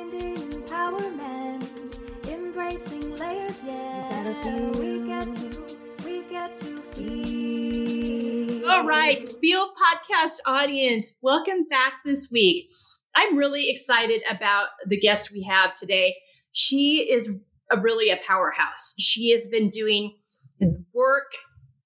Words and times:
Finding 0.00 0.36
empowerment, 0.52 1.98
embracing 2.26 3.16
layers, 3.16 3.62
yeah. 3.62 4.70
We 4.78 5.06
get 5.06 5.30
to, 5.34 5.76
we 6.06 6.22
get 6.22 6.56
to 6.56 6.78
feel. 6.94 8.70
All 8.70 8.86
right, 8.86 9.22
Feel 9.42 9.68
Podcast 9.74 10.38
audience, 10.46 11.18
welcome 11.20 11.66
back 11.68 11.96
this 12.06 12.30
week. 12.32 12.70
I'm 13.14 13.36
really 13.36 13.68
excited 13.68 14.22
about 14.30 14.68
the 14.86 14.98
guest 14.98 15.32
we 15.32 15.42
have 15.42 15.74
today. 15.74 16.16
She 16.50 17.00
is 17.00 17.30
a, 17.70 17.78
really 17.78 18.08
a 18.08 18.18
powerhouse. 18.26 18.94
She 18.98 19.32
has 19.32 19.46
been 19.48 19.68
doing 19.68 20.16
work 20.94 21.30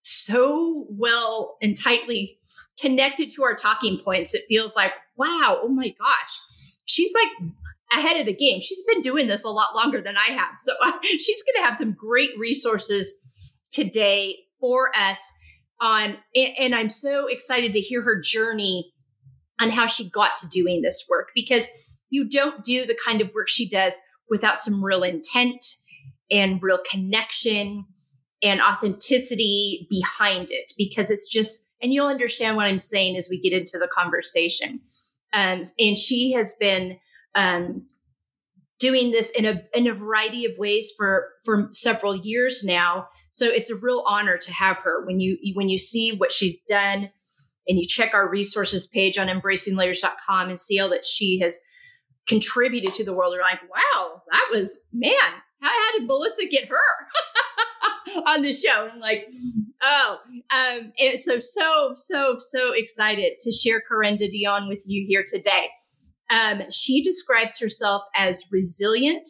so 0.03 0.87
well 0.89 1.57
and 1.61 1.77
tightly 1.77 2.39
connected 2.79 3.33
to 3.33 3.43
our 3.43 3.57
talking 3.57 4.01
points. 4.05 4.34
It 4.34 4.45
feels 4.48 4.77
like, 4.77 4.92
wow, 5.16 5.59
oh 5.62 5.69
my 5.69 5.88
gosh, 5.98 6.77
she's 6.84 7.12
like 7.12 7.51
ahead 7.95 8.19
of 8.19 8.27
the 8.27 8.34
game. 8.34 8.61
She's 8.61 8.83
been 8.83 9.01
doing 9.01 9.27
this 9.27 9.45
a 9.45 9.51
lot 9.51 9.75
longer 9.75 10.01
than 10.01 10.16
I 10.16 10.33
have. 10.33 10.55
So 10.59 10.73
she's 11.02 11.43
going 11.43 11.62
to 11.62 11.66
have 11.66 11.77
some 11.77 11.93
great 11.93 12.30
resources 12.39 13.15
today 13.71 14.37
for 14.61 14.91
us 14.97 15.33
on 15.80 16.16
and, 16.35 16.51
and 16.59 16.75
I'm 16.75 16.91
so 16.91 17.27
excited 17.27 17.73
to 17.73 17.80
hear 17.80 18.02
her 18.02 18.21
journey 18.21 18.93
on 19.61 19.71
how 19.71 19.87
she 19.87 20.09
got 20.09 20.37
to 20.38 20.49
doing 20.49 20.83
this 20.83 21.07
work 21.09 21.29
because 21.35 21.69
you 22.11 22.29
don't 22.29 22.65
do 22.65 22.87
the 22.87 22.97
kind 23.05 23.21
of 23.21 23.33
work 23.35 23.49
she 23.49 23.69
does 23.69 23.95
without 24.30 24.59
some 24.59 24.85
real 24.85 25.02
intent 25.02 25.65
and 26.30 26.63
real 26.63 26.79
connection 26.91 27.85
and 28.43 28.61
authenticity 28.61 29.87
behind 29.91 30.49
it 30.51 30.73
because 30.79 31.11
it's 31.11 31.29
just 31.29 31.61
and 31.83 31.93
you'll 31.93 32.07
understand 32.07 32.57
what 32.57 32.66
i'm 32.66 32.79
saying 32.79 33.16
as 33.16 33.29
we 33.29 33.41
get 33.41 33.52
into 33.52 33.79
the 33.79 33.88
conversation 33.95 34.80
um, 35.33 35.65
and 35.79 35.99
she 35.99 36.33
has 36.33 36.55
been 36.59 36.99
um, 37.35 37.87
doing 38.79 39.11
this 39.11 39.30
in 39.30 39.45
a 39.45 39.63
in 39.73 39.87
a 39.87 39.95
variety 39.95 40.45
of 40.45 40.53
ways 40.59 40.93
for 40.97 41.29
for 41.45 41.69
several 41.73 42.17
years 42.17 42.63
now 42.65 43.09
so 43.30 43.47
it's 43.47 43.71
a 43.71 43.77
real 43.77 44.05
honor 44.07 44.37
to 44.37 44.53
have 44.53 44.79
her 44.79 45.05
when 45.07 45.21
you 45.21 45.37
when 45.55 45.69
you 45.69 45.79
see 45.79 46.13
what 46.13 46.33
she's 46.33 46.61
done 46.63 47.11
and 47.67 47.79
you 47.79 47.87
check 47.87 48.13
our 48.15 48.29
resources 48.29 48.87
page 48.87 49.17
on 49.17 49.29
embracinglayers.com 49.29 50.49
and 50.49 50.61
see 50.61 50.79
all 50.79 50.91
that 50.91 51.07
she 51.07 51.39
has 51.41 51.61
contributed 52.27 52.93
to 52.93 53.05
the 53.05 53.15
world 53.15 53.35
you're 53.35 53.43
like 53.43 53.61
wow 53.63 54.23
that 54.30 54.47
was 54.51 54.87
man 54.93 55.13
how, 55.61 55.99
did 55.99 56.07
melissa 56.07 56.47
get 56.47 56.69
her 56.69 56.77
on 58.27 58.43
the 58.43 58.52
show. 58.52 58.91
I'm 58.93 59.01
like, 59.01 59.29
oh, 59.83 60.19
um, 60.51 60.93
and 60.99 61.19
so 61.19 61.41
so 61.41 61.95
so 61.97 62.37
so 62.39 62.73
excited 62.73 63.35
to 63.41 63.52
share 63.52 63.83
Carenda 63.91 64.28
Deonne 64.31 64.69
with 64.69 64.84
you 64.87 65.05
here 65.06 65.25
today. 65.27 65.69
Um, 66.34 66.62
she 66.69 67.03
describes 67.03 67.60
herself 67.60 68.03
as 68.16 68.49
resilient, 68.50 69.28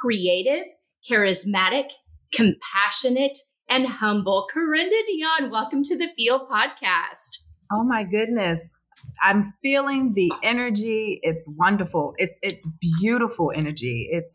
creative, 0.00 0.64
charismatic, 1.08 1.90
compassionate, 2.32 3.36
and 3.68 3.86
humble. 3.86 4.46
Carenda 4.54 4.98
Deonne, 5.06 5.50
welcome 5.50 5.82
to 5.82 5.98
the 5.98 6.08
Feel 6.16 6.48
Podcast. 6.50 7.42
Oh 7.70 7.84
my 7.84 8.04
goodness. 8.04 8.66
I'm 9.22 9.52
feeling 9.62 10.14
the 10.14 10.32
energy. 10.42 11.20
It's 11.22 11.46
wonderful. 11.58 12.14
It's 12.16 12.38
it's 12.42 12.68
beautiful 13.00 13.52
energy. 13.54 14.08
It's 14.10 14.34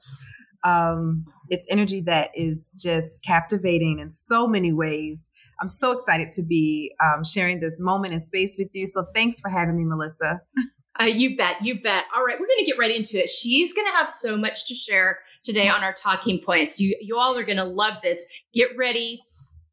um 0.63 1.25
it's 1.49 1.65
energy 1.71 2.01
that 2.01 2.29
is 2.35 2.69
just 2.77 3.23
captivating 3.25 3.97
in 3.97 4.11
so 4.11 4.47
many 4.47 4.71
ways. 4.71 5.27
I'm 5.59 5.67
so 5.67 5.91
excited 5.91 6.31
to 6.33 6.43
be 6.43 6.93
um, 7.03 7.23
sharing 7.23 7.59
this 7.59 7.79
moment 7.79 8.13
and 8.13 8.21
space 8.21 8.55
with 8.57 8.69
you. 8.73 8.87
So 8.87 9.05
thanks 9.13 9.39
for 9.39 9.49
having 9.49 9.77
me, 9.77 9.85
Melissa. 9.85 10.41
Uh, 11.01 11.05
you 11.05 11.35
bet. 11.35 11.55
You 11.61 11.81
bet. 11.81 12.03
All 12.15 12.23
right, 12.23 12.39
we're 12.39 12.47
going 12.47 12.59
to 12.59 12.65
get 12.65 12.77
right 12.77 12.95
into 12.95 13.17
it. 13.17 13.29
She's 13.29 13.73
going 13.73 13.87
to 13.87 13.93
have 13.93 14.11
so 14.11 14.37
much 14.37 14.67
to 14.67 14.75
share 14.75 15.19
today 15.43 15.67
on 15.67 15.83
our 15.83 15.93
talking 15.93 16.39
points. 16.39 16.79
You 16.79 16.95
you 17.01 17.17
all 17.17 17.37
are 17.37 17.43
going 17.43 17.57
to 17.57 17.63
love 17.63 17.95
this. 18.03 18.25
Get 18.53 18.69
ready. 18.77 19.21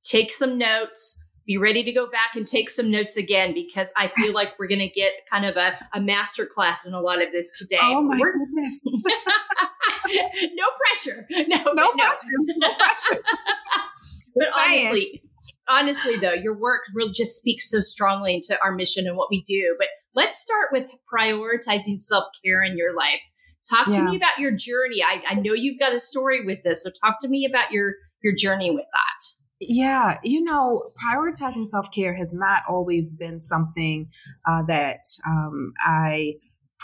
Take 0.03 0.32
some 0.32 0.56
notes 0.56 1.28
be 1.48 1.56
ready 1.56 1.82
to 1.82 1.92
go 1.92 2.08
back 2.10 2.36
and 2.36 2.47
take 2.47 2.69
some 2.69 2.91
notes 2.91 3.16
again 3.16 3.54
because 3.54 3.91
I 3.97 4.12
feel 4.14 4.34
like 4.34 4.50
we're 4.58 4.69
going 4.69 4.80
to 4.80 4.88
get 4.88 5.12
kind 5.32 5.47
of 5.47 5.56
a, 5.56 5.78
a 5.94 6.00
master 6.00 6.44
class 6.44 6.84
in 6.86 6.92
a 6.92 7.00
lot 7.00 7.22
of 7.22 7.32
this 7.32 7.58
today. 7.58 7.78
Oh 7.80 8.03
my 8.03 8.19
we're, 8.20 8.34
goodness. 8.36 8.80
no 10.54 10.66
pressure. 10.78 11.26
No, 11.48 11.72
no, 11.72 11.92
no. 11.97 12.04
pressure. 12.04 12.26
No 12.58 12.74
pressure. 12.74 13.22
but 14.36 14.48
honestly, 14.58 15.22
honestly 15.66 16.16
though, 16.16 16.34
your 16.34 16.54
work 16.54 16.82
really 16.94 17.12
just 17.12 17.38
speaks 17.38 17.70
so 17.70 17.80
strongly 17.80 18.34
into 18.34 18.58
our 18.62 18.72
mission 18.72 19.06
and 19.06 19.16
what 19.16 19.28
we 19.30 19.41
do. 19.41 19.74
But 19.78 19.88
let's 20.18 20.36
start 20.36 20.70
with 20.72 20.84
prioritizing 21.12 22.00
self-care 22.00 22.62
in 22.64 22.76
your 22.76 22.94
life. 22.94 23.22
Talk 23.70 23.86
yeah. 23.88 23.98
to 23.98 24.10
me 24.10 24.16
about 24.16 24.38
your 24.38 24.50
journey. 24.50 25.00
I, 25.02 25.22
I 25.30 25.34
know 25.34 25.52
you've 25.52 25.78
got 25.78 25.94
a 25.94 26.00
story 26.00 26.44
with 26.44 26.58
this, 26.64 26.82
so 26.82 26.90
talk 27.04 27.20
to 27.22 27.28
me 27.28 27.46
about 27.48 27.70
your 27.70 27.94
your 28.22 28.34
journey 28.34 28.70
with 28.70 28.86
that. 28.92 29.26
Yeah, 29.60 30.16
you 30.24 30.42
know, 30.42 30.90
prioritizing 31.04 31.66
self 31.66 31.86
care 31.94 32.16
has 32.16 32.32
not 32.34 32.62
always 32.68 33.14
been 33.14 33.40
something 33.40 34.08
uh, 34.46 34.62
that 34.66 35.00
um, 35.26 35.72
I 35.80 36.34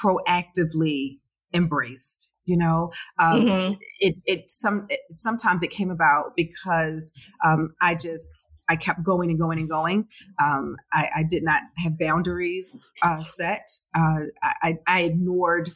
proactively 0.01 1.19
embraced. 1.53 2.31
You 2.45 2.59
know, 2.59 2.91
um, 3.19 3.41
mm-hmm. 3.41 3.73
it 4.01 4.17
it 4.27 4.45
some 4.49 4.87
it, 4.91 5.01
sometimes 5.11 5.63
it 5.63 5.71
came 5.71 5.91
about 5.91 6.33
because 6.37 7.13
um, 7.45 7.75
I 7.81 7.95
just 7.95 8.47
I 8.69 8.77
kept 8.77 9.03
going 9.03 9.31
and 9.31 9.39
going 9.39 9.59
and 9.59 9.69
going. 9.69 10.09
Um, 10.43 10.77
I, 10.93 11.09
I, 11.17 11.25
did 11.29 11.43
not 11.43 11.63
have 11.77 11.99
boundaries 11.99 12.81
uh, 13.03 13.23
set. 13.23 13.69
Uh, 13.95 14.27
I, 14.43 14.79
I 14.87 15.03
ignored 15.03 15.71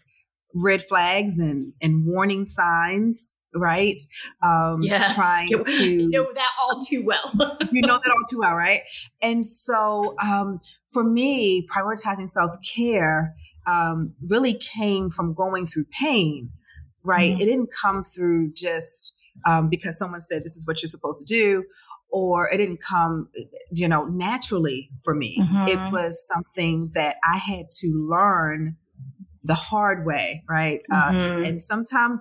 red 0.54 0.82
flags 0.82 1.38
and 1.38 1.72
and 1.82 2.06
warning 2.06 2.47
signs 2.47 3.31
right? 3.54 4.00
Um, 4.43 4.82
yes. 4.82 5.15
Trying 5.15 5.49
to 5.49 5.84
you 5.84 6.09
know 6.10 6.31
that 6.34 6.49
all 6.60 6.81
too 6.81 7.03
well. 7.04 7.32
you 7.72 7.82
know 7.82 7.99
that 8.03 8.10
all 8.10 8.25
too 8.31 8.38
well, 8.38 8.54
right? 8.54 8.82
And 9.22 9.44
so 9.44 10.15
um, 10.25 10.60
for 10.93 11.05
me, 11.05 11.66
prioritizing 11.66 12.28
self 12.28 12.53
care 12.62 13.34
um, 13.66 14.15
really 14.28 14.55
came 14.55 15.10
from 15.10 15.34
going 15.34 15.66
through 15.66 15.87
pain, 15.91 16.50
right? 17.03 17.32
Mm-hmm. 17.32 17.41
It 17.41 17.44
didn't 17.44 17.70
come 17.72 18.05
through 18.05 18.53
just 18.55 19.15
um, 19.47 19.69
because 19.69 19.99
someone 19.99 20.20
said 20.20 20.44
this 20.44 20.56
is 20.56 20.66
what 20.66 20.82
you're 20.82 20.88
supposed 20.88 21.20
to 21.20 21.25
do. 21.25 21.65
Or 22.10 22.48
it 22.48 22.56
didn't 22.56 22.82
come, 22.82 23.28
you 23.70 23.86
know, 23.86 24.04
naturally 24.06 24.91
for 25.02 25.14
me. 25.14 25.38
Mm-hmm. 25.42 25.69
It 25.69 25.92
was 25.92 26.26
something 26.26 26.91
that 26.94 27.16
I 27.22 27.36
had 27.36 27.66
to 27.80 27.88
learn 28.08 28.76
the 29.44 29.54
hard 29.54 30.06
way, 30.06 30.42
right? 30.48 30.80
Uh, 30.91 31.10
mm-hmm. 31.10 31.42
Uh, 31.42 31.46
and 31.46 31.60
sometimes 31.60 32.20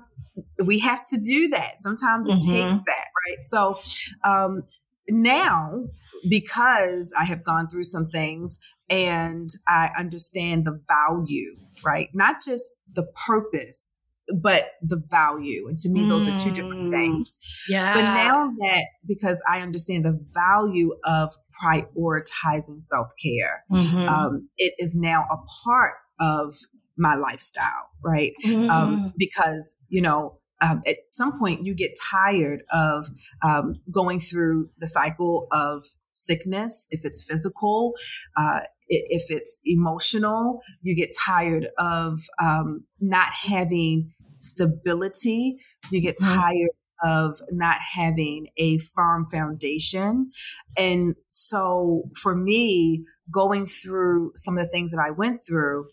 we 0.65 0.79
have 0.79 1.05
to 1.05 1.17
do 1.17 1.49
that. 1.49 1.75
Sometimes 1.79 2.29
it 2.29 2.37
mm-hmm. 2.39 2.51
takes 2.51 2.75
that, 2.85 3.07
right? 3.27 3.41
So 3.41 3.79
um, 4.23 4.63
now, 5.09 5.85
because 6.29 7.13
I 7.19 7.25
have 7.25 7.43
gone 7.43 7.69
through 7.69 7.85
some 7.85 8.07
things 8.07 8.59
and 8.89 9.49
I 9.67 9.89
understand 9.97 10.65
the 10.65 10.81
value, 10.87 11.57
right? 11.83 12.09
Not 12.13 12.37
just 12.45 12.77
the 12.93 13.03
purpose, 13.27 13.97
but 14.35 14.71
the 14.81 15.01
value. 15.09 15.67
And 15.67 15.77
to 15.79 15.89
me, 15.89 16.07
those 16.07 16.27
are 16.27 16.37
two 16.37 16.51
different 16.51 16.89
mm. 16.89 16.91
things. 16.91 17.35
Yeah. 17.69 17.93
But 17.93 18.01
now 18.01 18.47
that 18.47 18.87
because 19.07 19.41
I 19.49 19.61
understand 19.61 20.05
the 20.05 20.19
value 20.33 20.93
of 21.05 21.31
prioritizing 21.61 22.81
self 22.81 23.11
care, 23.21 23.63
mm-hmm. 23.71 24.09
um, 24.09 24.49
it 24.57 24.73
is 24.77 24.93
now 24.95 25.25
a 25.31 25.37
part 25.63 25.93
of 26.19 26.55
my 26.97 27.15
lifestyle, 27.15 27.89
right? 28.03 28.33
Um, 28.45 28.51
mm-hmm. 28.51 28.69
Um, 28.69 29.13
because, 29.17 29.75
you 29.89 30.01
know, 30.01 30.39
um, 30.61 30.81
at 30.87 30.97
some 31.09 31.37
point 31.37 31.65
you 31.65 31.75
get 31.75 31.91
tired 32.11 32.63
of 32.71 33.07
um, 33.43 33.75
going 33.91 34.19
through 34.19 34.69
the 34.79 34.87
cycle 34.87 35.47
of 35.51 35.85
sickness, 36.11 36.87
if 36.89 37.01
it's 37.03 37.23
physical, 37.23 37.93
uh, 38.35 38.61
if 38.89 39.25
it's 39.29 39.59
emotional, 39.65 40.61
you 40.81 40.95
get 40.95 41.09
tired 41.17 41.67
of 41.77 42.21
um, 42.39 42.85
not 42.99 43.31
having 43.33 44.11
stability, 44.37 45.57
you 45.91 46.01
get 46.01 46.17
mm-hmm. 46.17 46.39
tired 46.39 46.69
of 47.03 47.39
not 47.51 47.77
having 47.93 48.47
a 48.57 48.79
firm 48.79 49.27
foundation. 49.27 50.31
And 50.77 51.15
so 51.27 52.09
for 52.15 52.35
me, 52.35 53.05
going 53.31 53.65
through 53.65 54.31
some 54.35 54.57
of 54.57 54.63
the 54.63 54.69
things 54.69 54.91
that 54.91 55.03
I 55.05 55.11
went 55.11 55.37
through, 55.45 55.87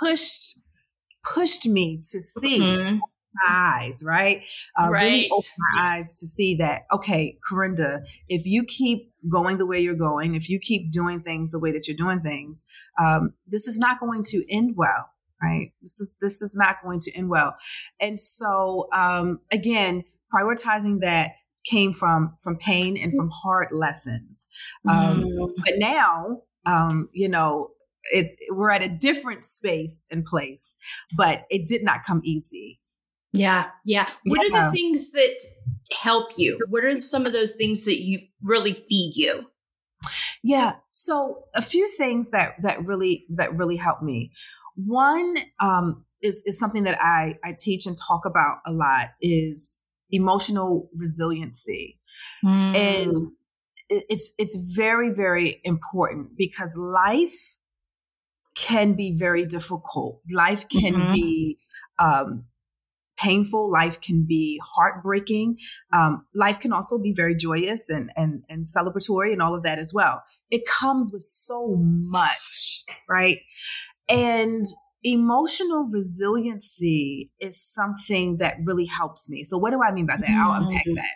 pushed 0.00 0.58
pushed 1.34 1.66
me 1.66 2.00
to 2.10 2.20
see 2.20 2.60
mm-hmm. 2.60 2.98
eyes, 3.48 4.02
right? 4.06 4.46
Uh, 4.80 4.88
right. 4.90 5.02
Really 5.02 5.30
opened 5.30 5.52
my 5.74 5.82
eyes 5.82 6.18
to 6.20 6.26
see 6.26 6.56
that, 6.56 6.82
okay, 6.92 7.38
Carenda, 7.50 8.06
if 8.28 8.46
you 8.46 8.64
keep 8.64 9.12
going 9.28 9.58
the 9.58 9.66
way 9.66 9.80
you're 9.80 9.94
going, 9.94 10.34
if 10.34 10.48
you 10.48 10.60
keep 10.60 10.92
doing 10.92 11.20
things 11.20 11.50
the 11.50 11.58
way 11.58 11.72
that 11.72 11.88
you're 11.88 11.96
doing 11.96 12.20
things, 12.20 12.64
um, 13.00 13.32
this 13.46 13.66
is 13.66 13.78
not 13.78 13.98
going 13.98 14.22
to 14.24 14.44
end 14.48 14.74
well, 14.76 15.10
right? 15.42 15.72
This 15.82 16.00
is 16.00 16.16
this 16.20 16.42
is 16.42 16.54
not 16.54 16.76
going 16.82 17.00
to 17.00 17.12
end 17.16 17.28
well. 17.28 17.54
And 18.00 18.18
so, 18.18 18.88
um, 18.92 19.40
again, 19.52 20.04
prioritizing 20.34 21.00
that 21.00 21.32
came 21.64 21.92
from 21.92 22.36
from 22.42 22.56
pain 22.56 22.96
and 23.00 23.14
from 23.14 23.30
hard 23.32 23.68
lessons. 23.72 24.48
Um, 24.88 25.24
mm. 25.24 25.52
But 25.64 25.74
now, 25.78 26.42
um, 26.64 27.08
you 27.12 27.28
know, 27.28 27.70
it's 28.12 28.36
we're 28.50 28.70
at 28.70 28.82
a 28.82 28.88
different 28.88 29.44
space 29.44 30.06
and 30.10 30.24
place, 30.24 30.76
but 31.16 31.44
it 31.50 31.66
did 31.68 31.84
not 31.84 32.04
come 32.04 32.20
easy. 32.24 32.80
Yeah, 33.32 33.66
yeah. 33.84 34.08
What 34.24 34.48
Yeah. 34.50 34.68
are 34.68 34.70
the 34.70 34.76
things 34.76 35.12
that 35.12 35.42
help 35.92 36.30
you? 36.36 36.58
What 36.68 36.84
are 36.84 36.98
some 37.00 37.26
of 37.26 37.32
those 37.32 37.54
things 37.54 37.84
that 37.84 38.02
you 38.02 38.20
really 38.42 38.72
feed 38.88 39.12
you? 39.16 39.46
Yeah. 40.42 40.76
So 40.90 41.44
a 41.54 41.62
few 41.62 41.88
things 41.88 42.30
that 42.30 42.54
that 42.62 42.84
really 42.86 43.26
that 43.30 43.56
really 43.56 43.76
helped 43.76 44.02
me. 44.02 44.32
One 44.76 45.36
um, 45.60 46.04
is 46.22 46.42
is 46.46 46.58
something 46.58 46.84
that 46.84 46.98
I 47.00 47.34
I 47.44 47.54
teach 47.58 47.86
and 47.86 47.96
talk 47.96 48.24
about 48.26 48.58
a 48.66 48.72
lot 48.72 49.08
is 49.20 49.76
emotional 50.10 50.88
resiliency, 50.96 51.98
and 52.74 53.16
Mm. 53.16 53.32
it- 53.88 54.04
it's 54.08 54.32
it's 54.38 54.56
very 54.56 55.10
very 55.14 55.60
important 55.64 56.36
because 56.36 56.76
life 56.76 57.58
can 58.54 58.94
be 58.94 59.16
very 59.16 59.44
difficult. 59.46 60.20
Life 60.32 60.68
can 60.68 60.92
Mhm. 60.94 61.12
be 61.12 61.58
um, 61.98 62.44
painful. 63.18 63.70
Life 63.70 64.00
can 64.00 64.24
be 64.26 64.60
heartbreaking. 64.64 65.58
Um, 65.92 66.26
life 66.34 66.60
can 66.60 66.72
also 66.72 66.98
be 66.98 67.12
very 67.12 67.34
joyous 67.34 67.88
and, 67.88 68.10
and, 68.16 68.44
and 68.48 68.66
celebratory 68.66 69.32
and 69.32 69.42
all 69.42 69.54
of 69.54 69.62
that 69.62 69.78
as 69.78 69.92
well. 69.94 70.22
It 70.50 70.66
comes 70.66 71.12
with 71.12 71.22
so 71.22 71.76
much, 71.76 72.84
right? 73.08 73.42
And 74.08 74.64
emotional 75.02 75.88
resiliency 75.92 77.30
is 77.40 77.60
something 77.62 78.36
that 78.38 78.56
really 78.64 78.86
helps 78.86 79.28
me. 79.28 79.44
So 79.44 79.56
what 79.56 79.70
do 79.70 79.80
I 79.82 79.92
mean 79.92 80.06
by 80.06 80.16
that? 80.20 80.36
I'll 80.42 80.62
unpack 80.62 80.84
that. 80.84 81.10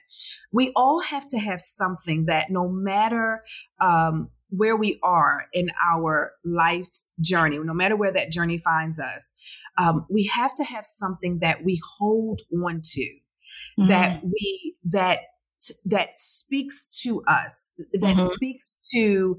We 0.52 0.72
all 0.76 1.00
have 1.00 1.26
to 1.28 1.38
have 1.38 1.60
something 1.60 2.26
that 2.26 2.50
no 2.50 2.68
matter 2.68 3.42
um, 3.80 4.30
where 4.48 4.76
we 4.76 4.98
are 5.02 5.46
in 5.52 5.70
our 5.92 6.32
life's 6.44 7.10
journey, 7.20 7.58
no 7.58 7.74
matter 7.74 7.96
where 7.96 8.12
that 8.12 8.30
journey 8.30 8.58
finds 8.58 8.98
us, 8.98 9.32
um, 9.78 10.06
we 10.10 10.26
have 10.26 10.54
to 10.56 10.64
have 10.64 10.84
something 10.86 11.38
that 11.40 11.64
we 11.64 11.80
hold 11.98 12.40
on 12.52 12.80
to 12.82 13.16
Mm. 13.78 13.88
that 13.88 14.22
we 14.24 14.76
that 14.84 15.18
that 15.84 16.18
speaks 16.18 17.02
to 17.02 17.22
us 17.24 17.70
that 17.92 18.16
Mhm. 18.16 18.30
speaks 18.30 18.78
to 18.94 19.38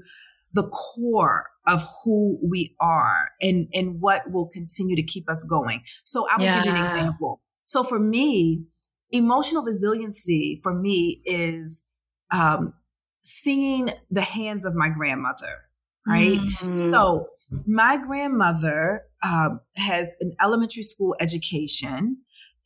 the 0.52 0.68
core 0.68 1.46
of 1.66 1.84
who 2.04 2.38
we 2.42 2.74
are 2.80 3.30
and 3.40 3.68
and 3.72 4.00
what 4.00 4.30
will 4.30 4.46
continue 4.46 4.96
to 4.96 5.02
keep 5.02 5.28
us 5.30 5.44
going. 5.48 5.82
So 6.04 6.26
i 6.28 6.36
will 6.36 6.62
give 6.62 6.64
you 6.64 6.72
an 6.72 6.86
example. 6.86 7.40
So 7.66 7.82
for 7.82 7.98
me 7.98 8.64
emotional 9.12 9.62
resiliency 9.62 10.58
for 10.62 10.74
me 10.74 11.20
is 11.24 11.82
um, 12.30 12.72
seeing 13.20 13.90
the 14.10 14.22
hands 14.22 14.64
of 14.64 14.74
my 14.74 14.88
grandmother 14.88 15.68
right? 16.06 16.40
Mm. 16.40 16.90
so 16.90 17.28
my 17.66 17.98
grandmother 17.98 19.02
um, 19.22 19.60
has 19.76 20.14
an 20.20 20.34
elementary 20.42 20.82
school 20.82 21.14
education 21.20 22.16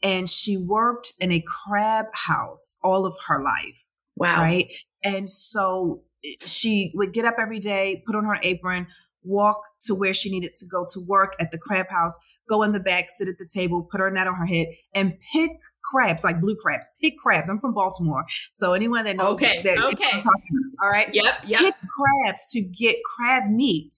and 0.02 0.30
she 0.30 0.56
worked 0.56 1.12
in 1.20 1.32
a 1.32 1.42
crab 1.46 2.06
house 2.14 2.76
all 2.82 3.04
of 3.04 3.16
her 3.26 3.42
life 3.42 3.86
wow. 4.16 4.40
right? 4.40 4.72
And 5.04 5.28
so 5.28 6.02
she 6.44 6.92
would 6.94 7.12
get 7.12 7.24
up 7.24 7.36
every 7.38 7.60
day 7.60 8.02
put 8.06 8.14
on 8.16 8.24
her 8.24 8.38
apron 8.42 8.86
walk 9.22 9.58
to 9.80 9.92
where 9.94 10.14
she 10.14 10.30
needed 10.30 10.54
to 10.54 10.64
go 10.66 10.86
to 10.92 11.00
work 11.00 11.34
at 11.40 11.50
the 11.50 11.58
crab 11.58 11.86
house 11.90 12.16
go 12.48 12.62
in 12.62 12.72
the 12.72 12.78
back 12.80 13.06
sit 13.08 13.26
at 13.28 13.38
the 13.38 13.48
table 13.52 13.82
put 13.90 14.00
her 14.00 14.10
net 14.10 14.26
on 14.28 14.34
her 14.34 14.46
head 14.46 14.66
and 14.94 15.14
pick 15.32 15.50
crabs 15.82 16.22
like 16.22 16.40
blue 16.40 16.54
crabs 16.56 16.88
pick 17.02 17.16
crabs 17.18 17.48
i'm 17.48 17.58
from 17.58 17.74
baltimore 17.74 18.24
so 18.52 18.72
anyone 18.72 19.04
that 19.04 19.16
knows 19.16 19.34
Okay, 19.36 19.62
that 19.62 19.78
okay. 19.78 20.10
I'm 20.12 20.20
talking 20.20 20.42
about, 20.50 20.84
all 20.84 20.90
right 20.90 21.08
Yep. 21.12 21.34
Yep. 21.46 21.60
pick 21.60 21.74
crabs 21.74 22.46
to 22.52 22.60
get 22.60 22.96
crab 23.04 23.50
meat 23.50 23.90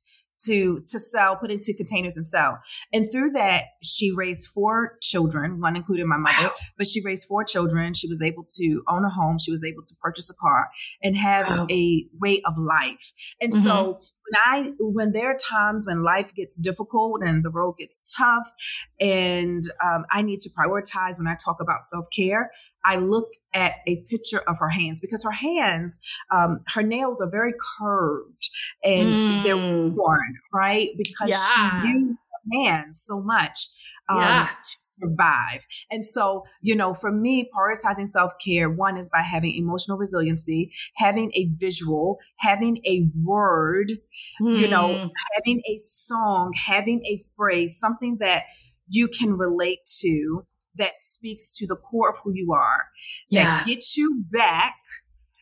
to 0.47 0.81
to 0.87 0.99
sell, 0.99 1.37
put 1.37 1.51
into 1.51 1.75
containers 1.75 2.17
and 2.17 2.27
sell. 2.27 2.59
And 2.93 3.11
through 3.11 3.31
that, 3.31 3.65
she 3.83 4.13
raised 4.13 4.49
four 4.49 4.99
children, 5.03 5.61
one 5.61 5.77
including 5.77 6.09
my 6.09 6.17
mother, 6.17 6.49
Wow. 6.49 6.55
but 6.77 6.87
she 6.87 7.01
raised 7.03 7.27
four 7.27 7.45
children. 7.45 7.95
She 7.95 8.09
was 8.09 8.23
able 8.23 8.45
to 8.57 8.83
own 8.89 9.05
a 9.05 9.11
home. 9.11 9.39
She 9.39 9.51
was 9.51 9.65
able 9.65 9.83
to 9.83 9.95
purchase 10.01 10.31
a 10.31 10.35
car 10.35 10.69
and 11.03 11.17
have 11.17 11.47
Wow. 11.49 11.67
a 11.71 12.07
way 12.21 12.41
of 12.45 12.57
life. 12.59 13.13
And 13.41 13.53
Mhm. 13.53 13.63
so 13.63 14.01
when 14.31 14.41
I 14.45 14.71
when 14.79 15.13
there 15.13 15.31
are 15.31 15.37
times 15.37 15.87
when 15.87 16.03
life 16.03 16.35
gets 16.35 16.61
difficult 16.61 17.23
and 17.23 17.45
the 17.45 17.51
road 17.51 17.77
gets 17.79 18.15
tough, 18.17 18.53
and 19.01 19.65
um, 19.85 20.05
I 20.11 20.23
need 20.23 20.41
to 20.43 20.51
prioritize 20.51 21.19
when 21.19 21.27
I 21.27 21.37
talk 21.43 21.61
about 21.61 21.83
self 21.83 22.07
care, 22.15 22.51
I 22.85 22.97
look 22.97 23.29
at 23.55 23.75
a 23.87 24.03
picture 24.09 24.41
of 24.49 24.59
her 24.59 24.71
hands 24.71 25.01
because 25.01 25.25
her 25.25 25.31
hands, 25.31 25.99
um, 26.31 26.61
her 26.75 26.83
nails 26.83 27.21
are 27.21 27.31
very 27.31 27.53
curved 27.79 28.51
and 28.85 29.19
they're 29.43 29.57
Mm. 29.57 29.95
worn, 29.95 30.35
right? 30.53 30.91
Because 30.97 31.31
Yeah. 31.31 31.37
she 31.37 31.89
used 31.89 32.25
her 32.33 32.59
hands 32.65 33.03
so 33.05 33.21
much 33.21 33.69
um, 34.11 34.17
Yeah. 34.19 34.49
to 34.63 34.79
survive. 35.01 35.67
And 35.91 36.03
so, 36.05 36.45
you 36.63 36.75
know, 36.75 36.95
for 36.95 37.13
me, 37.13 37.51
prioritizing 37.55 38.09
self 38.09 38.33
care, 38.43 38.71
one 38.71 38.97
is 38.97 39.11
by 39.11 39.21
having 39.21 39.55
emotional 39.55 39.99
resiliency, 39.99 40.73
having 40.97 41.31
a 41.35 41.51
visual, 41.59 42.19
having 42.39 42.79
a 42.87 43.07
word, 43.23 43.93
you 44.39 44.67
know, 44.67 44.97
Mm. 44.97 45.11
having 45.37 45.61
a 45.69 45.77
song, 45.79 46.55
having 46.55 47.05
a 47.05 47.21
phrase, 47.37 47.79
something 47.79 48.17
that 48.19 48.45
you 48.89 49.09
can 49.09 49.37
relate 49.37 49.81
to 50.01 50.47
that 50.79 50.97
speaks 50.97 51.51
to 51.59 51.67
the 51.67 51.77
core 51.77 52.11
of 52.11 52.17
who 52.25 52.33
you 52.35 52.53
are, 52.53 52.87
yeah. 53.29 53.45
that 53.45 53.67
gets 53.67 53.97
you 53.97 54.25
back 54.33 54.77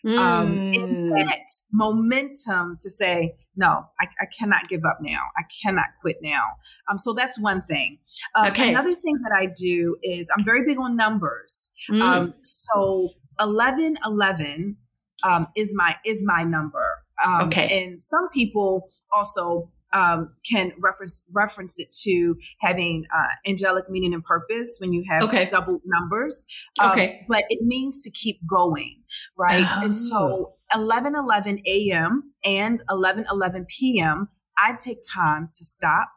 um, 0.06 0.56
in 0.72 1.10
Mm. 1.10 1.14
that 1.14 1.40
momentum 1.72 2.76
to 2.80 2.88
say, 2.90 3.34
no, 3.56 3.86
I, 3.98 4.06
I 4.20 4.26
cannot 4.38 4.68
give 4.68 4.82
up 4.84 4.98
now. 5.00 5.20
I 5.36 5.42
cannot 5.62 5.86
quit 6.00 6.18
now. 6.22 6.44
Um, 6.88 6.98
so 6.98 7.12
that's 7.12 7.40
one 7.40 7.62
thing. 7.62 7.98
Um, 8.36 8.48
Okay. 8.52 8.70
Another 8.70 8.94
thing 8.94 9.14
that 9.22 9.36
I 9.36 9.46
do 9.46 9.96
is 10.02 10.28
I'm 10.36 10.44
very 10.44 10.64
big 10.64 10.78
on 10.78 10.96
numbers. 10.96 11.70
Mm. 11.90 12.02
Um, 12.02 12.34
so 12.42 13.10
eleven 13.40 13.96
eleven 14.06 14.76
um, 15.24 15.46
is 15.56 15.74
my 15.74 15.96
is 16.04 16.22
my 16.24 16.44
number. 16.44 16.98
Um, 17.24 17.48
Okay. 17.48 17.66
And 17.84 18.00
some 18.00 18.28
people 18.28 18.86
also 19.12 19.72
um, 19.96 20.32
can 20.48 20.72
reference 20.78 21.24
reference 21.32 21.78
it 21.78 21.88
to 22.02 22.36
having 22.60 23.06
uh, 23.16 23.28
angelic 23.48 23.88
meaning 23.88 24.12
and 24.12 24.22
purpose 24.22 24.76
when 24.78 24.92
you 24.92 25.04
have 25.08 25.24
Okay. 25.24 25.46
double 25.48 25.80
numbers. 25.86 26.44
Um, 26.78 26.90
Okay. 26.92 27.24
But 27.28 27.44
it 27.48 27.60
means 27.62 28.02
to 28.04 28.10
keep 28.10 28.40
going, 28.48 29.02
right? 29.36 29.66
And 29.82 29.94
Oh. 29.94 30.08
so 30.08 30.54
11 30.74 31.14
11 31.16 31.60
a.m. 31.66 32.32
and 32.44 32.78
11 32.90 33.24
11 33.30 33.66
p.m. 33.68 34.28
I 34.58 34.74
take 34.82 34.98
time 35.14 35.48
to 35.54 35.64
stop, 35.64 36.08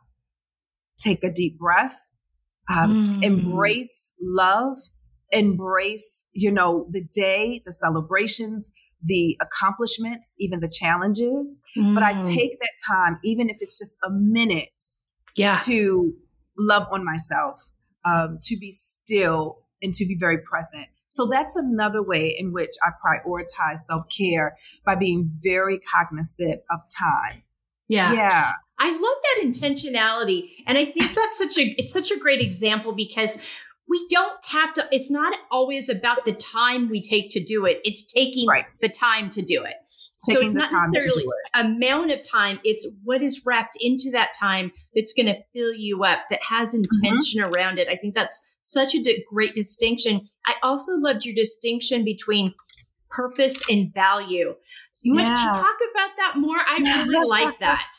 take 0.98 1.24
a 1.24 1.32
deep 1.32 1.58
breath, 1.58 2.10
um, 2.70 2.92
Mm. 2.92 3.06
embrace 3.22 4.14
love, 4.22 4.78
embrace, 5.32 6.26
you 6.34 6.52
know, 6.52 6.86
the 6.90 7.04
day, 7.14 7.62
the 7.66 7.72
celebrations, 7.74 8.72
the 9.02 9.38
accomplishments, 9.42 10.34
even 10.40 10.60
the 10.60 10.68
challenges. 10.70 11.60
But 11.76 12.04
I 12.04 12.16
Mm. 12.16 12.36
take 12.36 12.60
that 12.60 12.74
time, 12.88 13.20
even 13.24 13.50
if 13.50 13.58
it's 13.60 13.78
just 13.80 13.98
a 14.04 14.10
minute, 14.10 14.92
yeah. 15.36 15.56
to 15.66 16.14
love 16.58 16.88
on 16.92 17.06
myself, 17.06 17.70
um, 18.06 18.38
to 18.42 18.58
be 18.58 18.72
still, 18.72 19.60
and 19.82 19.94
to 19.94 20.06
be 20.06 20.16
very 20.20 20.38
present. 20.38 20.88
So 21.08 21.26
that's 21.26 21.56
another 21.56 22.04
way 22.04 22.36
in 22.38 22.52
which 22.52 22.72
I 22.84 22.90
prioritize 23.04 23.80
self 23.88 24.06
care 24.16 24.58
by 24.86 24.96
being 24.96 25.32
very 25.42 25.80
cognizant 25.80 26.62
of 26.70 26.80
time. 26.98 27.44
Yeah. 27.88 28.14
Yeah. 28.14 28.52
I 28.78 28.92
love 28.92 29.02
that 29.02 29.44
intentionality. 29.44 30.52
And 30.68 30.78
I 30.78 30.86
think 30.86 31.14
that's 31.14 31.38
such 31.38 31.58
a 31.58 31.64
it's 31.82 31.92
such 31.92 32.12
a 32.12 32.18
great 32.18 32.42
example 32.42 32.94
because 32.94 33.42
we 33.90 34.06
don't 34.10 34.34
have 34.44 34.72
to 34.74 34.88
it's 34.92 35.10
not 35.10 35.36
always 35.52 35.90
about 35.90 36.24
the 36.26 36.34
time 36.34 36.88
we 36.90 37.02
take 37.02 37.30
to 37.32 37.44
do 37.44 37.66
it. 37.66 37.80
It's 37.84 38.06
taking 38.06 38.48
Right. 38.48 38.66
the 38.82 38.90
time 38.90 39.30
to 39.32 39.42
do 39.42 39.64
it. 39.64 39.74
so 40.24 40.40
it's 40.40 40.54
not 40.54 40.72
necessarily 40.72 41.26
amount 41.56 42.12
of 42.12 42.22
time, 42.22 42.60
it's 42.64 42.90
what 43.04 43.24
is 43.24 43.42
wrapped 43.46 43.78
into 43.82 44.12
that 44.12 44.32
time 44.40 44.72
that's 44.96 45.14
going 45.14 45.26
to 45.28 45.38
fill 45.54 45.74
you 45.74 46.04
up 46.04 46.20
that 46.30 46.42
has 46.50 46.70
Mm-hmm. 46.76 46.84
intention 47.06 47.42
around 47.42 47.80
it. 47.80 47.88
I 47.90 47.96
think 47.96 48.16
that's 48.16 48.56
such 48.62 48.94
a 48.96 49.02
di- 49.02 49.24
great 49.30 49.54
distinction. 49.56 50.22
I 50.46 50.54
also 50.62 50.94
loved 50.96 51.26
your 51.26 51.36
distinction 51.36 52.04
between 52.06 52.54
purpose 53.10 53.64
and 53.70 53.92
value. 53.94 54.54
So 54.94 55.02
you 55.04 55.14
want 55.16 55.28
to 55.28 55.34
talk 55.34 55.78
about 55.94 56.12
that 56.18 56.34
more? 56.38 56.58
I 56.60 56.78
really 57.08 57.28
like 57.28 57.60
that. 57.60 57.92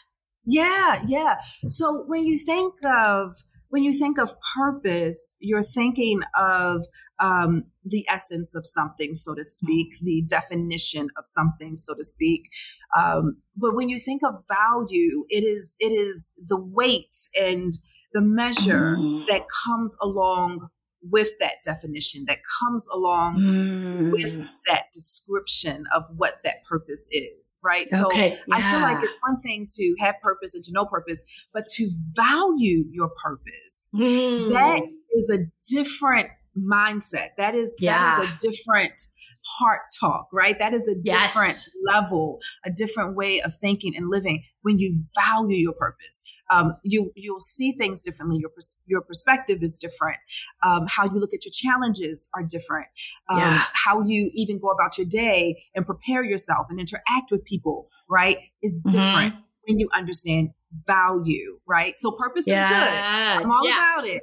Yeah, 0.47 1.03
yeah. 1.07 1.37
So 1.69 2.05
when 2.07 2.25
you 2.25 2.37
think 2.37 2.75
of 2.85 3.37
when 3.71 3.83
you 3.85 3.93
think 3.93 4.19
of 4.19 4.35
purpose, 4.55 5.35
you're 5.39 5.63
thinking 5.63 6.21
of 6.37 6.83
um, 7.21 7.65
the 7.85 8.05
essence 8.09 8.55
of 8.55 8.67
something, 8.67 9.15
so 9.15 9.35
to 9.35 9.45
speak, 9.45 9.89
the 10.03 10.23
definition 10.29 11.09
of 11.17 11.25
something, 11.27 11.77
so 11.77 11.95
to 11.95 12.05
speak. 12.05 12.51
Um, 12.97 13.37
but 13.57 13.75
when 13.75 13.89
you 13.89 13.99
think 13.99 14.23
of 14.25 14.45
value, 14.49 15.25
it 15.29 15.45
is 15.45 15.77
it 15.79 15.93
is 15.93 16.33
the 16.39 16.61
weight 16.61 17.15
and 17.41 17.73
the 18.13 18.21
measure 18.21 18.97
Mm. 18.99 19.27
that 19.27 19.43
comes 19.65 19.97
along 20.03 20.69
with 21.03 21.31
that 21.41 21.57
definition 21.65 22.25
that 22.27 22.39
comes 22.61 22.87
along 22.93 23.39
mm. 23.39 24.13
with 24.13 24.47
that 24.69 24.85
description 24.93 25.85
of 25.95 26.05
what 26.17 26.35
that 26.45 26.63
purpose 26.69 27.07
is, 27.11 27.59
right? 27.63 27.87
Okay. 27.93 28.31
So 28.31 28.37
yeah. 28.47 28.55
I 28.55 28.71
feel 28.71 28.81
like 28.81 29.03
it's 29.03 29.19
one 29.27 29.41
thing 29.41 29.67
to 29.77 29.95
have 30.01 30.17
purpose 30.23 30.55
and 30.55 30.63
to 30.65 30.73
know 30.73 30.85
purpose, 30.85 31.25
but 31.55 31.67
to 31.75 31.91
value 32.13 32.85
your 32.91 33.11
purpose, 33.23 33.89
mm. 33.95 34.49
that 34.51 34.83
is 35.13 35.31
a 35.31 35.75
different 35.75 36.29
mindset. 36.59 37.29
That 37.39 37.55
is 37.55 37.77
yeah. 37.79 38.17
that 38.17 38.25
is 38.25 38.31
a 38.31 38.49
different 38.49 39.01
heart 39.43 39.81
talk, 39.99 40.29
right? 40.33 40.59
That 40.59 40.75
is 40.75 40.83
a 40.83 41.01
yes. 41.05 41.35
different 41.35 41.95
level, 41.95 42.39
a 42.65 42.71
different 42.71 43.17
way 43.17 43.41
of 43.41 43.55
thinking 43.55 43.97
and 43.97 44.11
living 44.11 44.45
when 44.63 44.79
you 44.79 45.03
value 45.15 45.57
your 45.57 45.73
purpose. 45.73 46.23
Um, 46.51 46.77
you 46.83 47.13
you'll 47.15 47.41
see 47.41 47.73
things 47.73 48.03
differently. 48.03 48.39
Your 48.39 48.51
pers- 48.51 48.83
your 48.87 49.01
perspective 49.01 49.59
is 49.63 49.77
different. 49.77 50.19
Um, 50.63 50.87
how 50.89 51.05
you 51.05 51.19
look 51.19 51.33
at 51.33 51.45
your 51.45 51.53
challenges 51.53 52.29
are 52.35 52.43
different. 52.43 52.89
Um, 53.29 53.39
yeah. 53.39 53.65
How 53.73 54.03
you 54.03 54.31
even 54.35 54.59
go 54.59 54.69
about 54.69 54.99
your 54.99 55.07
day 55.07 55.65
and 55.75 55.87
prepare 55.87 56.25
yourself 56.25 56.67
and 56.71 56.79
interact 56.79 57.31
with 57.31 57.45
people, 57.45 57.89
right, 58.09 58.37
is 58.63 58.81
mm-hmm. 58.81 58.99
different 58.99 59.35
mm-hmm. 59.35 59.43
when 59.67 59.79
you 59.79 59.89
understand 59.95 60.51
value, 60.87 61.59
right? 61.67 61.95
So 61.97 62.13
purpose 62.13 62.45
yeah. 62.47 62.67
is 62.67 62.73
good. 62.73 63.45
I'm 63.45 63.51
all 63.51 63.67
yeah. 63.67 63.95
about 63.95 64.07
it. 64.07 64.23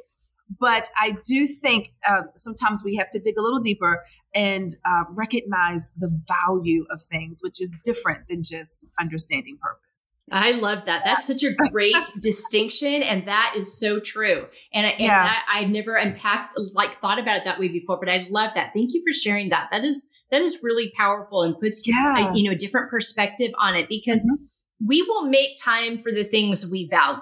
But 0.59 0.87
I 0.97 1.17
do 1.25 1.45
think 1.45 1.91
uh, 2.07 2.23
sometimes 2.35 2.81
we 2.83 2.95
have 2.95 3.09
to 3.09 3.19
dig 3.19 3.35
a 3.37 3.41
little 3.41 3.59
deeper 3.59 4.03
and 4.35 4.69
uh, 4.85 5.05
recognize 5.17 5.89
the 5.97 6.09
value 6.27 6.85
of 6.91 7.01
things, 7.01 7.39
which 7.41 7.61
is 7.61 7.73
different 7.83 8.27
than 8.27 8.43
just 8.43 8.85
understanding 8.99 9.57
purpose. 9.61 10.17
I 10.31 10.51
love 10.51 10.79
that. 10.87 11.03
That's 11.05 11.27
such 11.27 11.43
a 11.43 11.53
great 11.71 11.95
distinction, 12.21 13.01
and 13.01 13.27
that 13.27 13.53
is 13.55 13.79
so 13.79 13.99
true. 13.99 14.45
And, 14.73 14.85
and 14.85 14.99
yeah. 14.99 15.23
that, 15.23 15.45
I 15.51 15.63
never 15.63 15.95
unpacked, 15.95 16.53
like, 16.73 16.99
thought 16.99 17.17
about 17.17 17.37
it 17.37 17.45
that 17.45 17.59
way 17.59 17.69
before. 17.69 17.97
But 17.97 18.09
I 18.09 18.25
love 18.29 18.51
that. 18.55 18.71
Thank 18.73 18.93
you 18.93 19.01
for 19.07 19.13
sharing 19.13 19.49
that. 19.49 19.69
That 19.71 19.85
is 19.85 20.09
that 20.29 20.41
is 20.41 20.59
really 20.61 20.91
powerful 20.97 21.43
and 21.43 21.57
puts 21.57 21.87
yeah. 21.87 22.31
a, 22.31 22.37
you 22.37 22.43
know 22.43 22.51
a 22.51 22.57
different 22.57 22.89
perspective 22.89 23.51
on 23.57 23.75
it 23.75 23.87
because 23.87 24.25
mm-hmm. 24.25 24.87
we 24.87 25.01
will 25.03 25.29
make 25.29 25.57
time 25.57 25.99
for 25.99 26.11
the 26.11 26.25
things 26.25 26.69
we 26.69 26.87
value. 26.89 27.21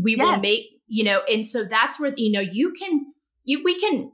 We 0.00 0.16
yes. 0.16 0.36
will 0.36 0.42
make 0.42 0.64
you 0.88 1.04
know, 1.04 1.20
and 1.30 1.46
so 1.46 1.64
that's 1.64 2.00
where 2.00 2.12
you 2.16 2.32
know 2.32 2.40
you 2.40 2.72
can 2.72 3.06
you 3.44 3.62
we 3.62 3.78
can 3.78 4.10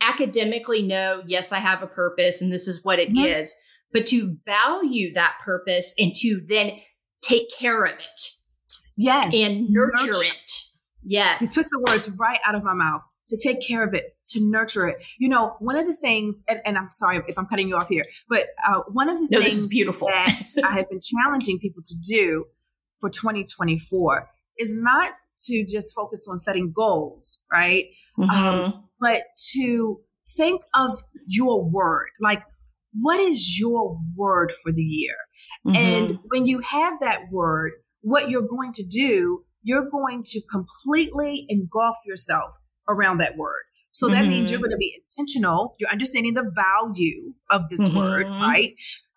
academically 0.00 0.82
know, 0.82 1.22
yes, 1.26 1.52
I 1.52 1.58
have 1.58 1.82
a 1.82 1.86
purpose 1.86 2.40
and 2.40 2.52
this 2.52 2.68
is 2.68 2.84
what 2.84 2.98
it 2.98 3.10
mm-hmm. 3.10 3.24
is, 3.24 3.54
but 3.92 4.06
to 4.06 4.36
value 4.44 5.12
that 5.14 5.34
purpose 5.44 5.94
and 5.98 6.14
to 6.16 6.40
then 6.48 6.72
take 7.22 7.48
care 7.56 7.84
of 7.84 7.98
it. 7.98 8.28
Yes. 8.96 9.34
And 9.34 9.70
nurture, 9.70 10.06
nurture. 10.06 10.18
it. 10.22 10.52
Yes. 11.02 11.40
You 11.40 11.62
took 11.62 11.70
the 11.70 11.80
words 11.86 12.10
right 12.10 12.38
out 12.46 12.54
of 12.54 12.62
my 12.62 12.74
mouth 12.74 13.02
to 13.28 13.38
take 13.42 13.66
care 13.66 13.82
of 13.82 13.94
it, 13.94 14.16
to 14.28 14.40
nurture 14.40 14.88
it. 14.88 15.04
You 15.18 15.28
know, 15.28 15.56
one 15.58 15.78
of 15.78 15.86
the 15.86 15.94
things, 15.94 16.42
and, 16.48 16.60
and 16.66 16.76
I'm 16.76 16.90
sorry 16.90 17.20
if 17.26 17.38
I'm 17.38 17.46
cutting 17.46 17.68
you 17.68 17.76
off 17.76 17.88
here, 17.88 18.04
but 18.28 18.48
uh, 18.66 18.80
one 18.92 19.08
of 19.08 19.16
the 19.16 19.28
no, 19.30 19.40
things 19.40 19.68
beautiful. 19.68 20.08
that 20.08 20.64
I 20.64 20.76
have 20.76 20.88
been 20.90 21.00
challenging 21.00 21.58
people 21.58 21.82
to 21.84 21.94
do 21.96 22.46
for 23.00 23.08
2024 23.08 24.28
is 24.58 24.74
not 24.74 25.14
to 25.46 25.64
just 25.64 25.94
focus 25.94 26.26
on 26.28 26.38
setting 26.38 26.72
goals, 26.74 27.38
right? 27.52 27.86
Mm-hmm. 28.18 28.30
Um, 28.30 28.84
but 29.00 29.22
to 29.52 30.00
think 30.36 30.62
of 30.74 31.02
your 31.26 31.68
word, 31.68 32.08
like 32.20 32.42
what 32.92 33.20
is 33.20 33.58
your 33.58 33.98
word 34.16 34.52
for 34.52 34.72
the 34.72 34.82
year? 34.82 35.14
Mm-hmm. 35.66 35.76
And 35.76 36.18
when 36.28 36.46
you 36.46 36.60
have 36.60 37.00
that 37.00 37.30
word, 37.30 37.72
what 38.00 38.30
you're 38.30 38.46
going 38.46 38.72
to 38.72 38.84
do, 38.84 39.44
you're 39.62 39.88
going 39.88 40.22
to 40.24 40.40
completely 40.50 41.46
engulf 41.48 41.96
yourself 42.06 42.58
around 42.88 43.18
that 43.18 43.36
word. 43.36 43.62
So 43.92 44.08
that 44.08 44.22
mm-hmm. 44.22 44.30
means 44.30 44.50
you're 44.50 44.60
going 44.60 44.70
to 44.70 44.76
be 44.76 44.96
intentional. 44.96 45.74
You're 45.78 45.90
understanding 45.90 46.34
the 46.34 46.50
value 46.54 47.34
of 47.50 47.68
this 47.68 47.86
mm-hmm. 47.86 47.98
word, 47.98 48.26
right? 48.28 48.72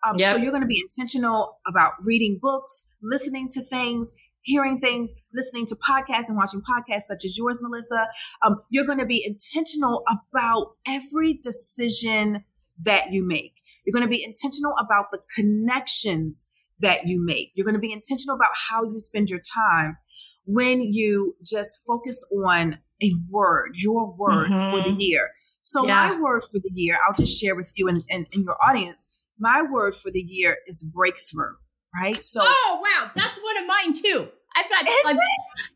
Um, 0.06 0.18
yep. 0.18 0.34
So 0.34 0.42
you're 0.42 0.50
going 0.50 0.62
to 0.62 0.68
be 0.68 0.80
intentional 0.80 1.58
about 1.66 1.92
reading 2.02 2.38
books, 2.40 2.84
listening 3.02 3.48
to 3.50 3.62
things, 3.62 4.12
hearing 4.44 4.78
things, 4.78 5.12
listening 5.32 5.66
to 5.66 5.74
podcasts 5.76 6.28
and 6.28 6.36
watching 6.36 6.60
podcasts 6.60 7.06
such 7.08 7.24
as 7.24 7.36
yours, 7.36 7.60
Melissa. 7.62 8.06
Um, 8.42 8.62
you're 8.70 8.86
going 8.86 8.98
to 8.98 9.06
be 9.06 9.24
intentional 9.24 10.04
about 10.08 10.74
every 10.86 11.34
decision 11.34 12.44
that 12.84 13.10
you 13.10 13.26
make. 13.26 13.60
You're 13.84 13.92
going 13.92 14.04
to 14.04 14.08
be 14.08 14.24
intentional 14.24 14.74
about 14.78 15.06
the 15.10 15.20
connections 15.34 16.46
that 16.80 17.06
you 17.06 17.24
make. 17.24 17.50
You're 17.54 17.64
going 17.64 17.74
to 17.74 17.80
be 17.80 17.92
intentional 17.92 18.36
about 18.36 18.50
how 18.68 18.84
you 18.84 18.98
spend 18.98 19.30
your 19.30 19.40
time 19.40 19.96
when 20.44 20.92
you 20.92 21.36
just 21.44 21.78
focus 21.86 22.24
on 22.44 22.78
a 23.02 23.12
word, 23.30 23.72
your 23.76 24.14
word 24.14 24.50
mm-hmm. 24.50 24.70
for 24.70 24.82
the 24.82 24.90
mm-hmm. 24.90 25.00
year. 25.00 25.30
So 25.62 25.86
yeah. 25.86 25.94
my 25.94 26.20
word 26.20 26.42
for 26.42 26.58
the 26.58 26.70
year, 26.72 26.98
I'll 27.06 27.14
just 27.14 27.40
share 27.40 27.56
with 27.56 27.72
you 27.76 27.88
and, 27.88 28.04
and, 28.10 28.26
and 28.32 28.44
your 28.44 28.56
audience. 28.66 29.08
My 29.38 29.62
word 29.62 29.94
for 29.94 30.10
the 30.10 30.20
year 30.20 30.58
is 30.66 30.84
breakthrough 30.84 31.54
right? 32.00 32.22
So 32.22 32.40
Oh 32.42 32.80
wow, 32.82 33.10
that's 33.14 33.38
one 33.40 33.58
of 33.58 33.66
mine 33.66 33.92
too. 33.92 34.28
I've 34.56 34.70
got 34.70 34.84
like, 35.04 35.16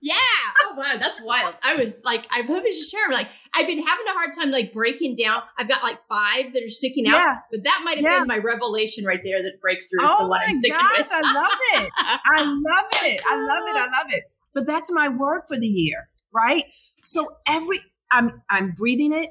yeah. 0.00 0.14
Oh 0.60 0.74
wow, 0.76 0.94
that's 0.98 1.20
wild. 1.20 1.54
I 1.62 1.74
was 1.74 2.04
like, 2.04 2.26
I'm 2.30 2.46
hoping 2.46 2.72
to 2.72 2.84
share. 2.84 3.10
Like, 3.10 3.26
I've 3.52 3.66
been 3.66 3.82
having 3.82 4.06
a 4.06 4.12
hard 4.12 4.34
time 4.34 4.52
like 4.52 4.72
breaking 4.72 5.16
down. 5.16 5.42
I've 5.58 5.68
got 5.68 5.82
like 5.82 5.98
five 6.08 6.52
that 6.52 6.62
are 6.62 6.68
sticking 6.68 7.08
out, 7.08 7.14
yeah. 7.14 7.34
but 7.50 7.64
that 7.64 7.80
might 7.84 7.96
have 7.96 8.04
yeah. 8.04 8.18
been 8.20 8.28
my 8.28 8.38
revelation 8.38 9.04
right 9.04 9.20
there. 9.24 9.42
That 9.42 9.60
breakthrough 9.60 10.04
is 10.04 10.10
oh 10.10 10.24
the 10.24 10.28
one 10.28 10.40
I'm 10.46 10.54
sticking 10.54 10.76
gosh, 10.76 10.98
with. 10.98 11.10
I 11.12 11.32
love 11.34 11.58
it. 11.74 11.92
I 11.98 12.42
love 12.42 12.84
it. 12.92 13.20
I 13.28 13.36
love 13.36 13.68
it. 13.68 13.76
I 13.76 13.84
love 13.98 14.06
it. 14.10 14.24
But 14.54 14.66
that's 14.66 14.92
my 14.92 15.08
word 15.08 15.42
for 15.48 15.58
the 15.58 15.66
year, 15.66 16.08
right? 16.32 16.64
So 17.02 17.36
every 17.48 17.80
I'm 18.12 18.42
I'm 18.48 18.70
breathing 18.72 19.12
it, 19.12 19.30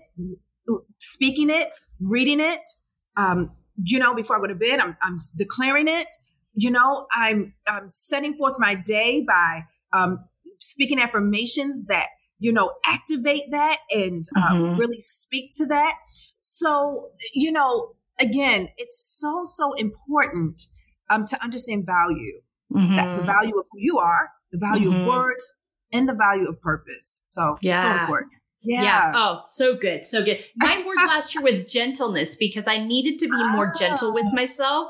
speaking 0.99 1.49
it, 1.49 1.69
reading 2.11 2.41
it. 2.41 2.67
Um, 3.15 3.53
you 3.81 3.99
know, 3.99 4.13
before 4.13 4.37
I 4.37 4.41
go 4.41 4.47
to 4.47 4.55
bed, 4.55 4.81
I'm 4.81 4.97
I'm 5.01 5.19
declaring 5.37 5.87
it 5.87 6.07
you 6.57 6.71
know, 6.71 7.05
I'm, 7.15 7.53
I'm 7.67 7.87
setting 7.87 8.33
forth 8.33 8.55
my 8.57 8.73
day 8.73 9.23
by 9.25 9.61
um, 9.93 10.25
speaking 10.57 10.99
affirmations 10.99 11.85
that, 11.85 12.07
you 12.39 12.51
know, 12.51 12.73
activate 12.83 13.51
that 13.51 13.77
and 13.91 14.23
uh, 14.35 14.53
mm-hmm. 14.53 14.79
really 14.79 14.99
speak 14.99 15.51
to 15.57 15.67
that. 15.67 15.93
So, 16.41 17.09
you 17.31 17.51
know, 17.51 17.91
again, 18.19 18.69
it's 18.77 18.99
so, 19.19 19.43
so 19.43 19.73
important 19.73 20.63
um, 21.11 21.25
to 21.25 21.43
understand 21.43 21.85
value, 21.85 22.41
mm-hmm. 22.73 22.95
that 22.95 23.15
the 23.15 23.23
value 23.23 23.57
of 23.59 23.67
who 23.71 23.79
you 23.79 23.99
are, 23.99 24.31
the 24.51 24.57
value 24.57 24.89
mm-hmm. 24.89 25.01
of 25.01 25.07
words, 25.07 25.53
and 25.93 26.09
the 26.09 26.15
value 26.15 26.49
of 26.49 26.59
purpose. 26.59 27.21
So, 27.25 27.57
yeah. 27.61 27.83
so 27.83 28.01
important. 28.01 28.31
Yeah. 28.63 28.81
yeah. 28.81 29.11
Oh, 29.13 29.41
so 29.43 29.77
good. 29.77 30.07
So 30.07 30.25
good. 30.25 30.43
My 30.55 30.79
word 30.79 30.97
last 31.05 31.35
year 31.35 31.43
was 31.43 31.71
gentleness 31.71 32.35
because 32.35 32.67
I 32.67 32.79
needed 32.79 33.19
to 33.19 33.27
be 33.27 33.51
more 33.51 33.71
gentle 33.77 34.11
with 34.11 34.25
ah. 34.25 34.35
myself. 34.35 34.87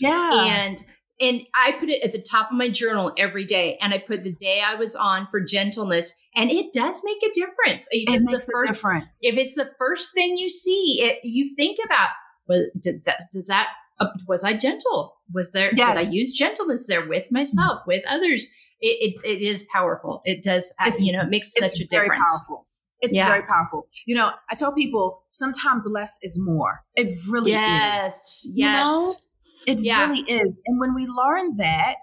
Yeah. 0.00 0.46
And 0.46 0.82
and 1.20 1.42
I 1.54 1.72
put 1.72 1.90
it 1.90 2.02
at 2.02 2.12
the 2.12 2.22
top 2.22 2.50
of 2.50 2.56
my 2.56 2.70
journal 2.70 3.12
every 3.18 3.44
day. 3.44 3.76
And 3.80 3.92
I 3.92 3.98
put 3.98 4.24
the 4.24 4.32
day 4.32 4.62
I 4.64 4.74
was 4.76 4.96
on 4.96 5.28
for 5.30 5.40
gentleness. 5.40 6.16
And 6.34 6.50
it 6.50 6.72
does 6.72 7.02
make 7.04 7.22
a 7.22 7.32
difference. 7.32 7.88
If 7.90 8.14
it 8.14 8.22
makes 8.22 8.46
first, 8.46 8.64
a 8.64 8.72
difference. 8.72 9.18
If 9.22 9.36
it's 9.36 9.54
the 9.54 9.70
first 9.78 10.14
thing 10.14 10.38
you 10.38 10.48
see, 10.48 11.00
it, 11.02 11.18
you 11.22 11.54
think 11.54 11.78
about, 11.84 12.08
well, 12.48 12.64
did 12.80 13.04
that, 13.04 13.30
does 13.32 13.48
that, 13.48 13.68
uh, 13.98 14.06
was 14.26 14.44
I 14.44 14.54
gentle? 14.56 15.16
Was 15.32 15.52
there, 15.52 15.70
yes. 15.74 15.98
did 15.98 16.08
I 16.08 16.10
use 16.10 16.32
gentleness 16.32 16.86
there 16.86 17.06
with 17.06 17.26
myself, 17.30 17.82
with 17.86 18.02
others? 18.08 18.46
It, 18.80 19.14
it, 19.22 19.26
it 19.26 19.42
is 19.42 19.66
powerful. 19.70 20.22
It 20.24 20.42
does, 20.42 20.74
it's, 20.86 21.04
you 21.04 21.12
know, 21.12 21.20
it 21.20 21.28
makes 21.28 21.52
such 21.52 21.80
a 21.80 21.84
difference. 21.84 21.84
It's 21.84 21.90
very 21.90 22.08
powerful. 22.08 22.66
It's 23.02 23.14
yeah. 23.14 23.28
very 23.28 23.42
powerful. 23.42 23.86
You 24.06 24.14
know, 24.14 24.30
I 24.50 24.54
tell 24.54 24.72
people 24.72 25.22
sometimes 25.30 25.86
less 25.90 26.18
is 26.22 26.38
more. 26.38 26.82
It 26.96 27.14
really 27.30 27.52
yes, 27.52 28.44
is. 28.44 28.52
Yes. 28.54 28.54
Yes. 28.54 29.26
It 29.66 29.78
yeah. 29.80 30.06
really 30.06 30.20
is. 30.20 30.60
And 30.66 30.80
when 30.80 30.94
we 30.94 31.06
learn 31.06 31.54
that 31.56 31.96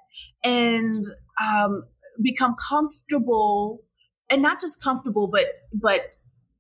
and 0.43 1.03
um, 1.43 1.83
become 2.21 2.55
comfortable, 2.69 3.83
and 4.29 4.41
not 4.41 4.59
just 4.59 4.81
comfortable, 4.83 5.27
but 5.27 5.45
but 5.73 6.15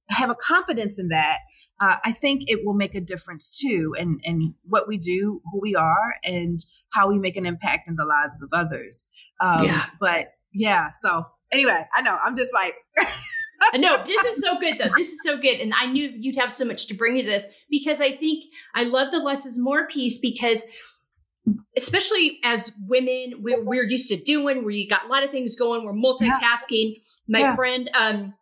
have 0.09 0.29
a 0.29 0.35
confidence 0.35 0.99
in 0.99 1.09
that, 1.09 1.39
uh, 1.81 1.97
I 2.05 2.11
think 2.11 2.43
it 2.47 2.65
will 2.65 2.73
make 2.73 2.95
a 2.95 3.01
difference 3.01 3.59
too 3.59 3.93
and 3.97 4.19
and 4.25 4.53
what 4.63 4.87
we 4.87 4.97
do, 4.97 5.41
who 5.51 5.61
we 5.61 5.75
are, 5.75 6.15
and 6.23 6.59
how 6.93 7.07
we 7.07 7.19
make 7.19 7.35
an 7.35 7.45
impact 7.45 7.87
in 7.87 7.95
the 7.95 8.05
lives 8.05 8.41
of 8.41 8.49
others. 8.53 9.07
Um, 9.41 9.65
yeah. 9.65 9.85
But 9.99 10.27
yeah, 10.53 10.89
so 10.93 11.25
anyway, 11.51 11.83
I 11.95 12.01
know 12.01 12.17
I'm 12.23 12.35
just 12.35 12.53
like. 12.53 12.73
no, 13.75 14.03
this 14.05 14.23
is 14.23 14.41
so 14.41 14.59
good 14.59 14.75
though. 14.79 14.89
This 14.95 15.11
is 15.11 15.19
so 15.23 15.37
good. 15.37 15.59
And 15.59 15.73
I 15.73 15.87
knew 15.87 16.11
you'd 16.15 16.37
have 16.37 16.51
so 16.51 16.65
much 16.65 16.87
to 16.87 16.93
bring 16.93 17.17
to 17.17 17.23
this 17.23 17.47
because 17.69 18.01
I 18.01 18.15
think 18.15 18.45
I 18.75 18.83
love 18.83 19.11
the 19.11 19.19
less 19.19 19.45
is 19.45 19.57
more 19.57 19.87
piece 19.87 20.19
because 20.19 20.65
especially 21.75 22.39
as 22.43 22.71
women, 22.87 23.35
we're, 23.39 23.63
we're 23.63 23.87
used 23.87 24.09
to 24.09 24.17
doing, 24.17 24.65
we 24.65 24.87
got 24.87 25.05
a 25.05 25.07
lot 25.07 25.23
of 25.23 25.31
things 25.31 25.55
going, 25.55 25.85
we're 25.85 25.93
multitasking. 25.93 26.95
Yeah. 26.95 27.01
My 27.27 27.39
yeah. 27.39 27.55
friend, 27.55 27.89
um, 27.93 28.33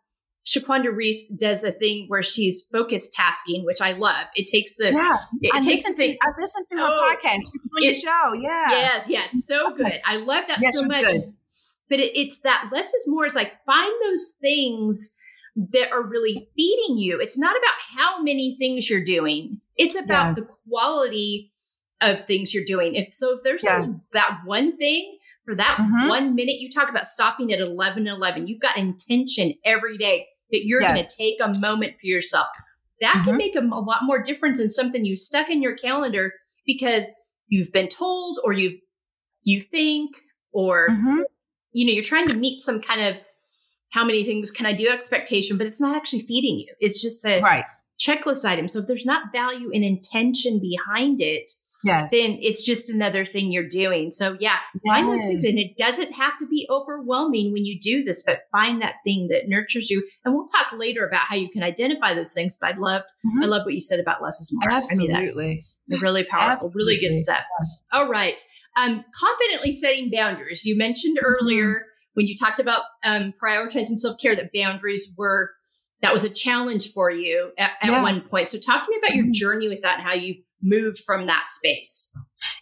Shaquanda 0.46 0.94
Reese 0.94 1.26
does 1.26 1.64
a 1.64 1.72
thing 1.72 2.04
where 2.06 2.22
she's 2.22 2.66
focused 2.72 3.12
tasking, 3.12 3.64
which 3.64 3.80
I 3.80 3.92
love. 3.92 4.26
It 4.36 4.46
takes 4.46 4.76
the 4.76 4.92
yeah. 4.92 5.16
It 5.40 5.54
I 5.54 5.60
takes 5.60 5.88
listen 5.88 5.94
to 5.96 6.04
I 6.04 6.30
listened 6.40 6.66
to 6.68 6.76
her 6.76 6.86
oh, 6.86 7.16
podcast. 7.16 7.34
She's 7.34 7.50
doing 7.76 7.92
the 7.92 7.94
show. 7.94 8.32
Yeah. 8.34 8.70
Yes, 8.70 9.08
yes, 9.08 9.44
so 9.44 9.74
good. 9.74 10.00
I 10.04 10.16
love 10.18 10.44
that 10.46 10.58
yes, 10.60 10.78
so 10.78 10.86
much. 10.86 11.02
Good. 11.02 11.34
But 11.88 12.00
it, 12.00 12.16
it's 12.16 12.40
that 12.40 12.70
less 12.72 12.92
is 12.92 13.04
more. 13.06 13.26
It's 13.26 13.36
like 13.36 13.52
find 13.64 13.92
those 14.02 14.34
things 14.40 15.14
that 15.56 15.90
are 15.90 16.06
really 16.06 16.48
feeding 16.56 16.98
you. 16.98 17.18
It's 17.20 17.38
not 17.38 17.56
about 17.56 17.74
how 17.96 18.22
many 18.22 18.56
things 18.58 18.90
you're 18.90 19.04
doing. 19.04 19.60
It's 19.76 19.94
about 19.94 20.28
yes. 20.28 20.64
the 20.64 20.70
quality 20.70 21.52
of 22.00 22.26
things 22.26 22.52
you're 22.52 22.64
doing. 22.64 22.94
If 22.94 23.14
so, 23.14 23.36
if 23.36 23.40
there's 23.42 23.64
yes. 23.64 24.04
that 24.12 24.40
one 24.44 24.76
thing 24.76 25.18
for 25.44 25.54
that 25.54 25.78
mm-hmm. 25.80 26.08
one 26.08 26.34
minute, 26.34 26.56
you 26.58 26.68
talk 26.68 26.90
about 26.90 27.06
stopping 27.06 27.52
at 27.52 27.60
11 27.60 28.06
11. 28.06 28.48
You've 28.48 28.60
got 28.60 28.76
intention 28.76 29.54
every 29.64 29.96
day 29.96 30.26
that 30.50 30.64
you're 30.64 30.80
yes. 30.80 30.90
going 30.90 31.04
to 31.04 31.16
take 31.16 31.36
a 31.40 31.60
moment 31.60 31.94
for 31.94 32.06
yourself. 32.06 32.48
That 33.00 33.14
mm-hmm. 33.14 33.24
can 33.24 33.36
make 33.36 33.56
a, 33.56 33.60
a 33.60 33.80
lot 33.80 34.02
more 34.02 34.22
difference 34.22 34.58
than 34.58 34.70
something 34.70 35.04
you 35.04 35.16
stuck 35.16 35.48
in 35.48 35.62
your 35.62 35.76
calendar 35.76 36.32
because 36.66 37.06
you've 37.48 37.72
been 37.72 37.88
told 37.88 38.40
or 38.44 38.52
you 38.52 38.78
you 39.42 39.60
think 39.60 40.16
or 40.52 40.88
mm-hmm. 40.90 41.20
You 41.76 41.84
know 41.84 41.92
you're 41.92 42.02
trying 42.02 42.26
to 42.26 42.36
meet 42.36 42.60
some 42.60 42.80
kind 42.80 43.02
of 43.02 43.16
how 43.90 44.02
many 44.02 44.24
things 44.24 44.50
can 44.50 44.64
I 44.64 44.72
do 44.72 44.88
expectation, 44.88 45.58
but 45.58 45.66
it's 45.66 45.80
not 45.80 45.94
actually 45.94 46.22
feeding 46.22 46.58
you. 46.58 46.74
It's 46.80 47.02
just 47.02 47.24
a 47.24 47.40
right. 47.40 47.64
checklist 48.00 48.46
item. 48.46 48.68
So 48.68 48.80
if 48.80 48.86
there's 48.86 49.04
not 49.04 49.30
value 49.30 49.70
and 49.72 49.84
intention 49.84 50.58
behind 50.58 51.20
it, 51.20 51.50
yes. 51.84 52.10
then 52.10 52.38
it's 52.40 52.64
just 52.64 52.88
another 52.88 53.26
thing 53.26 53.52
you're 53.52 53.68
doing. 53.68 54.10
So 54.10 54.36
yeah, 54.40 54.56
yes. 54.82 54.96
find 54.96 55.08
those 55.08 55.26
things. 55.26 55.44
And 55.44 55.58
it 55.58 55.76
doesn't 55.76 56.12
have 56.12 56.38
to 56.40 56.46
be 56.46 56.66
overwhelming 56.70 57.52
when 57.52 57.66
you 57.66 57.78
do 57.78 58.02
this, 58.02 58.22
but 58.22 58.40
find 58.50 58.80
that 58.80 58.94
thing 59.04 59.28
that 59.28 59.46
nurtures 59.46 59.90
you. 59.90 60.02
And 60.24 60.34
we'll 60.34 60.46
talk 60.46 60.72
later 60.72 61.06
about 61.06 61.26
how 61.28 61.36
you 61.36 61.50
can 61.50 61.62
identify 61.62 62.14
those 62.14 62.32
things. 62.32 62.56
But 62.58 62.74
I 62.74 62.78
loved, 62.78 63.06
mm-hmm. 63.24 63.44
I 63.44 63.46
love 63.46 63.66
what 63.66 63.74
you 63.74 63.82
said 63.82 64.00
about 64.00 64.22
less 64.22 64.40
is 64.40 64.50
more. 64.52 64.72
Absolutely. 64.72 65.62
They're 65.88 66.00
really 66.00 66.24
powerful, 66.24 66.66
Absolutely. 66.66 66.94
really 66.94 67.00
good 67.00 67.14
stuff. 67.14 67.44
Yes. 67.60 67.84
All 67.92 68.08
right. 68.08 68.42
Um, 68.76 69.04
confidently 69.14 69.72
setting 69.72 70.10
boundaries. 70.10 70.64
You 70.64 70.76
mentioned 70.76 71.18
mm-hmm. 71.18 71.26
earlier 71.26 71.84
when 72.14 72.26
you 72.26 72.34
talked 72.34 72.58
about 72.58 72.82
um, 73.04 73.32
prioritizing 73.42 73.96
self 73.96 74.18
care 74.20 74.36
that 74.36 74.50
boundaries 74.54 75.14
were 75.16 75.50
that 76.02 76.12
was 76.12 76.24
a 76.24 76.30
challenge 76.30 76.92
for 76.92 77.10
you 77.10 77.52
at, 77.58 77.72
at 77.82 77.90
yeah. 77.90 78.02
one 78.02 78.20
point. 78.20 78.48
So 78.48 78.58
talk 78.58 78.84
to 78.84 78.90
me 78.90 78.98
about 79.02 79.16
your 79.16 79.24
mm-hmm. 79.24 79.32
journey 79.32 79.68
with 79.68 79.82
that 79.82 79.98
and 79.98 80.06
how 80.06 80.14
you 80.14 80.36
moved 80.62 80.98
from 81.04 81.26
that 81.26 81.46
space. 81.48 82.12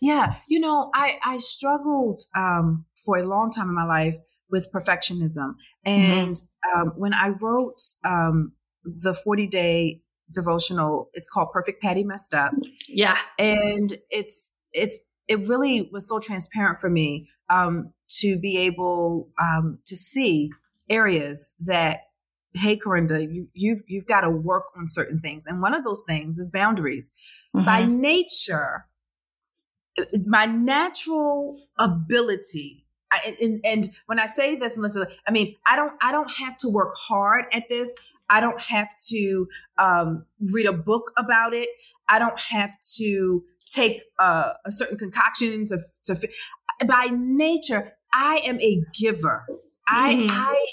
Yeah, 0.00 0.36
you 0.48 0.60
know, 0.60 0.90
I 0.94 1.18
I 1.24 1.38
struggled 1.38 2.22
um, 2.36 2.84
for 3.04 3.18
a 3.18 3.26
long 3.26 3.50
time 3.50 3.68
in 3.68 3.74
my 3.74 3.84
life 3.84 4.14
with 4.50 4.68
perfectionism, 4.72 5.54
and 5.84 6.34
mm-hmm. 6.34 6.80
um, 6.80 6.92
when 6.96 7.12
I 7.14 7.30
wrote 7.40 7.80
um, 8.04 8.52
the 8.84 9.14
forty 9.14 9.46
day 9.46 10.00
devotional, 10.32 11.10
it's 11.12 11.28
called 11.28 11.48
"Perfect 11.52 11.82
Patty 11.82 12.04
Messed 12.04 12.34
Up." 12.34 12.52
Yeah, 12.88 13.18
and 13.38 13.92
it's 14.10 14.52
it's 14.72 15.02
it 15.28 15.48
really 15.48 15.88
was 15.92 16.08
so 16.08 16.18
transparent 16.18 16.80
for 16.80 16.90
me 16.90 17.28
um, 17.50 17.92
to 18.08 18.38
be 18.38 18.58
able 18.58 19.30
um, 19.40 19.78
to 19.86 19.96
see 19.96 20.50
areas 20.88 21.54
that 21.60 22.00
hey 22.54 22.78
Carenda, 22.78 23.20
you, 23.20 23.48
you've 23.52 23.82
you've 23.86 24.06
got 24.06 24.22
to 24.22 24.30
work 24.30 24.64
on 24.76 24.88
certain 24.88 25.18
things, 25.18 25.44
and 25.46 25.60
one 25.60 25.74
of 25.74 25.84
those 25.84 26.02
things 26.06 26.38
is 26.38 26.50
boundaries. 26.50 27.10
Mm-hmm. 27.54 27.66
By 27.66 27.84
nature, 27.84 28.86
my 30.26 30.46
natural 30.46 31.60
ability, 31.78 32.86
I, 33.12 33.36
and, 33.40 33.60
and 33.64 33.88
when 34.06 34.20
I 34.20 34.26
say 34.26 34.56
this, 34.56 34.76
Melissa, 34.76 35.08
I 35.26 35.32
mean 35.32 35.54
I 35.66 35.76
don't 35.76 35.92
I 36.02 36.12
don't 36.12 36.32
have 36.38 36.56
to 36.58 36.68
work 36.68 36.94
hard 36.96 37.46
at 37.52 37.68
this. 37.68 37.94
I 38.30 38.40
don't 38.40 38.60
have 38.62 38.88
to 39.10 39.48
um, 39.76 40.24
read 40.52 40.66
a 40.66 40.72
book 40.72 41.12
about 41.18 41.52
it. 41.52 41.68
I 42.08 42.18
don't 42.18 42.40
have 42.40 42.74
to 42.96 43.44
take 43.70 44.02
uh, 44.18 44.52
a 44.64 44.72
certain 44.72 44.98
concoction 44.98 45.66
to, 45.66 45.78
to 46.04 46.28
by 46.86 47.08
nature 47.12 47.94
I 48.12 48.40
am 48.46 48.60
a 48.60 48.82
giver. 48.98 49.44
I 49.86 50.14
mm-hmm. 50.14 50.26
I 50.30 50.66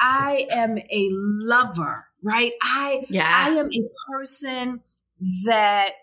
I 0.00 0.46
am 0.50 0.78
a 0.78 1.08
lover, 1.10 2.06
right? 2.22 2.52
I 2.62 3.04
yeah. 3.08 3.30
I 3.34 3.50
am 3.50 3.66
a 3.66 3.82
person 4.10 4.80
that 5.44 6.02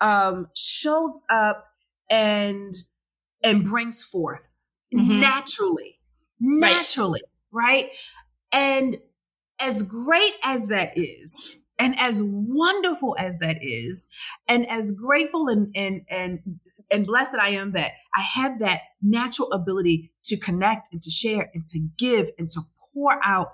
um 0.00 0.48
shows 0.54 1.12
up 1.30 1.66
and 2.10 2.72
and 3.42 3.64
brings 3.64 4.02
forth 4.02 4.48
mm-hmm. 4.94 5.20
naturally. 5.20 6.00
Naturally, 6.40 7.22
right. 7.52 7.84
right? 7.84 7.90
And 8.52 8.96
as 9.60 9.82
great 9.82 10.34
as 10.44 10.68
that 10.68 10.96
is, 10.96 11.54
and 11.78 11.94
as 11.98 12.22
wonderful 12.22 13.16
as 13.18 13.38
that 13.38 13.58
is, 13.60 14.06
and 14.48 14.68
as 14.68 14.92
grateful 14.92 15.48
and 15.48 15.72
and 15.74 16.02
and 16.08 16.40
and 16.90 17.06
blessed 17.06 17.34
I 17.40 17.50
am 17.50 17.72
that 17.72 17.90
I 18.14 18.22
have 18.22 18.58
that 18.60 18.80
natural 19.02 19.52
ability 19.52 20.12
to 20.24 20.36
connect 20.36 20.88
and 20.92 21.02
to 21.02 21.10
share 21.10 21.50
and 21.54 21.66
to 21.68 21.88
give 21.98 22.30
and 22.38 22.50
to 22.52 22.62
pour 22.92 23.18
out 23.24 23.48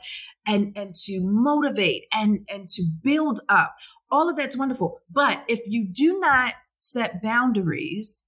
and 0.47 0.77
and 0.77 0.95
to 1.07 1.21
motivate 1.23 2.05
and 2.13 2.47
and 2.51 2.69
to 2.69 2.83
build 3.03 3.41
up. 3.49 3.75
All 4.11 4.29
of 4.29 4.37
that's 4.37 4.57
wonderful. 4.57 5.01
But 5.11 5.45
if 5.49 5.61
you 5.67 5.87
do 5.91 6.19
not 6.21 6.55
set 6.79 7.23
boundaries, 7.23 8.23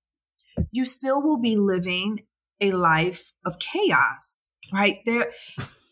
you 0.70 0.84
still 0.84 1.22
will 1.22 1.40
be 1.40 1.56
living 1.56 2.24
a 2.60 2.72
life 2.72 3.32
of 3.44 3.58
chaos, 3.58 4.50
right? 4.72 4.98
There 5.04 5.32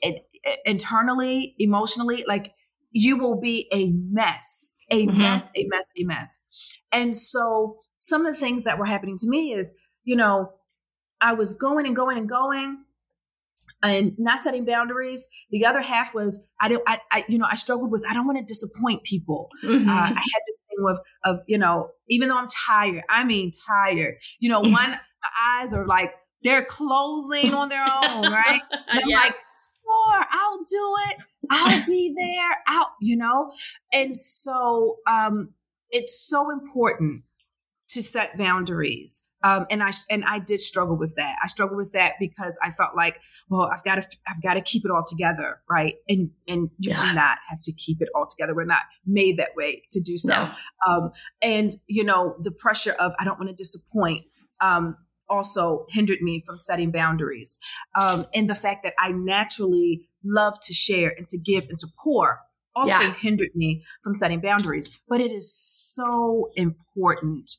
it, 0.00 0.26
internally, 0.64 1.54
emotionally, 1.58 2.24
like 2.26 2.52
you 2.90 3.18
will 3.18 3.40
be 3.40 3.68
a 3.72 3.90
mess, 3.92 4.74
a 4.90 5.06
mm-hmm. 5.06 5.18
mess, 5.18 5.50
a 5.56 5.66
mess, 5.68 5.92
a 5.98 6.04
mess. 6.04 6.38
And 6.92 7.14
so 7.14 7.78
some 7.94 8.26
of 8.26 8.34
the 8.34 8.40
things 8.40 8.64
that 8.64 8.78
were 8.78 8.86
happening 8.86 9.16
to 9.18 9.28
me 9.28 9.52
is, 9.52 9.72
you 10.04 10.16
know, 10.16 10.52
I 11.20 11.34
was 11.34 11.54
going 11.54 11.86
and 11.86 11.94
going 11.94 12.18
and 12.18 12.28
going 12.28 12.84
and 13.82 14.12
not 14.18 14.40
setting 14.40 14.64
boundaries. 14.64 15.28
The 15.50 15.64
other 15.66 15.80
half 15.80 16.14
was 16.14 16.48
I 16.60 16.68
didn't, 16.68 16.82
I, 16.86 17.00
I 17.10 17.24
you 17.28 17.38
know, 17.38 17.46
I 17.48 17.54
struggled 17.54 17.90
with, 17.90 18.04
I 18.08 18.14
don't 18.14 18.26
want 18.26 18.38
to 18.38 18.44
disappoint 18.44 19.04
people. 19.04 19.48
Mm-hmm. 19.64 19.88
Uh, 19.88 19.92
I 19.92 20.06
had 20.06 20.14
this 20.14 20.60
thing 20.68 20.78
with, 20.78 21.00
of, 21.24 21.40
you 21.46 21.58
know, 21.58 21.90
even 22.08 22.28
though 22.28 22.38
I'm 22.38 22.48
tired, 22.66 23.04
I 23.08 23.24
mean, 23.24 23.50
tired, 23.66 24.16
you 24.38 24.48
know, 24.48 24.60
one, 24.60 24.72
my 24.72 25.60
eyes 25.60 25.72
are 25.72 25.86
like, 25.86 26.12
they're 26.42 26.64
closing 26.64 27.54
on 27.54 27.68
their 27.68 27.84
own, 27.84 28.32
right? 28.32 28.62
And 28.90 29.00
I'm 29.04 29.08
yeah. 29.08 29.18
like, 29.18 29.34
sure, 29.34 30.24
I'll 30.30 30.58
do 30.58 30.94
it. 31.10 31.16
I'll 31.50 31.84
be 31.86 32.14
there. 32.16 32.56
I'll, 32.66 32.94
you 33.00 33.16
know? 33.16 33.52
And 33.92 34.16
so, 34.16 34.98
um, 35.06 35.54
it's 35.90 36.26
so 36.26 36.50
important 36.50 37.24
to 37.88 38.02
set 38.02 38.36
boundaries. 38.38 39.22
Um, 39.42 39.66
and 39.70 39.82
I 39.82 39.90
and 40.10 40.22
I 40.24 40.38
did 40.38 40.60
struggle 40.60 40.96
with 40.96 41.14
that. 41.16 41.36
I 41.42 41.46
struggled 41.46 41.78
with 41.78 41.92
that 41.92 42.14
because 42.20 42.58
I 42.62 42.70
felt 42.72 42.90
like, 42.94 43.20
well, 43.48 43.70
I've 43.72 43.82
got 43.84 43.94
to 43.94 44.02
I've 44.28 44.42
got 44.42 44.54
to 44.54 44.60
keep 44.60 44.84
it 44.84 44.90
all 44.90 45.04
together, 45.06 45.60
right? 45.68 45.94
And 46.08 46.30
and 46.46 46.68
you 46.78 46.90
yeah. 46.90 46.98
do 46.98 47.14
not 47.14 47.38
have 47.48 47.62
to 47.62 47.72
keep 47.72 48.02
it 48.02 48.10
all 48.14 48.26
together. 48.26 48.54
We're 48.54 48.66
not 48.66 48.82
made 49.06 49.38
that 49.38 49.50
way 49.56 49.82
to 49.92 50.00
do 50.00 50.18
so. 50.18 50.34
No. 50.34 50.52
Um, 50.86 51.10
and 51.42 51.72
you 51.86 52.04
know, 52.04 52.36
the 52.40 52.50
pressure 52.50 52.92
of 53.00 53.12
I 53.18 53.24
don't 53.24 53.38
want 53.38 53.48
to 53.48 53.56
disappoint. 53.56 54.26
Um, 54.60 54.98
also 55.30 55.86
hindered 55.88 56.20
me 56.20 56.42
from 56.44 56.58
setting 56.58 56.90
boundaries. 56.90 57.56
Um, 57.94 58.26
and 58.34 58.50
the 58.50 58.54
fact 58.54 58.82
that 58.82 58.94
I 58.98 59.12
naturally 59.12 60.08
love 60.22 60.60
to 60.62 60.74
share 60.74 61.14
and 61.16 61.26
to 61.28 61.38
give 61.38 61.68
and 61.68 61.78
to 61.78 61.86
pour 62.02 62.40
also 62.74 62.92
yeah. 62.92 63.12
hindered 63.14 63.54
me 63.54 63.84
from 64.02 64.14
setting 64.14 64.40
boundaries. 64.40 65.00
But 65.08 65.20
it 65.20 65.32
is 65.32 65.52
so 65.52 66.50
important 66.54 67.50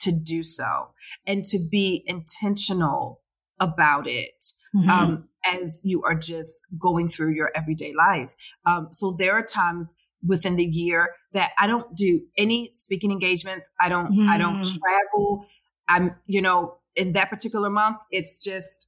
to 0.00 0.12
do 0.12 0.42
so 0.42 0.90
and 1.26 1.44
to 1.44 1.58
be 1.70 2.02
intentional 2.06 3.20
about 3.60 4.06
it 4.08 4.44
mm-hmm. 4.74 4.90
um, 4.90 5.28
as 5.46 5.80
you 5.84 6.02
are 6.02 6.14
just 6.14 6.60
going 6.78 7.08
through 7.08 7.32
your 7.32 7.50
everyday 7.54 7.92
life. 7.94 8.34
Um, 8.66 8.88
so 8.90 9.14
there 9.16 9.32
are 9.32 9.42
times 9.42 9.94
within 10.26 10.56
the 10.56 10.64
year 10.64 11.10
that 11.32 11.50
I 11.58 11.66
don't 11.66 11.94
do 11.96 12.22
any 12.36 12.70
speaking 12.72 13.10
engagements. 13.10 13.68
I 13.80 13.88
don't, 13.88 14.12
mm-hmm. 14.12 14.28
I 14.28 14.38
don't 14.38 14.60
mm-hmm. 14.60 14.78
travel. 14.80 15.46
I'm, 15.88 16.16
you 16.26 16.42
know, 16.42 16.78
in 16.96 17.12
that 17.12 17.30
particular 17.30 17.70
month, 17.70 17.98
it's 18.10 18.42
just, 18.42 18.86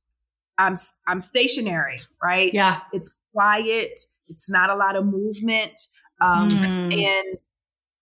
I'm, 0.59 0.75
I'm 1.07 1.21
stationary, 1.21 2.01
right? 2.23 2.53
Yeah. 2.53 2.81
It's 2.93 3.17
quiet. 3.33 3.99
It's 4.29 4.49
not 4.49 4.71
a 4.71 4.75
lot 4.75 4.97
of 4.97 5.07
movement. 5.07 5.79
Um, 6.21 6.49
mm. 6.49 6.93
and 6.95 7.38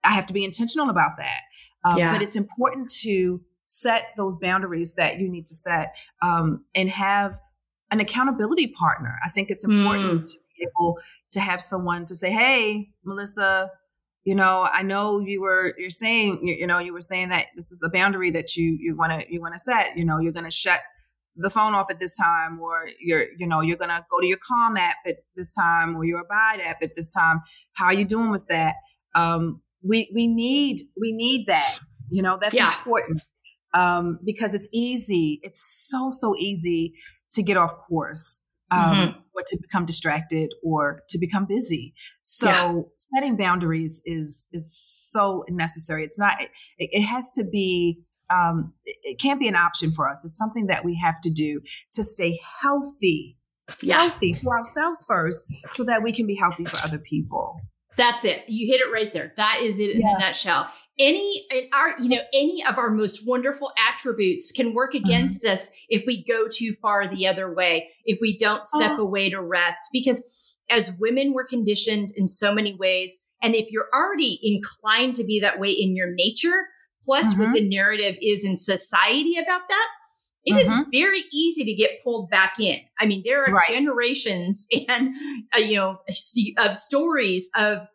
I 0.04 0.12
have 0.12 0.26
to 0.26 0.34
be 0.34 0.44
intentional 0.44 0.90
about 0.90 1.12
that. 1.18 1.40
Um, 1.84 1.98
yeah. 1.98 2.12
But 2.12 2.22
it's 2.22 2.36
important 2.36 2.90
to 3.02 3.40
set 3.64 4.08
those 4.16 4.36
boundaries 4.36 4.94
that 4.94 5.18
you 5.18 5.30
need 5.30 5.46
to 5.46 5.54
set 5.54 5.94
um, 6.20 6.64
and 6.74 6.90
have 6.90 7.38
an 7.90 8.00
accountability 8.00 8.68
partner. 8.68 9.18
I 9.24 9.28
think 9.28 9.50
it's 9.50 9.64
important 9.64 10.22
mm. 10.22 10.24
to 10.24 10.38
be 10.58 10.66
able 10.66 10.98
to 11.32 11.40
have 11.40 11.62
someone 11.62 12.04
to 12.06 12.14
say, 12.14 12.30
"Hey, 12.30 12.90
Melissa, 13.04 13.70
you 14.24 14.34
know, 14.34 14.68
I 14.70 14.82
know 14.82 15.20
you 15.20 15.40
were 15.40 15.74
you're 15.78 15.90
saying 15.90 16.40
you, 16.42 16.54
you 16.54 16.66
know 16.66 16.78
you 16.78 16.92
were 16.92 17.00
saying 17.00 17.30
that 17.30 17.46
this 17.56 17.72
is 17.72 17.82
a 17.84 17.90
boundary 17.90 18.30
that 18.30 18.56
you 18.56 18.76
you 18.80 18.96
want 18.96 19.12
to 19.12 19.32
you 19.32 19.40
want 19.40 19.54
to 19.54 19.60
set. 19.60 19.96
You 19.96 20.04
know, 20.04 20.18
you're 20.18 20.32
going 20.32 20.44
to 20.44 20.50
shut 20.50 20.80
the 21.34 21.50
phone 21.50 21.74
off 21.74 21.90
at 21.90 21.98
this 21.98 22.16
time, 22.16 22.60
or 22.60 22.88
you're 23.00 23.24
you 23.38 23.46
know 23.46 23.60
you're 23.60 23.78
going 23.78 23.90
to 23.90 24.04
go 24.10 24.20
to 24.20 24.26
your 24.26 24.38
Calm 24.38 24.76
app 24.76 24.96
at 25.06 25.16
this 25.36 25.50
time, 25.50 25.96
or 25.96 26.04
your 26.04 26.20
Abide 26.20 26.60
app 26.64 26.78
at 26.82 26.90
this 26.94 27.10
time. 27.10 27.40
How 27.72 27.86
are 27.86 27.94
you 27.94 28.04
doing 28.04 28.30
with 28.30 28.46
that? 28.46 28.74
Um, 29.14 29.60
we 29.82 30.10
we 30.14 30.28
need 30.28 30.80
we 31.00 31.12
need 31.12 31.46
that 31.46 31.78
you 32.10 32.22
know 32.22 32.38
that's 32.40 32.54
yeah. 32.54 32.76
important 32.76 33.22
um, 33.74 34.18
because 34.24 34.54
it's 34.54 34.68
easy 34.72 35.40
it's 35.42 35.88
so 35.88 36.10
so 36.10 36.36
easy 36.36 36.94
to 37.32 37.42
get 37.42 37.56
off 37.56 37.76
course 37.76 38.40
um, 38.72 38.78
mm-hmm. 38.78 39.18
or 39.34 39.42
to 39.46 39.58
become 39.60 39.84
distracted 39.84 40.54
or 40.64 40.98
to 41.10 41.18
become 41.18 41.46
busy. 41.46 41.94
So 42.22 42.46
yeah. 42.46 42.80
setting 42.96 43.36
boundaries 43.36 44.00
is 44.04 44.46
is 44.52 44.66
so 45.12 45.44
necessary. 45.48 46.04
It's 46.04 46.18
not. 46.18 46.34
It, 46.78 46.88
it 46.92 47.02
has 47.02 47.32
to 47.32 47.44
be. 47.44 48.00
Um, 48.30 48.72
it 49.02 49.20
can't 49.20 49.38
be 49.38 49.46
an 49.46 49.56
option 49.56 49.92
for 49.92 50.08
us. 50.08 50.24
It's 50.24 50.38
something 50.38 50.68
that 50.68 50.86
we 50.86 50.98
have 51.04 51.20
to 51.20 51.30
do 51.30 51.60
to 51.92 52.02
stay 52.02 52.40
healthy, 52.62 53.36
yeah. 53.82 54.00
healthy 54.00 54.32
for 54.32 54.56
ourselves 54.56 55.04
first, 55.06 55.44
so 55.70 55.84
that 55.84 56.02
we 56.02 56.12
can 56.12 56.26
be 56.26 56.34
healthy 56.34 56.64
for 56.64 56.78
other 56.82 56.98
people. 56.98 57.60
That's 57.94 58.24
it. 58.24 58.44
You 58.48 58.72
hit 58.72 58.80
it 58.80 58.90
right 58.90 59.12
there. 59.12 59.34
That 59.36 59.60
is 59.62 59.78
it 59.78 59.90
in 59.90 60.00
yeah. 60.00 60.16
a 60.16 60.18
nutshell 60.20 60.68
any 61.02 61.46
our 61.72 61.98
you 61.98 62.08
know 62.08 62.22
any 62.32 62.64
of 62.64 62.78
our 62.78 62.90
most 62.90 63.26
wonderful 63.26 63.72
attributes 63.76 64.52
can 64.52 64.72
work 64.72 64.94
mm-hmm. 64.94 65.04
against 65.04 65.44
mm-hmm. 65.44 65.52
us 65.52 65.70
if 65.88 66.04
we 66.06 66.24
go 66.24 66.46
too 66.48 66.74
far 66.80 67.08
the 67.08 67.26
other 67.26 67.52
way 67.52 67.88
if 68.04 68.18
we 68.20 68.36
don't 68.36 68.66
step 68.66 68.92
oh. 68.92 69.02
away 69.02 69.28
to 69.28 69.42
rest 69.42 69.80
because 69.92 70.56
as 70.70 70.92
women 70.98 71.32
we're 71.32 71.44
conditioned 71.44 72.10
in 72.16 72.28
so 72.28 72.54
many 72.54 72.74
ways 72.74 73.20
and 73.42 73.54
if 73.54 73.70
you're 73.70 73.88
already 73.92 74.38
inclined 74.42 75.16
to 75.16 75.24
be 75.24 75.40
that 75.40 75.58
way 75.58 75.70
in 75.70 75.96
your 75.96 76.14
nature 76.14 76.68
plus 77.04 77.34
mm-hmm. 77.34 77.42
what 77.42 77.54
the 77.54 77.68
narrative 77.68 78.16
is 78.22 78.44
in 78.44 78.56
society 78.56 79.36
about 79.36 79.62
that 79.68 79.88
it 80.44 80.54
mm-hmm. 80.54 80.80
is 80.80 80.86
very 80.92 81.22
easy 81.32 81.64
to 81.64 81.72
get 81.72 82.02
pulled 82.02 82.28
back 82.28 82.58
in. 82.58 82.80
I 82.98 83.06
mean, 83.06 83.22
there 83.24 83.44
are 83.44 83.52
right. 83.52 83.68
generations 83.68 84.66
and 84.88 85.14
uh, 85.54 85.58
you 85.58 85.76
know 85.76 86.00
of 86.58 86.76
stories 86.76 87.48
of 87.54 87.86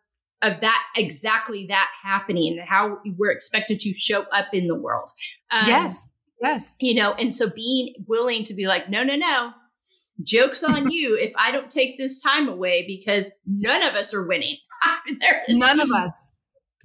of 0.41 0.61
that 0.61 0.83
exactly 0.95 1.65
that 1.69 1.87
happening 2.03 2.57
and 2.57 2.67
how 2.67 2.99
we're 3.17 3.31
expected 3.31 3.79
to 3.79 3.93
show 3.93 4.21
up 4.31 4.47
in 4.53 4.67
the 4.67 4.75
world. 4.75 5.09
Um, 5.51 5.67
yes. 5.67 6.13
Yes. 6.41 6.77
You 6.81 6.93
know, 6.93 7.13
and 7.13 7.33
so 7.33 7.49
being 7.49 7.95
willing 8.07 8.43
to 8.43 8.53
be 8.53 8.67
like, 8.67 8.89
no, 8.89 9.03
no, 9.03 9.15
no, 9.15 9.53
joke's 10.23 10.63
on 10.63 10.89
you 10.91 11.15
if 11.15 11.31
I 11.37 11.51
don't 11.51 11.69
take 11.69 11.97
this 11.97 12.21
time 12.21 12.47
away 12.47 12.85
because 12.87 13.31
none 13.45 13.83
of 13.83 13.95
us 13.95 14.13
are 14.13 14.25
winning. 14.25 14.57
none 15.49 15.79
of 15.79 15.89
us. 15.91 16.31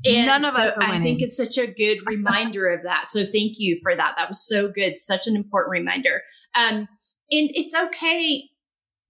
And 0.05 0.27
None 0.27 0.45
of 0.45 0.55
so 0.55 0.63
us 0.63 0.77
are 0.77 0.81
winning. 0.81 1.01
I 1.01 1.05
think 1.05 1.23
it's 1.23 1.37
such 1.37 1.59
a 1.59 1.67
good 1.67 1.99
reminder 2.07 2.69
of 2.69 2.83
that. 2.85 3.09
So 3.09 3.25
thank 3.25 3.59
you 3.59 3.79
for 3.83 3.95
that. 3.95 4.15
That 4.17 4.29
was 4.29 4.47
so 4.47 4.69
good. 4.69 4.99
Such 4.99 5.27
an 5.27 5.37
important 5.37 5.73
reminder. 5.73 6.23
Um, 6.55 6.89
and 7.31 7.51
it's 7.55 7.75
okay. 7.75 8.49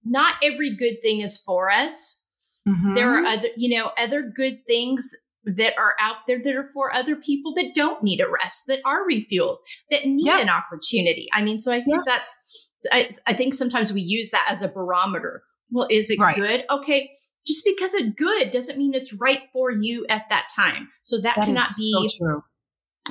Not 0.03 0.35
every 0.43 0.75
good 0.75 1.01
thing 1.01 1.21
is 1.21 1.37
for 1.37 1.71
us. 1.71 2.22
Mm-hmm. 2.67 2.95
There 2.95 3.13
are 3.13 3.17
mm-hmm. 3.17 3.39
other, 3.39 3.47
you 3.57 3.77
know, 3.77 3.91
other 3.97 4.21
good 4.21 4.65
things 4.65 5.09
that 5.45 5.73
are 5.77 5.95
out 5.99 6.17
there 6.27 6.41
that 6.41 6.55
are 6.55 6.69
for 6.73 6.93
other 6.93 7.15
people 7.15 7.53
that 7.55 7.73
don't 7.75 8.01
need 8.01 8.21
a 8.21 8.29
rest, 8.29 8.63
that 8.67 8.79
are 8.85 9.05
refueled, 9.05 9.57
that 9.91 10.05
need 10.05 10.25
yeah. 10.25 10.39
an 10.39 10.49
opportunity. 10.49 11.27
I 11.33 11.43
mean, 11.43 11.59
so 11.59 11.71
I 11.71 11.79
think 11.79 11.95
yeah. 11.95 12.01
that's, 12.05 12.69
I, 12.91 13.11
I, 13.27 13.33
think 13.33 13.53
sometimes 13.53 13.91
we 13.91 14.01
use 14.01 14.31
that 14.31 14.45
as 14.49 14.61
a 14.61 14.69
barometer. 14.69 15.43
Well, 15.69 15.87
is 15.89 16.09
it 16.09 16.19
right. 16.19 16.35
good? 16.35 16.63
Okay. 16.69 17.09
Just 17.45 17.65
because 17.65 17.93
it's 17.93 18.15
good 18.15 18.51
doesn't 18.51 18.77
mean 18.77 18.93
it's 18.93 19.13
right 19.13 19.41
for 19.51 19.69
you 19.69 20.05
at 20.07 20.23
that 20.29 20.47
time. 20.55 20.87
So 21.01 21.19
that, 21.19 21.35
that 21.35 21.45
cannot 21.45 21.67
be 21.77 22.07
so. 22.07 22.43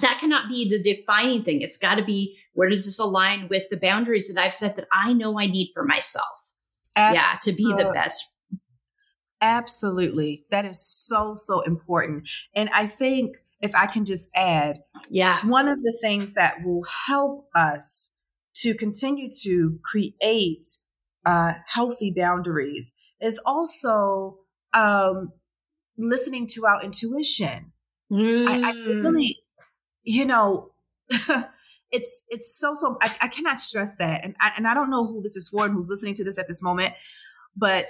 That 0.01 0.19
cannot 0.19 0.49
be 0.49 0.71
the 0.71 0.83
defining 0.83 1.45
thing. 1.45 1.61
It's 1.61 1.77
got 1.77 1.97
to 1.97 2.05
be 2.05 2.39
where 2.55 2.71
does 2.71 2.87
this 2.87 2.99
align 2.99 3.49
with 3.51 3.65
the 3.71 3.77
boundaries 3.77 4.33
that 4.33 4.43
I've 4.43 4.55
set 4.55 4.77
that 4.77 4.89
I 4.91 5.13
know 5.13 5.39
I 5.39 5.47
need 5.47 5.73
for 5.75 5.85
myself? 5.85 6.25
Absolutely. 6.97 7.65
Yeah, 7.65 7.75
to 7.75 7.79
be 7.79 7.85
the 7.85 7.93
best 7.93 8.32
Absolutely. 9.43 10.47
That 10.51 10.65
is 10.65 10.81
so, 10.81 11.35
so 11.35 11.61
important. 11.63 12.29
And 12.55 12.71
I 12.73 12.87
think 12.87 13.37
if 13.61 13.75
I 13.75 13.87
can 13.87 14.05
just 14.05 14.29
add, 14.35 14.79
yeah, 15.11 15.41
one 15.47 15.69
of 15.69 15.79
the 15.79 15.99
things 16.01 16.35
that 16.35 16.65
will 16.65 16.85
help 17.07 17.49
us 17.55 18.13
to 18.57 18.75
continue 18.75 19.29
to 19.43 19.79
create 19.83 20.67
uh, 21.27 21.55
healthy 21.67 22.13
boundaries 22.15 22.93
is 23.21 23.41
also 23.45 24.39
um, 24.73 25.33
listening 25.99 26.47
to 26.49 26.67
our 26.67 26.83
intuition. 26.83 27.73
Mm. 28.13 28.49
I, 28.49 28.71
I, 28.71 28.73
mm. 28.73 29.05
really, 29.05 29.37
you 30.05 30.25
know, 30.25 30.71
it's 31.91 32.23
it's 32.29 32.57
so 32.59 32.75
so. 32.75 32.97
I, 33.01 33.15
I 33.23 33.29
cannot 33.29 33.59
stress 33.59 33.95
that, 33.97 34.25
and 34.25 34.37
I, 34.41 34.53
and 34.57 34.67
I 34.67 34.75
don't 34.75 34.91
know 34.91 35.07
who 35.07 35.23
this 35.23 35.37
is 35.37 35.49
for 35.49 35.65
and 35.65 35.75
who's 35.75 35.89
listening 35.89 36.15
to 36.15 36.25
this 36.25 36.39
at 36.39 36.49
this 36.49 36.63
moment, 36.63 36.95
but 37.57 37.87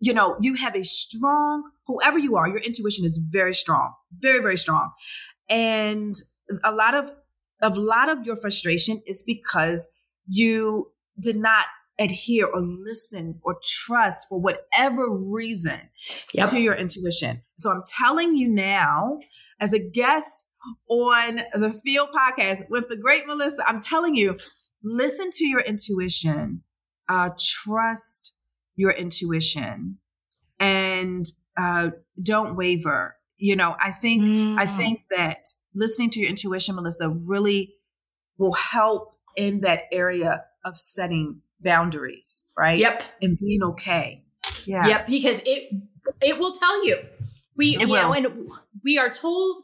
you 0.00 0.12
know, 0.12 0.36
you 0.40 0.54
have 0.54 0.74
a 0.76 0.84
strong, 0.84 1.64
whoever 1.86 2.18
you 2.18 2.36
are, 2.36 2.48
your 2.48 2.58
intuition 2.58 3.04
is 3.04 3.18
very 3.18 3.54
strong, 3.54 3.92
very, 4.12 4.40
very 4.40 4.56
strong. 4.56 4.90
And 5.48 6.14
a 6.64 6.72
lot 6.72 6.94
of, 6.94 7.10
a 7.60 7.70
lot 7.70 8.08
of 8.08 8.24
your 8.24 8.36
frustration 8.36 9.02
is 9.06 9.22
because 9.26 9.88
you 10.26 10.92
did 11.20 11.36
not 11.36 11.64
adhere 11.98 12.46
or 12.46 12.60
listen 12.60 13.40
or 13.42 13.58
trust 13.62 14.28
for 14.28 14.40
whatever 14.40 15.08
reason 15.10 15.90
yep. 16.32 16.48
to 16.50 16.60
your 16.60 16.74
intuition. 16.74 17.42
So 17.58 17.72
I'm 17.72 17.82
telling 17.98 18.36
you 18.36 18.48
now, 18.48 19.18
as 19.60 19.72
a 19.72 19.90
guest 19.90 20.46
on 20.88 21.36
the 21.54 21.80
Feel 21.84 22.06
podcast 22.06 22.68
with 22.70 22.88
the 22.88 22.98
great 22.98 23.26
Melissa, 23.26 23.64
I'm 23.66 23.80
telling 23.80 24.14
you, 24.14 24.38
listen 24.82 25.30
to 25.32 25.46
your 25.46 25.60
intuition, 25.60 26.62
uh, 27.08 27.30
trust 27.40 28.34
your 28.78 28.92
intuition 28.92 29.98
and 30.60 31.26
uh, 31.58 31.90
don't 32.22 32.56
waver. 32.56 33.16
You 33.36 33.56
know, 33.56 33.76
I 33.78 33.90
think 33.90 34.22
mm. 34.22 34.58
I 34.58 34.66
think 34.66 35.02
that 35.10 35.40
listening 35.74 36.10
to 36.10 36.20
your 36.20 36.30
intuition, 36.30 36.76
Melissa, 36.76 37.08
really 37.08 37.74
will 38.38 38.54
help 38.54 39.12
in 39.36 39.60
that 39.60 39.82
area 39.92 40.44
of 40.64 40.78
setting 40.78 41.40
boundaries, 41.60 42.48
right? 42.56 42.78
Yep. 42.78 43.02
And 43.20 43.36
being 43.38 43.62
okay. 43.64 44.24
Yeah. 44.64 44.86
Yep. 44.86 45.06
Because 45.08 45.42
it 45.44 45.72
it 46.22 46.38
will 46.38 46.52
tell 46.52 46.86
you. 46.86 46.98
We 47.56 47.74
it 47.74 47.80
you 47.80 47.88
will. 47.88 47.94
know, 47.94 48.12
and 48.12 48.50
we 48.84 48.96
are 48.98 49.10
told 49.10 49.58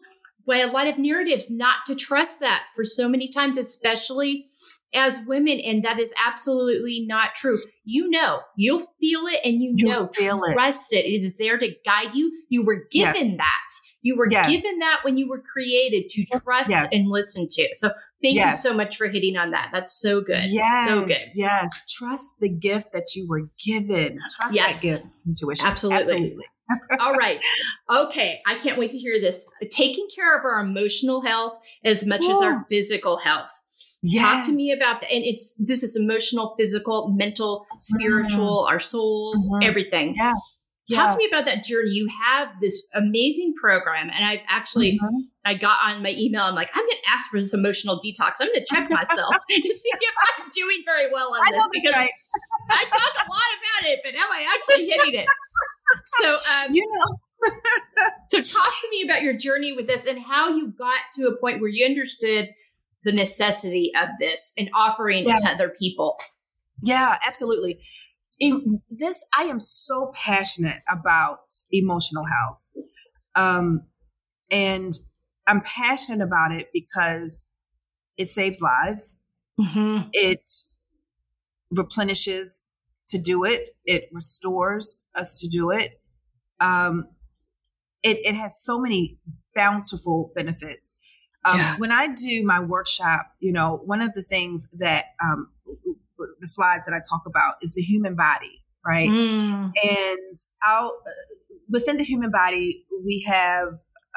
by 0.46 0.59
a 0.59 0.66
lot 0.66 0.88
of 0.88 0.98
narratives 0.98 1.50
not 1.50 1.87
to 1.87 1.94
trust 1.94 2.40
that 2.40 2.64
for 2.74 2.85
so 2.85 3.09
many 3.09 3.29
times, 3.29 3.59
especially 3.59 4.48
as 4.95 5.21
women, 5.27 5.59
and 5.61 5.85
that 5.85 5.99
is 5.99 6.13
absolutely 6.25 7.05
not 7.07 7.35
true. 7.35 7.59
You 7.85 8.09
know, 8.09 8.41
you'll 8.57 8.81
feel 9.01 9.27
it 9.27 9.41
and 9.45 9.63
you, 9.63 9.75
know, 9.77 10.09
trust 10.13 10.93
it. 10.93 11.05
it. 11.05 11.07
It 11.07 11.25
is 11.25 11.37
there 11.37 11.59
to 11.59 11.69
guide 11.85 12.15
you. 12.15 12.33
You 12.49 12.65
were 12.65 12.87
given 12.91 13.15
yes. 13.15 13.37
that. 13.37 13.69
You 14.05 14.17
were 14.17 14.29
yes. 14.31 14.51
given 14.51 14.79
that 14.81 15.01
when 15.03 15.17
you 15.17 15.29
were 15.29 15.41
created 15.41 16.11
to 16.11 16.25
trust 16.41 16.69
yes. 16.69 16.89
and 16.93 17.07
listen 17.09 17.49
to. 17.51 17.69
So 17.75 17.91
thank 18.23 18.37
you 18.37 18.53
so 18.53 18.75
much 18.75 18.99
for 18.99 19.09
hitting 19.09 19.39
on 19.39 19.53
that. 19.53 19.71
That's 19.73 19.99
so 19.99 20.21
good. 20.21 20.45
Yes. 20.45 20.89
So 20.89 21.07
good. 21.07 21.17
Yes. 21.35 21.87
Trust 21.91 22.29
the 22.39 22.51
gift 22.51 22.93
that 22.93 23.15
you 23.17 23.27
were 23.27 23.43
given. 23.65 24.19
Trust 24.37 24.55
yes. 24.55 24.83
that 24.83 24.87
gift. 24.87 25.15
Intuition. 25.27 25.67
Absolutely. 25.67 25.99
Absolutely. 25.99 26.45
All 27.01 27.13
right. 27.13 27.43
Okay. 27.91 28.43
I 28.47 28.59
can't 28.59 28.79
wait 28.79 28.91
to 28.91 28.99
hear 28.99 29.19
this. 29.21 29.51
Taking 29.71 30.07
care 30.15 30.39
of 30.39 30.45
our 30.45 30.61
emotional 30.61 31.23
health 31.23 31.59
as 31.83 32.07
much 32.07 32.25
as 32.25 32.43
our 32.43 32.67
physical 32.69 33.19
health. 33.19 33.51
Yes. 34.07 34.23
Talk 34.23 34.47
to 34.47 34.53
me 34.53 34.71
about 34.71 35.01
that. 35.01 35.11
And 35.11 35.25
it's 35.25 35.57
this 35.59 35.83
is 35.83 35.97
emotional, 35.97 36.55
physical, 36.59 37.09
mental, 37.17 37.64
spiritual, 37.79 38.67
mm. 38.69 38.71
our 38.71 38.79
souls, 38.79 39.49
mm-hmm. 39.49 39.67
everything. 39.67 40.14
Yeah. 40.19 40.33
Talk 40.93 40.99
yeah. 40.99 41.11
to 41.12 41.17
me 41.17 41.27
about 41.27 41.47
that 41.47 41.64
journey. 41.64 41.88
You 41.93 42.11
have 42.12 42.49
this 42.61 42.87
amazing 42.95 43.55
program, 43.59 44.11
and 44.12 44.23
I've 44.23 44.45
actually 44.47 44.99
mm-hmm. 45.01 45.17
I 45.47 45.55
got 45.55 45.79
on 45.83 46.03
my 46.03 46.11
email. 46.11 46.43
I'm 46.43 46.55
like, 46.55 46.69
I'm 46.75 46.85
going 46.85 46.99
to 47.03 47.11
ask 47.11 47.31
for 47.31 47.40
this 47.40 47.55
emotional 47.55 47.99
detox. 47.99 48.35
I'm 48.40 48.49
going 48.49 48.61
to 48.61 48.67
check 48.69 48.90
myself 48.90 49.35
to 49.51 49.73
see 49.73 49.88
if 49.88 50.14
I'm 50.37 50.51
doing 50.55 50.83
very 50.85 51.11
well 51.11 51.33
on 51.33 51.40
this 51.51 51.67
because 51.73 51.95
right. 51.95 52.11
I 52.71 52.85
talk 52.85 53.27
a 53.27 53.31
lot 53.31 53.53
about 53.57 53.90
it, 53.90 54.01
but 54.05 54.14
am 54.14 54.29
I 54.31 54.47
actually 54.53 54.85
hitting 54.85 55.21
it? 55.21 55.27
So, 56.05 56.35
um, 56.35 56.75
you 56.75 56.85
know. 56.87 57.51
so 58.29 58.40
talk 58.40 58.73
to 58.83 58.90
me 58.90 59.03
about 59.03 59.23
your 59.23 59.35
journey 59.35 59.73
with 59.73 59.87
this 59.87 60.07
and 60.07 60.19
how 60.19 60.49
you 60.49 60.73
got 60.77 61.01
to 61.14 61.27
a 61.27 61.37
point 61.37 61.61
where 61.61 61.71
you 61.71 61.87
understood 61.87 62.49
the 63.05 63.12
necessity 63.12 63.93
of 64.01 64.09
this 64.19 64.53
and 64.59 64.71
offering 64.75 65.27
yeah. 65.27 65.35
it 65.35 65.38
to 65.38 65.49
other 65.49 65.73
people. 65.79 66.17
Yeah, 66.83 67.19
absolutely. 67.27 67.81
this 68.90 69.25
I 69.37 69.45
am 69.45 69.61
so 69.61 70.12
passionate 70.14 70.83
about 70.90 71.55
emotional 71.71 72.25
health. 72.25 72.71
Um, 73.37 73.83
and 74.51 74.93
I'm 75.47 75.61
passionate 75.61 76.25
about 76.25 76.53
it 76.53 76.69
because 76.73 77.45
it 78.17 78.27
saves 78.27 78.61
lives. 78.61 79.19
Mm-hmm. 79.61 80.09
It 80.12 80.51
replenishes 81.71 82.61
to 83.09 83.19
do 83.19 83.45
it. 83.45 83.71
It 83.85 84.09
restores 84.12 85.07
us 85.14 85.38
to 85.40 85.49
do 85.49 85.71
it. 85.71 86.01
Um, 86.61 87.09
it, 88.03 88.19
it 88.25 88.35
has 88.35 88.62
so 88.62 88.79
many 88.79 89.19
bountiful 89.55 90.33
benefits. 90.35 90.99
Um, 91.45 91.59
yeah. 91.59 91.77
When 91.77 91.93
I 91.93 92.09
do 92.09 92.45
my 92.45 92.61
workshop, 92.61 93.27
you 93.41 93.53
know, 93.53 93.83
one 93.85 94.01
of 94.01 94.15
the 94.15 94.23
things 94.23 94.69
that 94.79 95.05
um, 95.23 95.51
the 96.41 96.47
slides 96.47 96.85
that 96.87 96.95
I 96.95 97.01
talk 97.09 97.23
about 97.27 97.55
is 97.63 97.75
the 97.75 97.83
human 97.83 98.15
body, 98.15 98.65
right? 98.87 99.11
Mm. 99.11 99.73
And 99.85 100.37
out 100.67 100.93
uh, 101.07 101.35
within 101.69 101.97
the 101.97 102.05
human 102.05 102.31
body, 102.31 102.85
we 103.05 103.25
have, 103.29 103.69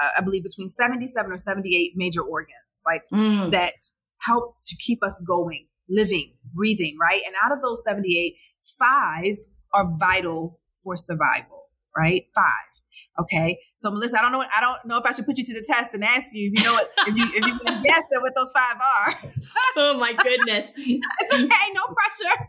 uh, 0.02 0.10
I 0.18 0.24
believe, 0.24 0.44
between 0.44 0.70
77 0.70 1.32
or 1.32 1.38
78 1.38 1.94
major 1.96 2.22
organs, 2.22 2.82
like 2.86 3.04
mm. 3.14 3.52
that 3.52 3.74
help 4.20 4.56
to 4.68 4.76
keep 4.78 5.04
us 5.04 5.22
going, 5.26 5.68
living, 5.90 6.34
breathing, 6.54 6.98
right? 7.02 7.22
And 7.26 7.36
out 7.44 7.52
of 7.52 7.62
those 7.62 7.84
78, 7.84 8.36
five 8.80 9.38
are 9.74 9.88
vital 9.98 10.60
for 10.84 10.96
survival, 10.96 11.66
right? 11.96 12.24
Five. 12.34 12.82
Okay. 13.20 13.58
So 13.76 13.90
Melissa, 13.90 14.20
I 14.20 14.22
don't 14.22 14.32
know. 14.32 14.42
I 14.42 14.62
don't 14.62 14.86
know 14.86 14.98
if 15.00 15.06
I 15.06 15.12
should 15.12 15.26
put 15.26 15.38
you 15.38 15.44
to 15.44 15.54
the 15.54 15.66
test 15.66 15.94
and 15.94 16.04
ask 16.04 16.36
you 16.36 16.52
if 16.52 16.60
you 16.60 16.64
know 16.64 16.74
what, 16.74 16.88
if 17.08 17.16
you 17.16 17.24
if 17.24 17.46
you 17.46 17.60
can 17.60 17.82
guess 17.84 18.04
what 18.12 18.34
those 18.36 18.52
five 18.54 18.76
are. 18.76 19.32
oh 19.78 19.98
my 19.98 20.14
goodness. 20.14 20.74
it's 20.78 21.34
okay. 21.34 21.74
No 21.74 21.86
pressure. 21.88 22.48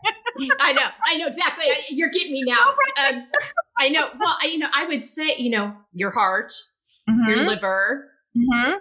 I 0.59 0.73
know. 0.73 0.85
I 1.07 1.17
know 1.17 1.27
exactly. 1.27 1.65
You're 1.89 2.09
getting 2.09 2.33
me 2.33 2.43
now. 2.45 2.59
No 2.61 2.73
pressure. 2.73 3.17
Um, 3.17 3.27
I 3.77 3.89
know. 3.89 4.09
Well, 4.19 4.37
I, 4.41 4.47
you 4.47 4.59
know, 4.59 4.69
I 4.73 4.85
would 4.85 5.03
say, 5.03 5.35
you 5.37 5.49
know, 5.49 5.73
your 5.93 6.11
heart, 6.11 6.53
mm-hmm. 7.09 7.29
your 7.29 7.45
liver, 7.45 8.11
mm-hmm. 8.37 8.73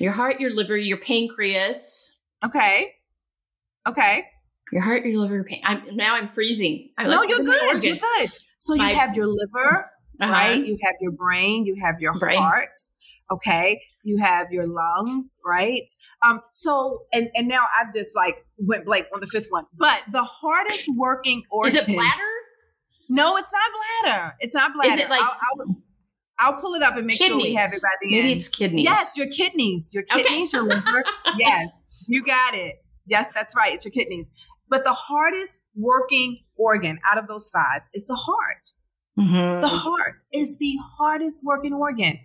your 0.00 0.12
heart, 0.12 0.40
your 0.40 0.50
liver, 0.50 0.76
your 0.76 0.98
pancreas. 0.98 2.16
Okay. 2.44 2.92
Okay. 3.86 4.24
Your 4.72 4.82
heart, 4.82 5.04
your 5.04 5.20
liver, 5.20 5.44
pain. 5.44 5.60
I'm 5.64 5.82
now. 5.94 6.16
I'm 6.16 6.28
freezing. 6.28 6.90
I 6.98 7.06
no, 7.06 7.22
you're 7.22 7.38
good. 7.38 7.84
You're 7.84 7.96
good. 7.96 8.28
So 8.58 8.74
you 8.74 8.82
My, 8.82 8.92
have 8.92 9.14
your 9.14 9.26
liver, 9.26 9.90
uh-huh. 10.20 10.32
right? 10.32 10.64
You 10.64 10.78
have 10.82 10.94
your 11.00 11.12
brain. 11.12 11.66
You 11.66 11.76
have 11.82 12.00
your 12.00 12.14
brain. 12.14 12.38
heart. 12.38 12.80
Okay. 13.30 13.82
You 14.02 14.18
have 14.18 14.52
your 14.52 14.66
lungs, 14.66 15.38
right? 15.44 15.90
Um. 16.22 16.40
So 16.52 17.04
and 17.12 17.30
and 17.34 17.48
now 17.48 17.64
I've 17.80 17.92
just 17.92 18.14
like 18.14 18.44
went 18.58 18.84
blank 18.84 19.06
on 19.14 19.20
the 19.20 19.26
fifth 19.26 19.48
one. 19.48 19.64
But 19.74 20.02
the 20.12 20.22
hardest 20.22 20.90
working 20.94 21.42
organ 21.50 21.76
is 21.76 21.82
it 21.82 21.86
bladder. 21.86 22.34
No, 23.08 23.36
it's 23.36 23.50
not 23.52 23.70
bladder. 24.04 24.34
It's 24.40 24.54
not 24.54 24.72
bladder. 24.74 24.94
Is 24.94 25.00
it 25.00 25.10
like? 25.10 25.22
I'll, 25.22 25.36
I'll, 25.58 25.76
I'll 26.38 26.60
pull 26.60 26.74
it 26.74 26.82
up 26.82 26.96
and 26.96 27.06
make 27.06 27.18
kidneys. 27.18 27.42
sure 27.42 27.50
we 27.50 27.54
have 27.54 27.70
it 27.70 27.80
by 27.82 27.88
the 28.02 28.10
Maybe 28.10 28.28
end. 28.32 28.36
it's 28.36 28.48
kidneys. 28.48 28.84
Yes, 28.84 29.16
your 29.16 29.28
kidneys. 29.28 29.88
Your 29.92 30.02
kidneys, 30.02 30.54
okay. 30.54 30.66
your 30.66 30.76
liver. 30.76 31.04
yes, 31.38 31.86
you 32.06 32.24
got 32.24 32.54
it. 32.54 32.76
Yes, 33.06 33.28
that's 33.34 33.54
right. 33.56 33.72
It's 33.72 33.84
your 33.84 33.92
kidneys. 33.92 34.30
But 34.68 34.84
the 34.84 34.92
hardest 34.92 35.62
working 35.76 36.38
organ 36.56 36.98
out 37.10 37.18
of 37.18 37.28
those 37.28 37.48
five 37.48 37.82
is 37.92 38.06
the 38.06 38.14
heart. 38.14 38.72
Mm-hmm. 39.18 39.60
The 39.60 39.68
heart 39.68 40.16
is 40.32 40.58
the 40.58 40.76
hardest 40.98 41.42
working 41.44 41.72
organ. 41.72 42.18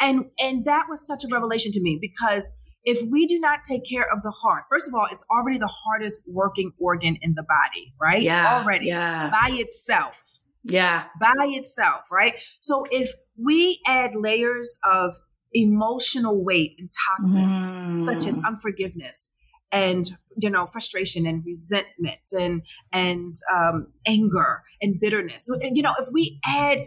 And 0.00 0.26
and 0.40 0.64
that 0.64 0.86
was 0.88 1.06
such 1.06 1.24
a 1.24 1.28
revelation 1.32 1.72
to 1.72 1.80
me 1.80 1.98
because 2.00 2.50
if 2.84 3.02
we 3.10 3.26
do 3.26 3.40
not 3.40 3.60
take 3.68 3.82
care 3.84 4.06
of 4.12 4.22
the 4.22 4.30
heart, 4.30 4.64
first 4.70 4.86
of 4.86 4.94
all, 4.94 5.06
it's 5.10 5.24
already 5.28 5.58
the 5.58 5.66
hardest 5.66 6.22
working 6.28 6.70
organ 6.78 7.16
in 7.20 7.34
the 7.34 7.42
body, 7.42 7.92
right? 8.00 8.22
Yeah. 8.22 8.60
Already 8.60 8.86
yeah. 8.86 9.28
by 9.30 9.48
itself. 9.50 10.14
Yeah. 10.62 11.04
By 11.20 11.34
itself, 11.36 12.02
right? 12.12 12.38
So 12.60 12.84
if 12.90 13.10
we 13.36 13.80
add 13.86 14.12
layers 14.14 14.78
of 14.84 15.16
emotional 15.52 16.44
weight 16.44 16.74
and 16.78 16.88
toxins, 17.08 17.72
mm. 17.72 17.98
such 17.98 18.26
as 18.26 18.38
unforgiveness, 18.44 19.30
and 19.72 20.04
you 20.36 20.50
know 20.50 20.66
frustration 20.66 21.26
and 21.26 21.44
resentment 21.44 22.20
and 22.38 22.62
and 22.92 23.34
um, 23.54 23.88
anger 24.06 24.62
and 24.80 25.00
bitterness 25.00 25.48
you 25.72 25.82
know 25.82 25.94
if 25.98 26.08
we 26.12 26.38
add 26.46 26.78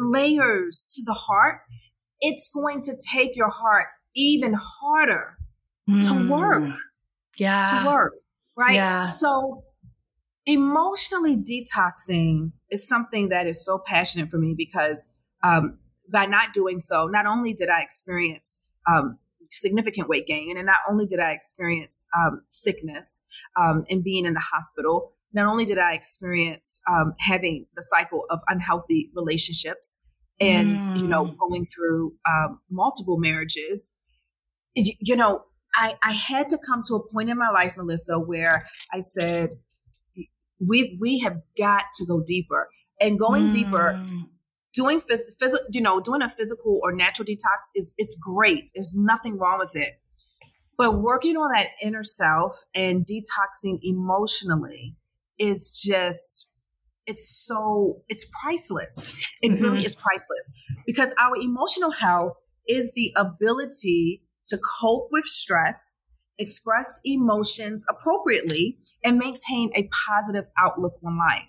layers 0.00 0.92
to 0.94 1.02
the 1.04 1.12
heart 1.12 1.60
it's 2.20 2.48
going 2.48 2.80
to 2.80 2.96
take 3.12 3.36
your 3.36 3.50
heart 3.50 3.86
even 4.14 4.54
harder 4.54 5.36
mm. 5.88 6.06
to 6.06 6.30
work 6.30 6.72
yeah 7.36 7.64
to 7.64 7.88
work 7.88 8.14
right 8.56 8.74
yeah. 8.74 9.02
so 9.02 9.64
emotionally 10.46 11.36
detoxing 11.36 12.52
is 12.70 12.86
something 12.86 13.28
that 13.28 13.46
is 13.46 13.64
so 13.64 13.78
passionate 13.84 14.28
for 14.28 14.38
me 14.38 14.54
because 14.56 15.06
um, 15.44 15.78
by 16.12 16.26
not 16.26 16.52
doing 16.52 16.80
so 16.80 17.06
not 17.06 17.26
only 17.26 17.52
did 17.52 17.68
i 17.68 17.82
experience 17.82 18.62
um, 18.88 19.18
significant 19.52 20.08
weight 20.08 20.26
gain. 20.26 20.56
And 20.56 20.66
not 20.66 20.78
only 20.90 21.06
did 21.06 21.20
I 21.20 21.32
experience 21.32 22.04
um, 22.18 22.42
sickness 22.48 23.20
um, 23.56 23.84
and 23.90 24.02
being 24.02 24.26
in 24.26 24.34
the 24.34 24.40
hospital, 24.52 25.12
not 25.32 25.46
only 25.46 25.64
did 25.64 25.78
I 25.78 25.94
experience 25.94 26.80
um, 26.90 27.14
having 27.20 27.66
the 27.76 27.82
cycle 27.82 28.24
of 28.30 28.40
unhealthy 28.48 29.10
relationships 29.14 29.98
and, 30.40 30.80
mm. 30.80 31.00
you 31.00 31.06
know, 31.06 31.26
mm. 31.26 31.36
going 31.38 31.66
through 31.66 32.14
um, 32.28 32.60
multiple 32.70 33.18
marriages, 33.18 33.92
you, 34.74 34.94
you 35.00 35.16
know, 35.16 35.44
I, 35.74 35.94
I 36.04 36.12
had 36.12 36.48
to 36.50 36.58
come 36.58 36.82
to 36.88 36.94
a 36.94 37.12
point 37.12 37.30
in 37.30 37.38
my 37.38 37.48
life, 37.48 37.76
Melissa, 37.76 38.18
where 38.18 38.62
I 38.92 39.00
said, 39.00 39.50
we 40.60 40.96
we 41.00 41.18
have 41.20 41.38
got 41.58 41.84
to 41.94 42.06
go 42.06 42.22
deeper. 42.24 42.68
And 43.00 43.18
going 43.18 43.48
mm. 43.48 43.52
deeper 43.52 44.04
doing 44.72 45.00
phys- 45.00 45.36
phys- 45.40 45.58
you 45.72 45.80
know 45.80 46.00
doing 46.00 46.22
a 46.22 46.28
physical 46.28 46.80
or 46.82 46.92
natural 46.92 47.26
detox 47.26 47.68
is 47.74 47.92
it's 47.98 48.14
great. 48.14 48.70
There's 48.74 48.94
nothing 48.94 49.38
wrong 49.38 49.58
with 49.58 49.72
it. 49.74 49.94
But 50.78 51.00
working 51.00 51.36
on 51.36 51.52
that 51.52 51.68
inner 51.84 52.02
self 52.02 52.62
and 52.74 53.06
detoxing 53.06 53.78
emotionally 53.82 54.96
is 55.38 55.80
just 55.84 56.48
it's 57.06 57.28
so 57.28 58.02
it's 58.08 58.28
priceless. 58.42 58.96
It 59.42 59.52
mm-hmm. 59.52 59.64
really 59.64 59.84
is 59.84 59.94
priceless. 59.94 60.48
Because 60.86 61.14
our 61.20 61.36
emotional 61.36 61.90
health 61.90 62.36
is 62.68 62.92
the 62.94 63.12
ability 63.16 64.22
to 64.48 64.58
cope 64.80 65.08
with 65.10 65.24
stress 65.24 65.92
express 66.38 67.00
emotions 67.04 67.84
appropriately 67.88 68.78
and 69.04 69.18
maintain 69.18 69.70
a 69.76 69.88
positive 70.06 70.46
outlook 70.58 70.94
on 71.04 71.18
life. 71.18 71.46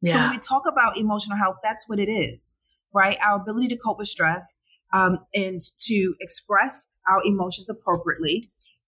Yeah. 0.00 0.12
So 0.12 0.18
when 0.20 0.30
we 0.30 0.38
talk 0.38 0.62
about 0.70 0.96
emotional 0.96 1.38
health, 1.38 1.56
that's 1.62 1.88
what 1.88 1.98
it 1.98 2.10
is 2.10 2.52
right? 2.92 3.16
Our 3.24 3.40
ability 3.40 3.68
to 3.68 3.76
cope 3.76 3.98
with 3.98 4.08
stress 4.08 4.54
um, 4.92 5.18
and 5.34 5.60
to 5.86 6.14
express 6.20 6.86
our 7.08 7.20
emotions 7.24 7.70
appropriately 7.70 8.44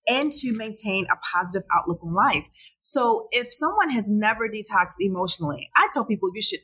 and 0.08 0.32
to 0.32 0.52
maintain 0.56 1.06
a 1.06 1.16
positive 1.32 1.66
outlook 1.72 2.00
on 2.02 2.14
life. 2.14 2.48
So 2.80 3.28
if 3.30 3.52
someone 3.52 3.90
has 3.90 4.08
never 4.08 4.48
detoxed 4.48 4.96
emotionally, 5.00 5.70
I 5.76 5.88
tell 5.92 6.04
people 6.04 6.30
you 6.34 6.42
should 6.42 6.60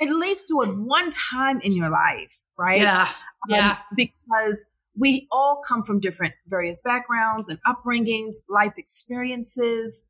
at 0.00 0.08
least 0.08 0.46
do 0.48 0.62
it 0.62 0.76
one 0.76 1.10
time 1.10 1.60
in 1.62 1.72
your 1.72 1.90
life, 1.90 2.42
right? 2.56 2.80
Yeah. 2.80 3.08
Um, 3.48 3.54
yeah. 3.54 3.78
because 3.96 4.64
we 4.96 5.28
all 5.30 5.60
come 5.66 5.82
from 5.82 6.00
different 6.00 6.34
various 6.46 6.80
backgrounds 6.80 7.48
and 7.48 7.58
upbringings, 7.66 8.36
life 8.48 8.74
experiences, 8.76 10.02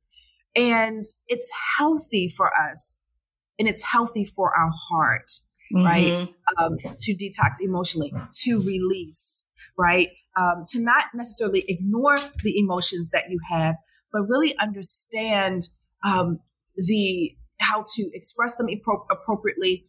and 0.57 1.05
it's 1.29 1.51
healthy 1.77 2.29
for 2.29 2.51
us 2.55 2.98
and 3.59 3.68
it's 3.68 3.83
healthy 3.83 4.24
for 4.24 4.57
our 4.57 4.70
heart 4.72 5.31
mm-hmm. 5.75 5.85
right? 5.85 6.19
Um, 6.59 6.79
to 6.99 7.15
detox 7.15 7.61
emotionally, 7.61 8.13
to 8.45 8.63
release, 8.63 9.45
right? 9.79 10.09
Um, 10.37 10.65
to 10.69 10.81
not 10.81 11.07
necessarily 11.15 11.65
ignore 11.69 12.17
the 12.45 12.59
emotions 12.59 13.11
that 13.11 13.25
you 13.29 13.39
have, 13.51 13.77
but 14.13 14.23
really 14.29 14.55
understand 14.61 15.69
um, 16.05 16.41
the 16.77 17.33
how 17.61 17.83
to 17.95 18.11
express 18.13 18.55
them 18.55 18.69
appro- 18.69 19.05
appropriately, 19.11 19.85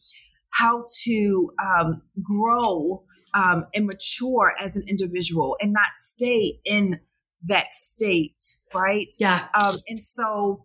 how 0.52 0.84
to 1.04 1.52
um, 1.63 2.02
grow 2.22 3.04
um, 3.36 3.65
and 3.76 3.86
mature 3.86 4.54
as 4.60 4.76
an 4.76 4.84
individual, 4.88 5.56
and 5.62 5.72
not 5.72 5.94
stay 5.94 6.60
in 6.65 7.00
that 7.46 7.72
state, 7.72 8.44
right? 8.74 9.13
Yeah. 9.20 9.48
Um, 9.54 9.78
and 9.88 10.00
so 10.00 10.63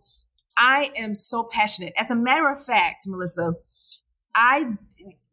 I 0.57 0.91
am 0.97 1.15
so 1.15 1.47
passionate. 1.51 1.93
As 1.97 2.09
a 2.09 2.15
matter 2.15 2.49
of 2.49 2.63
fact, 2.63 3.05
Melissa, 3.07 3.53
I, 4.35 4.67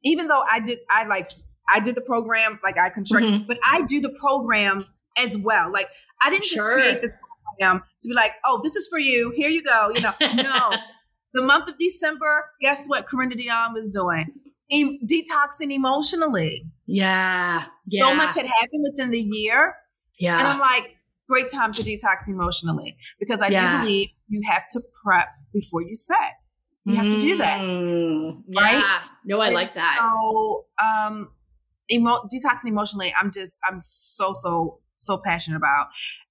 even 0.05 0.29
though 0.29 0.43
I 0.51 0.61
did, 0.61 0.79
I 0.91 1.07
like, 1.07 1.31
I 1.69 1.81
did 1.81 1.95
the 1.95 2.03
program, 2.03 2.59
like 2.63 2.79
I 2.79 2.91
construct, 2.91 3.27
mm-hmm. 3.27 3.47
but 3.47 3.59
I 3.65 3.85
do 3.87 4.01
the 4.01 4.15
program 4.21 4.87
as 5.23 5.37
well. 5.37 5.71
Like 5.71 5.87
I 6.23 6.31
didn't 6.31 6.47
sure. 6.47 6.63
just 6.63 6.75
create 6.75 7.03
this 7.03 7.15
program 7.45 7.83
to 8.01 8.09
be 8.09 8.15
like, 8.15 8.33
oh, 8.45 8.61
this 8.63 8.77
is 8.77 8.89
for 8.89 8.99
you. 8.99 9.33
Here 9.37 9.49
you 9.49 9.63
go. 9.63 9.91
You 9.95 10.01
know, 10.01 10.13
no. 10.21 10.71
the 11.35 11.43
month 11.43 11.69
of 11.69 11.79
December, 11.79 12.47
guess 12.61 12.87
what? 12.87 13.07
Carenda 13.07 13.35
Deonne 13.35 13.75
was 13.75 13.91
doing? 13.91 14.33
E- 14.71 15.01
detoxing 15.07 15.73
emotionally. 15.73 16.67
Yeah. 16.87 17.65
yeah. 17.89 18.09
So 18.09 18.15
much 18.15 18.37
had 18.37 18.47
happened 18.47 18.85
within 18.91 19.11
the 19.11 19.21
year. 19.21 19.75
Yeah. 20.19 20.39
And 20.39 20.47
I'm 20.47 20.59
like, 20.59 20.97
great 21.29 21.51
time 21.51 21.73
to 21.73 21.83
detox 21.83 22.29
emotionally 22.29 22.97
because 23.19 23.41
I 23.41 23.49
yeah. 23.49 23.79
do 23.79 23.83
believe 23.83 24.11
you 24.29 24.43
have 24.51 24.65
to 24.73 24.83
prep 25.03 25.29
before 25.53 25.83
you 25.83 25.95
set. 25.95 26.35
You 26.85 26.97
have 26.97 27.11
to 27.11 27.19
do 27.19 27.37
that. 27.37 27.61
Mm, 27.61 28.43
right? 28.57 29.01
No, 29.25 29.41
I 29.41 29.47
and 29.47 29.55
like 29.55 29.73
that. 29.73 29.97
So, 30.01 30.67
um, 30.83 31.31
emo- 31.91 32.23
detoxing 32.33 32.67
emotionally, 32.67 33.15
I'm 33.21 33.31
just, 33.31 33.59
I'm 33.69 33.81
so, 33.81 34.33
so, 34.33 34.81
so 34.97 35.21
passionate 35.25 35.57
about. 35.57 35.87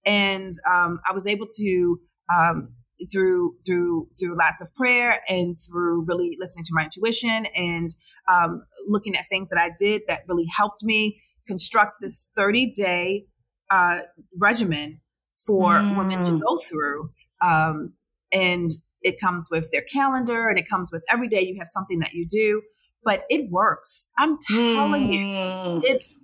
And, 0.06 0.54
um, 0.70 1.00
I 1.10 1.14
was 1.14 1.26
able 1.26 1.48
to, 1.58 2.00
um, 2.34 2.74
through 3.12 3.56
through 3.66 4.08
through 4.20 4.38
lots 4.38 4.62
of 4.62 4.72
prayer 4.76 5.22
and 5.28 5.58
through 5.60 6.06
really 6.08 6.36
listening 6.40 6.64
to 6.64 6.72
my 6.74 6.84
intuition 6.84 7.48
and 7.56 7.90
um, 8.28 8.64
looking 8.88 9.16
at 9.16 9.26
things 9.28 9.50
that 9.50 9.60
I 9.60 9.72
did 9.78 10.04
that 10.08 10.22
really 10.28 10.46
helped 10.56 10.84
me 10.84 11.20
construct 11.48 11.96
this 12.02 12.30
30 12.36 12.70
day 12.70 13.26
uh, 13.70 14.00
regimen 14.40 15.02
for 15.36 15.76
mm. 15.76 15.98
women 15.98 16.22
to 16.22 16.32
mm. 16.32 16.42
go 16.42 16.58
through. 16.58 17.10
Um, 17.42 17.94
and 18.32 18.70
it 19.02 19.20
comes 19.20 19.48
with 19.52 19.72
their 19.72 19.82
calendar 19.82 20.50
and 20.50 20.58
it 20.58 20.70
comes 20.70 20.92
with 20.92 21.04
every 21.12 21.28
day 21.28 21.42
you 21.42 21.56
have 21.58 21.68
something 21.68 22.00
that 22.00 22.14
you 22.14 22.26
do, 22.26 22.62
but 23.04 23.24
it 23.30 23.50
works. 23.50 24.10
I'm 24.18 24.38
telling 24.48 25.10
mm. 25.10 25.14
you, 25.14 25.82
it's 25.84 26.20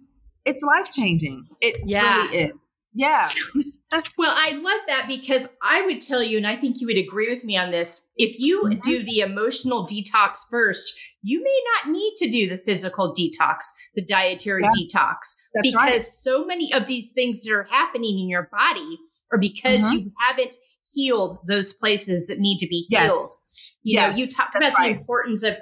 it's 0.46 0.64
life 0.64 0.90
changing. 0.90 1.48
It 1.62 1.82
yeah. 1.86 2.16
really 2.16 2.38
is. 2.38 2.68
Yeah. 2.94 3.30
well, 4.18 4.34
I 4.36 4.54
love 4.54 4.82
that 4.88 5.06
because 5.08 5.50
I 5.62 5.86
would 5.86 6.02
tell 6.02 6.24
you, 6.24 6.38
and 6.38 6.48
I 6.48 6.56
think 6.56 6.82
you 6.82 6.88
would 6.88 6.98
agree 6.98 7.30
with 7.30 7.44
me 7.44 7.56
on 7.56 7.70
this. 7.70 8.04
If 8.16 8.40
you 8.40 8.64
Mhm. 8.64 8.82
do 8.82 9.04
the 9.04 9.20
emotional 9.20 9.86
detox 9.86 10.40
first, 10.50 10.98
you 11.22 11.44
may 11.44 11.62
not 11.76 11.92
need 11.94 12.16
to 12.18 12.30
do 12.30 12.50
the 12.50 12.58
physical 12.58 13.14
detox, 13.14 13.66
the 13.94 14.04
dietary 14.04 14.64
Yeah. 14.64 14.70
detox, 14.70 15.36
That's 15.54 15.72
because 15.72 15.76
right. 15.76 16.02
so 16.02 16.44
many 16.44 16.74
of 16.74 16.88
these 16.88 17.12
things 17.12 17.44
that 17.44 17.54
are 17.54 17.68
happening 17.70 18.20
in 18.20 18.30
your 18.30 18.50
body 18.52 18.98
are 19.32 19.38
because 19.38 19.84
Mhm. 19.84 19.94
you 19.94 20.12
haven't 20.20 20.56
healed 20.98 21.38
those 21.48 21.74
places 21.74 22.28
that 22.28 22.40
need 22.40 22.58
to 22.60 22.68
be 22.68 22.86
healed. 22.90 23.04
Yes. 23.12 23.42
You 23.84 24.00
Yes, 24.00 24.16
know, 24.18 24.24
you 24.24 24.32
talked 24.32 24.54
that's 24.54 24.66
about 24.68 24.78
right. 24.80 24.94
the 24.96 25.00
importance 25.00 25.44
of 25.44 25.56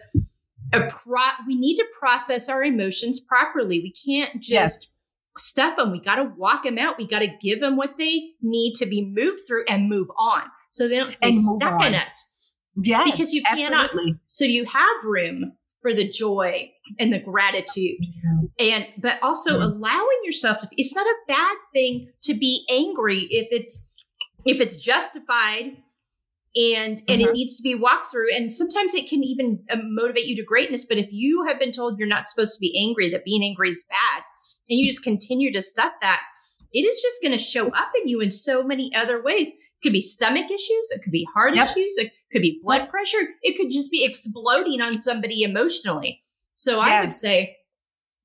a 0.74 0.90
pro- 0.90 1.46
we 1.48 1.56
need 1.56 1.76
to 1.76 1.86
process 2.00 2.50
our 2.50 2.64
emotions 2.64 3.20
properly. 3.20 3.80
We 3.80 3.94
can't 3.94 4.36
just 4.42 4.50
Yes. 4.50 4.88
stuff 5.38 5.78
them. 5.78 5.92
We 5.92 6.00
got 6.00 6.16
to 6.16 6.32
walk 6.38 6.64
them 6.64 6.78
out. 6.78 6.98
We 6.98 7.06
got 7.08 7.20
to 7.20 7.28
give 7.42 7.60
them 7.60 7.76
what 7.78 7.98
they 7.98 8.30
need 8.42 8.74
to 8.76 8.86
be 8.86 9.04
moved 9.06 9.42
through 9.48 9.66
and 9.68 9.90
move 9.90 10.08
on 10.18 10.44
so 10.70 10.88
they 10.88 10.98
don't 10.98 11.14
stay 11.14 11.34
stuck 11.34 11.82
in 11.82 11.94
on. 11.94 11.96
us. 11.96 12.54
Yes, 12.82 13.12
Because 13.12 13.34
you 13.34 13.44
cannot- 13.44 13.86
absolutely. 13.92 14.20
So 14.28 14.46
you 14.46 14.66
have 14.66 15.04
room 15.04 15.54
for 15.82 15.94
the 15.94 16.10
joy 16.10 16.72
and 17.00 17.14
the 17.14 17.20
gratitude 17.20 17.98
and 18.60 18.88
but 18.98 19.20
also 19.22 19.60
Mhm. 19.60 19.64
allowing 19.64 20.18
yourself 20.24 20.60
to 20.60 20.68
it's 20.72 20.96
not 20.96 21.06
a 21.06 21.16
bad 21.28 21.56
thing 21.74 22.12
to 22.24 22.34
be 22.34 22.66
angry 22.70 23.28
if 23.30 23.48
it's 23.52 23.88
if 24.46 24.62
it's 24.62 24.80
justified 24.80 25.78
and 26.56 27.02
and 27.10 27.22
it 27.22 27.30
Mhm. 27.30 27.34
needs 27.34 27.58
to 27.58 27.64
be 27.64 27.76
walked 27.76 28.10
through 28.12 28.34
and 28.34 28.52
sometimes 28.52 28.94
it 28.96 29.10
can 29.10 29.24
even 29.24 29.64
uh, 29.70 29.78
motivate 29.84 30.26
you 30.26 30.36
to 30.38 30.44
greatness 30.44 30.86
but 30.86 30.98
if 30.98 31.08
you 31.12 31.44
have 31.46 31.60
been 31.60 31.72
told 31.72 32.00
you're 32.00 32.08
not 32.08 32.28
supposed 32.28 32.54
to 32.54 32.60
be 32.62 32.74
angry 32.80 33.10
that 33.10 33.26
being 33.26 33.44
angry 33.44 33.72
is 33.72 33.84
bad 33.90 34.24
and 34.70 34.80
you 34.80 34.88
just 34.88 35.04
continue 35.04 35.52
to 35.52 35.62
stuff 35.62 35.92
that 36.02 36.22
it 36.72 36.82
is 36.82 37.02
just 37.02 37.22
going 37.22 37.32
to 37.32 37.38
show 37.38 37.68
up 37.70 37.90
in 38.02 38.08
you 38.08 38.20
in 38.22 38.32
so 38.32 38.62
many 38.62 38.94
other 38.94 39.22
ways. 39.24 39.48
It 39.50 39.56
could 39.84 39.94
be 39.94 40.02
stomach 40.02 40.46
issues 40.50 40.92
it 40.92 41.02
could 41.04 41.12
be 41.12 41.28
heart 41.34 41.56
Yep. 41.56 41.66
issues 41.66 41.98
it 41.98 42.12
could 42.32 42.42
be 42.42 42.60
blood 42.64 42.90
pressure 42.90 43.28
it 43.42 43.58
could 43.58 43.70
just 43.70 43.92
be 43.92 44.06
exploding 44.06 44.80
on 44.82 45.00
somebody 45.02 45.44
emotionally. 45.44 46.22
So 46.56 46.80
i 46.80 47.02
would 47.02 47.12
say 47.12 47.58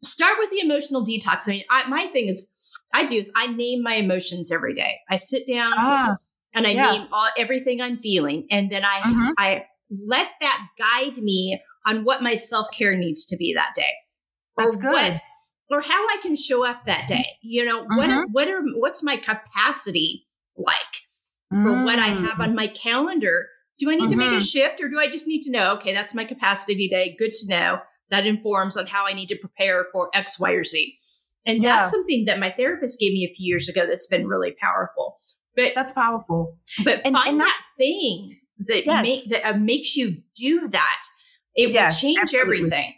start 0.04 0.37
with 0.38 0.50
the 0.50 0.61
emotional 0.61 1.04
detox. 1.04 1.48
I 1.48 1.50
mean 1.50 1.64
I, 1.70 1.88
my 1.88 2.06
thing 2.06 2.28
is 2.28 2.50
i 2.92 3.05
do 3.07 3.16
is 3.16 3.31
i 3.37 3.46
name 3.46 3.83
my 3.83 3.94
emotions 3.94 4.50
every 4.53 4.74
day 4.74 4.96
i 5.09 5.16
sit 5.16 5.46
down 5.46 5.72
Ah, 5.76 6.14
and 6.53 6.66
I 6.66 6.70
Yeah. 6.70 6.90
name 6.90 7.09
all, 7.12 7.29
everything 7.38 7.81
I'm 7.81 7.98
feeling, 7.98 8.46
and 8.50 8.70
then 8.72 8.85
I 8.85 9.03
Mhm. 9.03 9.33
I 9.38 9.66
let 9.88 10.29
that 10.40 10.66
guide 10.79 11.16
me 11.18 11.61
on 11.87 12.05
what 12.05 12.22
my 12.24 12.35
self 12.35 12.66
care 12.76 12.96
needs 12.96 13.24
to 13.26 13.37
be 13.37 13.55
that 13.55 13.72
day. 13.76 13.92
that's 14.57 14.76
or 14.76 14.81
good. 14.81 15.12
What, 15.12 15.20
or 15.70 15.81
how 15.81 16.07
I 16.09 16.18
can 16.20 16.35
show 16.35 16.64
up 16.66 16.85
that 16.87 17.07
day. 17.07 17.24
You 17.40 17.64
know, 17.64 17.85
what 17.85 18.11
are, 18.11 18.24
Mhm. 18.24 18.33
what 18.33 18.48
are 18.48 18.62
what's 18.74 19.03
my 19.03 19.16
capacity 19.16 20.26
like 20.57 20.94
for 21.62 21.72
what 21.85 21.98
I 22.00 22.09
have 22.09 22.38
Mm. 22.38 22.42
on 22.42 22.55
my 22.57 22.66
calendar? 22.66 23.48
Do 23.79 23.88
I 23.90 23.94
need 23.96 24.11
to 24.11 24.16
make 24.16 24.33
a 24.33 24.37
Mhm. 24.42 24.50
shift, 24.53 24.81
or 24.81 24.88
do 24.88 24.98
I 24.98 25.09
just 25.09 25.29
need 25.29 25.42
to 25.42 25.50
know? 25.53 25.74
Okay, 25.74 25.92
that's 25.92 26.14
my 26.14 26.24
capacity 26.24 26.88
day? 26.88 27.14
Good 27.16 27.33
to 27.35 27.48
know. 27.48 27.81
That 28.11 28.26
informs 28.26 28.76
on 28.76 28.87
how 28.88 29.07
I 29.07 29.12
need 29.12 29.29
to 29.29 29.37
prepare 29.37 29.87
for 29.92 30.11
X, 30.12 30.38
Y, 30.40 30.50
or 30.50 30.64
Z. 30.64 30.98
And 31.46 31.62
Yeah. 31.62 31.76
that's 31.76 31.90
something 31.90 32.24
that 32.26 32.38
my 32.38 32.50
therapist 32.57 33.00
gave 33.00 33.12
me 33.12 33.24
a 33.31 33.35
few 33.35 33.46
years 33.46 33.68
ago. 33.68 33.87
That's 33.87 34.07
been 34.07 34.26
really 34.26 34.53
powerful. 34.61 35.16
But 35.57 35.72
That's 35.74 35.92
powerful. 35.92 36.59
but 36.85 37.00
And- 37.05 37.14
find 37.14 37.29
and 37.31 37.40
that 37.40 37.61
thing 37.76 38.40
that 38.68 38.85
Yes. 38.87 39.03
make, 39.05 39.24
that 39.31 39.48
uh, 39.48 39.57
makes 39.57 39.96
you 39.96 40.22
do 40.37 40.68
that. 40.68 41.03
It 41.55 41.72
Yes, 41.72 41.94
will 41.94 42.00
change 42.09 42.18
absolutely. 42.22 42.57
everything. 42.59 42.94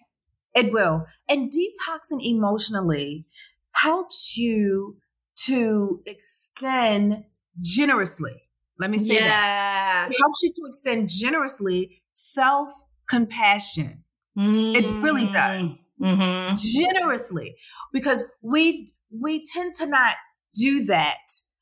It 0.55 0.73
will. 0.73 1.07
And 1.29 1.51
detoxing 1.51 2.23
emotionally 2.23 3.27
helps 3.75 4.37
you 4.37 4.99
to 5.47 6.03
extend 6.05 7.25
generously. 7.61 8.43
Let 8.79 8.91
me 8.91 8.99
say 8.99 9.19
that. 9.21 10.09
It 10.11 10.17
helps 10.21 10.43
you 10.43 10.51
to 10.51 10.63
extend 10.69 11.09
generously 11.09 12.03
self 12.13 12.73
compassion. 13.09 14.02
It 14.37 15.03
really 15.03 15.27
does. 15.27 15.87
Mm-hmm. 16.01 16.55
Generously. 16.57 17.55
Because 17.93 18.25
we 18.43 18.93
we 19.11 19.45
tend 19.45 19.75
to 19.75 19.87
not 19.87 20.17
do 20.55 20.85
that 20.87 21.19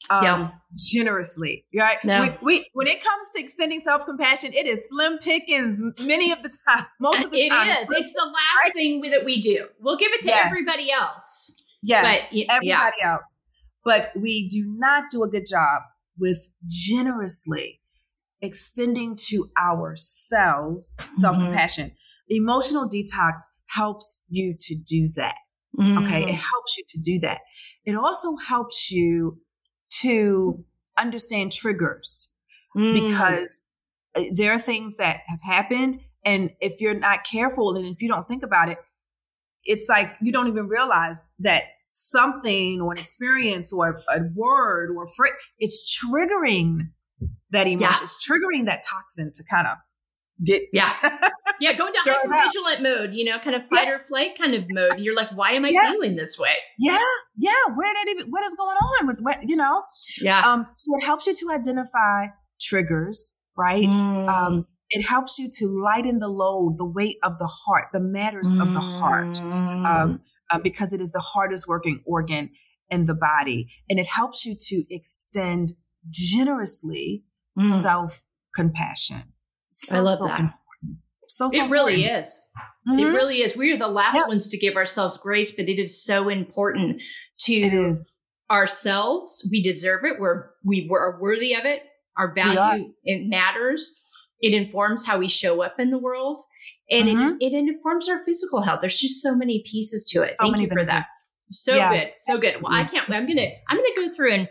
um, 0.08 0.24
Yeah. 0.24 0.50
generously, 0.76 1.66
right? 1.76 1.96
No. 2.04 2.22
We, 2.22 2.58
we 2.58 2.70
when 2.74 2.86
it 2.86 3.02
comes 3.02 3.26
to 3.34 3.42
extending 3.42 3.80
self 3.82 4.04
compassion, 4.04 4.52
it 4.52 4.66
is 4.66 4.82
slim 4.88 5.18
pickings 5.18 5.82
many 6.00 6.30
of 6.32 6.42
the 6.42 6.56
time, 6.68 6.86
most 7.00 7.24
of 7.26 7.32
the 7.32 7.40
It 7.40 7.50
time. 7.50 7.68
is. 7.68 7.90
It's 7.90 8.12
the 8.12 8.26
last 8.32 8.74
thing 8.74 9.00
that 9.10 9.24
we 9.24 9.40
do. 9.40 9.66
We'll 9.80 9.96
give 9.96 10.12
it 10.12 10.22
to 10.22 10.28
Yes. 10.28 10.46
everybody 10.46 10.90
else. 10.92 11.56
yes, 11.82 12.02
But 12.02 12.38
everybody 12.38 12.96
yeah. 13.00 13.12
else. 13.14 13.40
But 13.84 14.12
we 14.14 14.48
do 14.48 14.64
not 14.78 15.04
do 15.10 15.24
a 15.24 15.28
good 15.28 15.46
job 15.48 15.82
with 16.18 16.48
generously 16.66 17.80
extending 18.42 19.16
to 19.28 19.50
ourselves 19.60 20.94
self 21.14 21.36
compassion. 21.36 21.92
Emotional 22.30 22.88
detox 22.88 23.42
helps 23.66 24.22
you 24.28 24.54
to 24.58 24.74
do 24.74 25.10
that. 25.16 25.36
Okay. 25.78 26.22
It 26.22 26.28
Mhm. 26.28 26.50
helps 26.50 26.76
you 26.78 26.84
to 26.88 27.00
do 27.00 27.18
that. 27.20 27.40
It 27.84 27.94
also 27.94 28.36
helps 28.36 28.90
you 28.90 29.40
to 30.00 30.64
understand 30.98 31.52
triggers 31.52 32.32
Mm. 32.76 32.94
because 32.94 33.60
uh, 34.16 34.22
there 34.34 34.52
are 34.52 34.58
things 34.58 34.96
that 34.96 35.20
have 35.28 35.38
happened. 35.42 36.00
And 36.24 36.50
if 36.60 36.80
you're 36.80 36.98
not 36.98 37.22
careful 37.24 37.76
and 37.76 37.86
if 37.86 38.02
you 38.02 38.08
don't 38.08 38.26
think 38.26 38.42
about 38.42 38.68
it, 38.68 38.78
it's 39.64 39.88
like 39.88 40.16
you 40.20 40.32
don't 40.32 40.48
even 40.48 40.66
realize 40.66 41.22
that 41.38 41.62
something 41.92 42.80
or 42.80 42.92
an 42.92 42.98
experience 42.98 43.72
or 43.72 44.02
a 44.08 44.20
word 44.34 44.90
or 44.96 45.06
fr- 45.06 45.26
it's 45.58 45.78
triggering 46.04 46.90
that 47.50 47.66
emotion. 47.68 47.80
Yeah. 47.80 48.02
It's 48.02 48.28
triggering 48.28 48.66
that 48.66 48.82
toxin 48.88 49.30
to 49.34 49.44
kind 49.44 49.66
of 49.68 49.76
get 50.44 50.62
yeah. 50.72 50.94
Yeah, 51.60 51.72
go 51.74 51.84
down 52.04 52.16
it 52.24 52.44
vigilant 52.46 52.82
mode, 52.82 53.12
you 53.14 53.24
know, 53.24 53.38
kind 53.38 53.54
of 53.54 53.62
fight 53.70 53.88
or 53.88 54.04
flight 54.08 54.38
kind 54.38 54.54
of 54.54 54.64
mode. 54.72 54.94
And 54.94 55.04
you're 55.04 55.14
like, 55.14 55.28
why 55.34 55.50
am 55.52 55.64
I 55.64 55.68
Yeah. 55.68 55.90
feeling 55.92 56.16
this 56.16 56.38
way? 56.38 56.54
yeah, 56.78 56.98
yeah. 57.36 57.52
Where 57.74 57.92
did 57.94 58.08
even 58.18 58.30
what 58.30 58.44
is 58.44 58.54
going 58.54 58.76
on 58.76 59.06
with 59.06 59.20
what 59.20 59.48
you 59.48 59.56
know? 59.56 59.82
Yeah. 60.20 60.40
Um, 60.40 60.66
so 60.76 60.86
it 60.98 61.04
helps 61.04 61.26
you 61.26 61.34
to 61.34 61.50
identify 61.52 62.26
triggers, 62.60 63.36
right? 63.58 63.88
Mm. 63.88 64.28
Um, 64.28 64.66
it 64.88 65.02
helps 65.06 65.38
you 65.38 65.48
to 65.58 65.66
lighten 65.84 66.18
the 66.18 66.28
load, 66.28 66.74
the 66.78 66.88
weight 66.88 67.16
of 67.22 67.38
the 67.38 67.46
heart, 67.46 67.86
the 67.92 68.00
matters 68.00 68.50
of 68.60 68.72
the 68.72 68.80
heart, 68.80 69.38
Mm. 69.42 69.86
um, 69.86 70.20
uh, 70.50 70.58
because 70.58 70.92
it 70.92 71.00
is 71.00 71.12
the 71.12 71.20
hardest 71.20 71.68
working 71.68 72.02
organ 72.06 72.50
in 72.88 73.06
the 73.06 73.14
body, 73.14 73.68
and 73.88 74.00
it 74.00 74.08
helps 74.08 74.44
you 74.44 74.56
to 74.58 74.84
extend 74.90 75.74
generously 76.08 77.24
Mm. 77.58 77.64
self 77.82 78.22
compassion. 78.54 79.32
So, 79.82 79.96
I 79.96 80.00
love 80.00 80.18
so 80.18 80.24
that. 80.26 80.40
important. 80.40 80.98
So, 81.26 81.48
so 81.48 81.64
it 81.64 81.70
really 81.70 82.04
important. 82.04 82.20
is. 82.26 82.50
It 82.86 82.90
Mhm. 83.02 83.14
really 83.14 83.42
is. 83.42 83.56
We 83.56 83.72
are 83.72 83.78
the 83.78 83.88
last 83.88 84.14
Yeah. 84.16 84.26
ones 84.26 84.48
to 84.48 84.58
give 84.58 84.76
ourselves 84.76 85.16
grace, 85.18 85.52
but 85.54 85.68
it 85.68 85.78
is 85.80 86.02
so 86.04 86.28
important 86.28 87.02
to 87.44 87.94
ourselves. 88.50 89.46
We 89.50 89.62
deserve 89.62 90.04
it. 90.04 90.18
We're 90.18 90.50
we 90.64 90.88
are 90.90 91.18
worthy 91.20 91.54
of 91.54 91.64
it. 91.64 91.82
Our 92.18 92.34
value 92.34 92.92
it 93.04 93.28
matters. 93.28 94.06
It 94.40 94.54
informs 94.54 95.06
how 95.06 95.18
we 95.18 95.28
show 95.28 95.62
up 95.62 95.78
in 95.78 95.90
the 95.90 95.98
world, 95.98 96.38
and 96.90 97.08
Mhm. 97.08 97.36
it, 97.40 97.52
it 97.52 97.68
informs 97.68 98.08
our 98.08 98.24
physical 98.24 98.62
health. 98.62 98.80
There's 98.80 98.98
just 98.98 99.22
so 99.22 99.34
many 99.36 99.62
pieces 99.70 100.04
to 100.06 100.18
it. 100.20 100.26
So 100.28 100.36
Thank 100.40 100.52
many 100.52 100.64
you 100.64 100.70
for 100.70 100.84
that. 100.84 101.06
So 101.52 101.74
Yeah, 101.74 101.92
good, 101.92 102.12
so 102.18 102.38
good. 102.38 102.62
Well, 102.62 102.72
I 102.72 102.84
can't. 102.84 103.08
I'm 103.10 103.26
gonna 103.26 103.46
I'm 103.68 103.76
gonna 103.76 103.88
go 104.08 104.12
through 104.14 104.32
and 104.32 104.48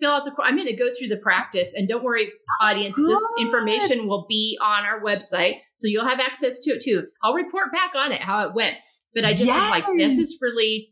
fill 0.00 0.10
out 0.12 0.24
the. 0.24 0.32
I'm 0.42 0.56
gonna 0.56 0.76
go 0.76 0.88
through 0.98 1.08
the 1.08 1.16
practice, 1.16 1.74
and 1.74 1.88
don't 1.88 2.04
worry, 2.04 2.30
audience. 2.60 2.96
This 2.96 3.22
information 3.38 4.06
will 4.08 4.26
be 4.28 4.58
on 4.62 4.84
our 4.84 5.00
website, 5.02 5.56
so 5.74 5.86
you'll 5.88 6.06
have 6.06 6.20
access 6.20 6.60
to 6.60 6.72
it 6.72 6.82
too. 6.82 7.04
I'll 7.22 7.34
report 7.34 7.72
back 7.72 7.92
on 7.94 8.12
it 8.12 8.20
how 8.20 8.46
it 8.48 8.54
went. 8.54 8.76
But 9.14 9.24
I 9.24 9.32
just 9.34 9.48
was 9.48 9.70
like, 9.70 9.84
this 9.96 10.18
is 10.18 10.38
really. 10.40 10.90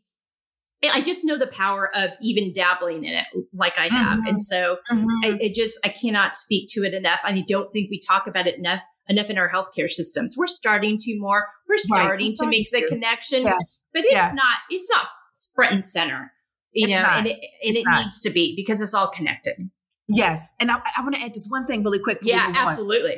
I 0.92 1.00
just 1.00 1.24
know 1.24 1.38
the 1.38 1.46
power 1.46 1.90
of 1.96 2.10
even 2.20 2.52
dabbling 2.52 3.04
in 3.04 3.14
it, 3.14 3.24
like 3.54 3.72
I 3.78 3.88
have, 3.88 4.18
Mhm. 4.18 4.28
and 4.28 4.42
so 4.42 4.76
Mhm. 4.92 5.06
I, 5.24 5.38
it 5.40 5.54
just 5.54 5.78
I 5.82 5.88
cannot 5.88 6.36
speak 6.36 6.68
to 6.72 6.84
it 6.84 6.92
enough. 6.92 7.20
I 7.24 7.42
don't 7.48 7.72
think 7.72 7.88
we 7.90 7.98
talk 7.98 8.26
about 8.26 8.46
it 8.46 8.58
enough 8.58 8.82
enough 9.08 9.30
in 9.30 9.38
our 9.38 9.50
healthcare 9.50 9.88
systems. 9.88 10.36
We're 10.36 10.46
starting 10.46 10.98
to 10.98 11.18
more. 11.18 11.48
We're 11.66 11.74
Right, 11.74 11.78
we're 11.90 12.04
starting 12.04 12.26
to 12.26 12.36
starting 12.36 12.50
make 12.50 12.70
the 12.70 12.86
connection, 12.86 13.44
Yeah. 13.44 13.56
but 13.94 14.04
it's 14.04 14.12
Yeah. 14.12 14.32
not. 14.34 14.58
It's 14.68 14.90
not 14.90 15.06
front 15.54 15.72
and 15.72 15.86
center, 15.86 16.32
you 16.74 16.88
It's 16.88 16.96
know, 16.96 17.02
not. 17.02 17.18
and 17.18 17.26
it 17.28 17.38
and 17.62 17.76
it 17.76 17.84
needs 18.02 18.20
to 18.22 18.30
be 18.30 18.54
because 18.56 18.80
it's 18.80 18.94
all 18.94 19.08
connected. 19.08 19.70
Yes, 20.08 20.50
and 20.60 20.70
I, 20.70 20.76
I 20.98 21.02
want 21.02 21.14
to 21.14 21.22
add 21.22 21.32
just 21.32 21.50
one 21.50 21.66
thing 21.66 21.82
really 21.82 21.98
quick. 22.02 22.18
Yeah, 22.22 22.46
on. 22.48 22.56
absolutely. 22.56 23.16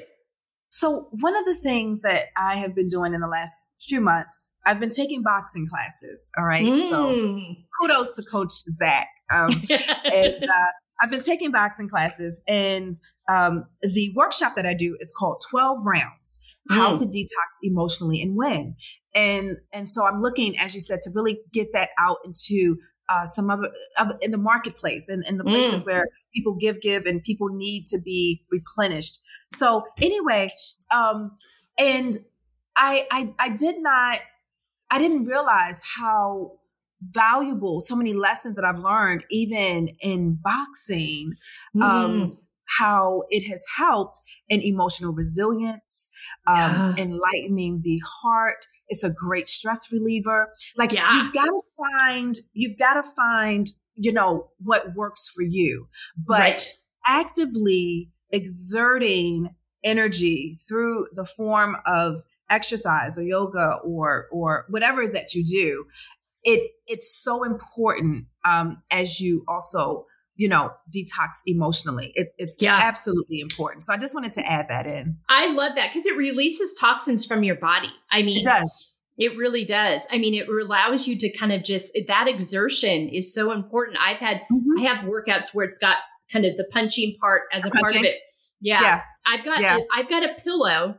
So 0.71 1.09
one 1.11 1.35
of 1.37 1.45
the 1.45 1.55
things 1.55 2.03
that 2.03 2.27
I 2.37 2.57
have 2.57 2.75
been 2.75 2.89
doing 2.89 3.15
in 3.15 3.21
the 3.21 3.29
last 3.29 3.71
few 3.81 4.01
months, 4.01 4.49
I've 4.67 4.79
been 4.81 4.91
taking 4.91 5.23
boxing 5.23 5.67
classes. 5.67 6.31
All 6.37 6.45
right, 6.45 6.67
so 6.81 6.97
Mm. 7.15 7.57
kudos 7.81 8.15
to 8.17 8.23
Coach 8.23 8.53
Zach. 8.79 9.09
Um, 9.33 9.63
and 10.15 10.35
uh, 10.45 10.71
I've 11.03 11.11
been 11.11 11.23
taking 11.23 11.51
boxing 11.51 11.89
classes, 11.89 12.41
and 12.47 12.95
um, 13.29 13.67
the 13.83 14.13
workshop 14.15 14.55
that 14.57 14.67
I 14.67 14.75
do 14.75 14.97
is 15.01 15.13
called 15.17 15.43
Twelve 15.51 15.79
Rounds: 15.87 16.39
How 16.71 16.93
Mm. 16.93 16.99
to 16.99 17.05
Detox 17.07 17.59
Emotionally 17.63 18.21
and 18.21 18.37
When. 18.37 18.77
And 19.15 19.57
and 19.73 19.89
so 19.89 20.07
I'm 20.07 20.21
looking, 20.21 20.59
as 20.59 20.75
you 20.75 20.81
said, 20.81 21.01
to 21.03 21.11
really 21.15 21.39
get 21.53 21.69
that 21.73 21.89
out 21.99 22.19
into 22.25 22.77
uh, 23.09 23.25
some 23.27 23.51
other, 23.51 23.71
other 23.99 24.19
in 24.21 24.31
the 24.31 24.39
marketplace 24.39 25.09
and 25.09 25.25
in 25.27 25.39
the 25.39 25.45
places 25.45 25.83
Mm. 25.83 25.87
where 25.87 26.07
people 26.35 26.55
give, 26.55 26.81
give, 26.81 27.07
and 27.07 27.23
people 27.23 27.49
need 27.49 27.87
to 27.87 27.99
be 28.01 28.45
replenished. 28.51 29.21
So 29.53 29.85
anyway, 30.03 30.53
um, 30.95 31.37
and 31.79 32.17
I, 32.77 33.07
I, 33.11 33.35
I 33.39 33.49
did 33.51 33.81
not, 33.83 34.19
I 34.91 34.99
didn't 34.99 35.25
realize 35.25 35.83
how 35.97 36.53
valuable 37.03 37.81
so 37.81 37.95
many 37.97 38.13
lessons 38.15 38.57
that 38.57 38.65
I've 38.65 38.79
learned, 38.79 39.25
even 39.31 39.89
in 40.01 40.39
boxing, 40.43 41.33
um, 41.81 42.31
Mm. 42.31 42.39
how 42.79 43.23
it 43.31 43.49
has 43.49 43.65
helped 43.77 44.19
in 44.49 44.61
emotional 44.63 45.13
resilience, 45.13 46.09
um, 46.47 46.85
Yeah. 46.97 47.05
enlightening 47.05 47.83
the 47.83 48.01
heart. 48.05 48.67
It's 48.89 49.05
a 49.05 49.11
great 49.11 49.47
stress 49.47 49.93
reliever. 49.93 50.53
Like 50.77 50.93
Yeah. 50.93 51.17
you've 51.23 51.33
got 51.33 51.45
to 51.47 51.61
find, 51.77 52.37
you've 52.53 52.79
got 52.79 52.95
to 52.95 53.03
find, 53.03 53.71
you 53.95 54.13
know, 54.13 54.51
what 54.59 54.95
works 54.95 55.29
for 55.29 55.43
you, 55.43 55.89
but 56.17 56.41
right. 56.41 56.73
actively 57.07 58.11
exerting 58.33 59.55
energy 59.85 60.57
through 60.69 61.07
the 61.13 61.25
form 61.25 61.77
of 61.87 62.23
exercise 62.51 63.19
or 63.19 63.23
yoga 63.23 63.79
or 63.85 64.27
or 64.33 64.67
whatever 64.69 65.01
it 65.01 65.07
is 65.07 65.13
that 65.13 65.35
you 65.35 65.45
do 65.45 65.85
it 66.45 66.71
it's 66.87 67.21
so 67.23 67.43
important 67.45 68.27
um 68.45 68.83
as 68.93 69.21
you 69.21 69.45
also 69.49 70.07
you 70.37 70.49
know 70.49 70.71
detox 70.95 71.29
emotionally 71.47 72.13
it, 72.15 72.29
it's 72.39 72.57
Yeah. 72.61 72.79
absolutely 72.81 73.41
important 73.41 73.85
so 73.85 73.93
i 73.93 73.97
just 73.99 74.15
wanted 74.15 74.33
to 74.35 74.41
add 74.51 74.67
that 74.69 74.87
in 74.87 75.19
I 75.29 75.49
love 75.53 75.73
that 75.77 75.91
because 75.91 76.07
it 76.07 76.17
releases 76.17 76.75
toxins 76.75 77.25
from 77.27 77.43
your 77.43 77.57
body. 77.57 77.91
I 78.11 78.23
mean, 78.23 78.39
it 78.41 78.45
does 78.45 78.93
It 79.19 79.37
really 79.39 79.65
does. 79.65 80.07
I 80.13 80.19
mean, 80.19 80.35
it 80.35 80.47
allows 80.49 81.09
you 81.09 81.17
to 81.19 81.29
kind 81.39 81.51
of 81.53 81.65
just 81.65 81.99
that 82.07 82.29
exertion 82.29 83.09
is 83.09 83.33
so 83.33 83.51
important. 83.53 83.97
I've 84.01 84.19
had 84.19 84.43
Mhm. 84.53 84.79
I 84.81 84.83
have 84.83 85.05
workouts 85.07 85.55
where 85.55 85.65
it's 85.65 85.79
got 85.79 85.97
kind 86.33 86.45
of 86.45 86.57
the 86.59 86.67
punching 86.73 87.17
part 87.21 87.43
as 87.53 87.65
a 87.65 87.71
part 87.71 87.97
of 87.97 88.05
it. 88.05 88.17
Yeah. 88.61 88.81
yeah 88.83 89.03
I've 89.27 89.45
got 89.45 89.61
Yeah. 89.61 89.79
I've 89.95 90.09
got 90.09 90.23
a 90.23 90.35
pillow 90.45 90.99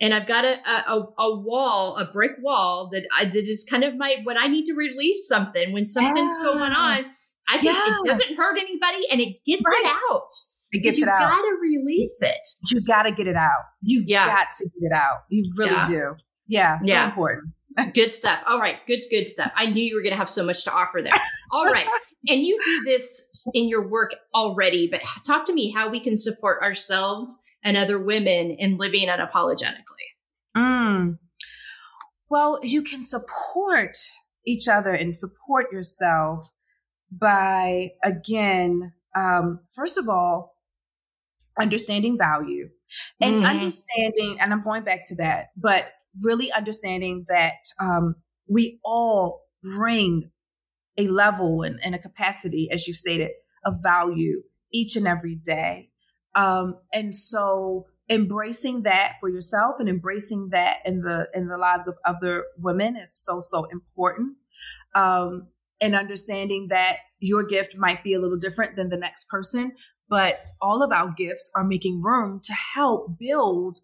and 0.00 0.12
I've 0.12 0.26
got 0.28 0.44
a, 0.44 0.56
a 0.68 0.96
a 1.18 1.40
wall, 1.40 1.96
a 1.96 2.04
brick 2.12 2.32
wall 2.42 2.90
that 2.92 3.06
I 3.18 3.24
that 3.24 3.48
is 3.48 3.64
kind 3.68 3.84
of 3.84 3.96
my 3.96 4.16
when 4.24 4.36
I 4.36 4.48
need 4.48 4.66
to 4.66 4.74
release 4.74 5.26
something, 5.26 5.72
when 5.72 5.86
something's 5.88 6.36
Yeah. 6.38 6.44
going 6.52 6.72
on, 6.72 7.04
I 7.48 7.58
can 7.58 7.64
Yeah. 7.74 7.98
it 8.02 8.06
doesn't 8.08 8.36
hurt 8.36 8.58
anybody 8.58 9.06
and 9.12 9.20
it 9.20 9.44
gets 9.46 9.64
Right. 9.66 9.82
it 9.84 9.96
out. 10.12 10.28
it 10.72 10.82
gets 10.82 10.98
it 10.98 11.08
out 11.08 11.20
You 11.20 11.26
gotta 11.28 11.56
release 11.62 12.20
it. 12.22 12.48
you 12.70 12.80
got 12.80 13.04
to 13.04 13.12
get 13.12 13.26
it 13.28 13.36
out 13.36 13.62
you've 13.82 14.08
Yeah. 14.08 14.26
got 14.26 14.48
to 14.58 14.64
get 14.64 14.86
it 14.86 14.92
out 14.92 15.20
you 15.30 15.44
really 15.58 15.72
Yeah. 15.72 15.88
do 15.88 16.14
yeah 16.48 16.78
so 16.80 16.86
Yeah. 16.88 17.08
important 17.08 17.52
Good 17.94 18.10
stuff. 18.10 18.38
All 18.48 18.58
right. 18.58 18.76
Good, 18.86 19.00
good 19.10 19.28
stuff. 19.28 19.52
I 19.54 19.66
knew 19.66 19.84
you 19.84 19.96
were 19.96 20.00
going 20.00 20.14
to 20.14 20.16
have 20.16 20.30
so 20.30 20.42
much 20.42 20.64
to 20.64 20.72
offer 20.72 21.02
there. 21.02 21.12
All 21.52 21.64
right. 21.66 21.86
And 22.28 22.40
you 22.40 22.58
do 22.64 22.82
this 22.90 23.46
in 23.54 23.68
your 23.68 23.86
work 23.86 24.12
already, 24.34 24.88
but 24.90 25.02
talk 25.26 25.44
to 25.44 25.52
me 25.52 25.70
how 25.72 25.88
we 25.90 26.00
can 26.00 26.16
support 26.16 26.60
ourselves 26.62 27.40
and 27.62 27.76
other 27.76 27.98
women 28.02 28.50
in 28.50 28.78
living 28.78 29.08
unapologetically. 29.08 30.06
Mm. 30.56 31.18
Well, 32.28 32.58
you 32.64 32.82
can 32.82 33.04
support 33.04 33.96
each 34.44 34.66
other 34.66 34.90
and 34.92 35.16
support 35.16 35.70
yourself 35.70 36.48
by, 37.10 37.90
again, 38.04 38.92
um, 39.14 39.60
first 39.74 39.98
of 39.98 40.08
all, 40.08 40.56
understanding 41.58 42.18
value 42.18 42.68
and 43.20 43.36
Mhm. 43.36 43.44
understanding, 43.44 44.38
and 44.40 44.52
I'm 44.52 44.62
going 44.62 44.84
back 44.84 45.00
to 45.08 45.16
that, 45.16 45.48
but 45.56 45.92
really 46.22 46.50
understanding 46.52 47.24
that 47.28 47.56
um, 47.80 48.16
we 48.48 48.78
all 48.84 49.42
bring 49.62 50.30
a 50.98 51.08
level 51.08 51.62
and, 51.62 51.78
and 51.84 51.94
a 51.94 51.98
capacity, 51.98 52.68
as 52.72 52.86
you 52.86 52.94
stated, 52.94 53.32
of 53.64 53.82
value 53.82 54.42
each 54.72 54.96
and 54.96 55.06
every 55.06 55.36
day. 55.36 55.90
Um, 56.34 56.78
and 56.92 57.14
so 57.14 57.86
embracing 58.10 58.82
that 58.84 59.14
for 59.20 59.28
yourself 59.28 59.76
and 59.80 59.88
embracing 59.88 60.50
that 60.50 60.78
in 60.86 61.02
the 61.02 61.28
in 61.34 61.48
the 61.48 61.58
lives 61.58 61.88
of 61.88 61.96
other 62.04 62.44
women 62.58 62.96
is 62.96 63.12
so 63.12 63.40
so 63.40 63.64
important 63.64 64.36
um 64.94 65.48
and 65.80 65.94
understanding 65.94 66.68
that 66.70 66.96
your 67.18 67.44
gift 67.44 67.76
might 67.78 68.02
be 68.04 68.14
a 68.14 68.20
little 68.20 68.38
different 68.38 68.76
than 68.76 68.88
the 68.88 68.96
next 68.96 69.28
person 69.28 69.72
but 70.08 70.44
all 70.60 70.82
of 70.82 70.92
our 70.92 71.12
gifts 71.16 71.50
are 71.56 71.64
making 71.64 72.02
room 72.02 72.40
to 72.42 72.52
help 72.74 73.18
build 73.18 73.78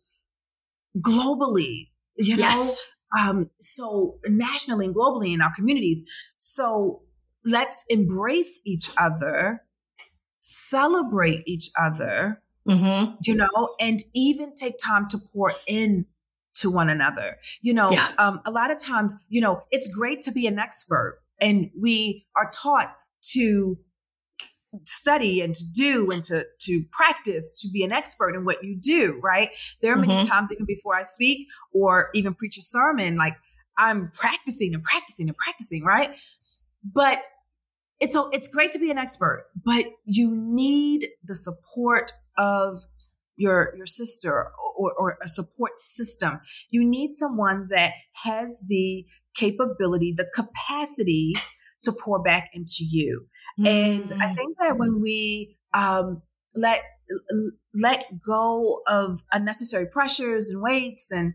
globally 0.98 1.88
you 2.16 2.36
know 2.36 2.42
yes. 2.48 2.92
um, 3.18 3.48
so 3.58 4.18
nationally 4.28 4.86
and 4.86 4.94
globally 4.94 5.32
in 5.34 5.40
our 5.40 5.52
communities. 5.54 6.04
So 6.38 7.02
let's 7.44 7.84
embrace 7.88 8.60
each 8.64 8.90
other, 8.96 9.62
celebrate 10.40 11.42
each 11.46 11.70
other, 11.80 12.42
Mm-hmm. 12.68 13.14
you 13.24 13.34
know, 13.34 13.74
and 13.80 13.98
even 14.14 14.52
take 14.54 14.74
time 14.78 15.08
to 15.08 15.18
pour 15.32 15.52
in 15.66 16.06
to 16.54 16.70
one 16.70 16.88
another. 16.88 17.38
You 17.60 17.74
know, 17.74 17.90
Yeah. 17.90 18.12
um, 18.18 18.40
a 18.46 18.52
lot 18.52 18.70
of 18.70 18.80
times, 18.80 19.16
you 19.28 19.40
know, 19.40 19.64
it's 19.72 19.92
great 19.92 20.20
to 20.22 20.30
be 20.30 20.46
an 20.46 20.60
expert 20.60 21.21
and 21.40 21.70
we 21.80 22.26
are 22.36 22.50
taught 22.50 22.96
to 23.32 23.78
study 24.84 25.42
and 25.42 25.54
to 25.54 25.64
do 25.70 26.10
and 26.10 26.22
to 26.24 26.44
to 26.58 26.82
practice 26.92 27.60
to 27.60 27.68
be 27.68 27.82
an 27.84 27.92
expert 27.92 28.34
in 28.34 28.44
what 28.44 28.62
you 28.62 28.74
do 28.80 29.20
right? 29.22 29.50
There 29.82 29.92
are 29.92 29.96
many 29.98 30.16
Mhm. 30.16 30.26
times 30.26 30.50
even 30.52 30.64
before 30.64 30.96
i 30.96 31.02
speak 31.02 31.46
or 31.72 32.08
even 32.14 32.34
preach 32.34 32.56
a 32.56 32.62
sermon 32.62 33.16
like 33.16 33.34
i'm 33.76 34.10
practicing 34.12 34.74
and 34.74 34.82
practicing 34.82 35.28
and 35.28 35.36
practicing 35.36 35.84
right? 35.84 36.18
But 36.84 37.26
it's 38.00 38.14
so 38.14 38.30
it's 38.30 38.48
great 38.48 38.72
to 38.72 38.78
be 38.78 38.90
an 38.90 38.98
expert 38.98 39.46
but 39.62 39.84
you 40.04 40.34
need 40.34 41.06
the 41.22 41.34
support 41.34 42.12
of 42.38 42.86
your 43.36 43.74
your 43.76 43.86
sister 43.86 44.50
or, 44.76 44.92
or 44.98 45.18
a 45.22 45.28
support 45.28 45.78
system. 45.78 46.40
You 46.70 46.84
need 46.84 47.12
someone 47.12 47.68
that 47.70 47.92
has 48.24 48.62
the 48.66 49.06
capability 49.34 50.12
the 50.16 50.26
capacity 50.34 51.34
to 51.84 51.92
pour 51.92 52.22
back 52.22 52.50
into 52.52 52.80
you 52.80 53.26
and 53.66 54.10
I 54.20 54.28
Mm. 54.28 54.34
think 54.34 54.58
that 54.58 54.78
when 54.78 55.00
we 55.02 55.58
um, 55.74 56.22
let 56.54 56.82
let 57.74 58.20
go 58.20 58.82
of 58.86 59.22
unnecessary 59.32 59.86
pressures 59.86 60.48
and 60.50 60.62
weights 60.62 61.10
and 61.10 61.34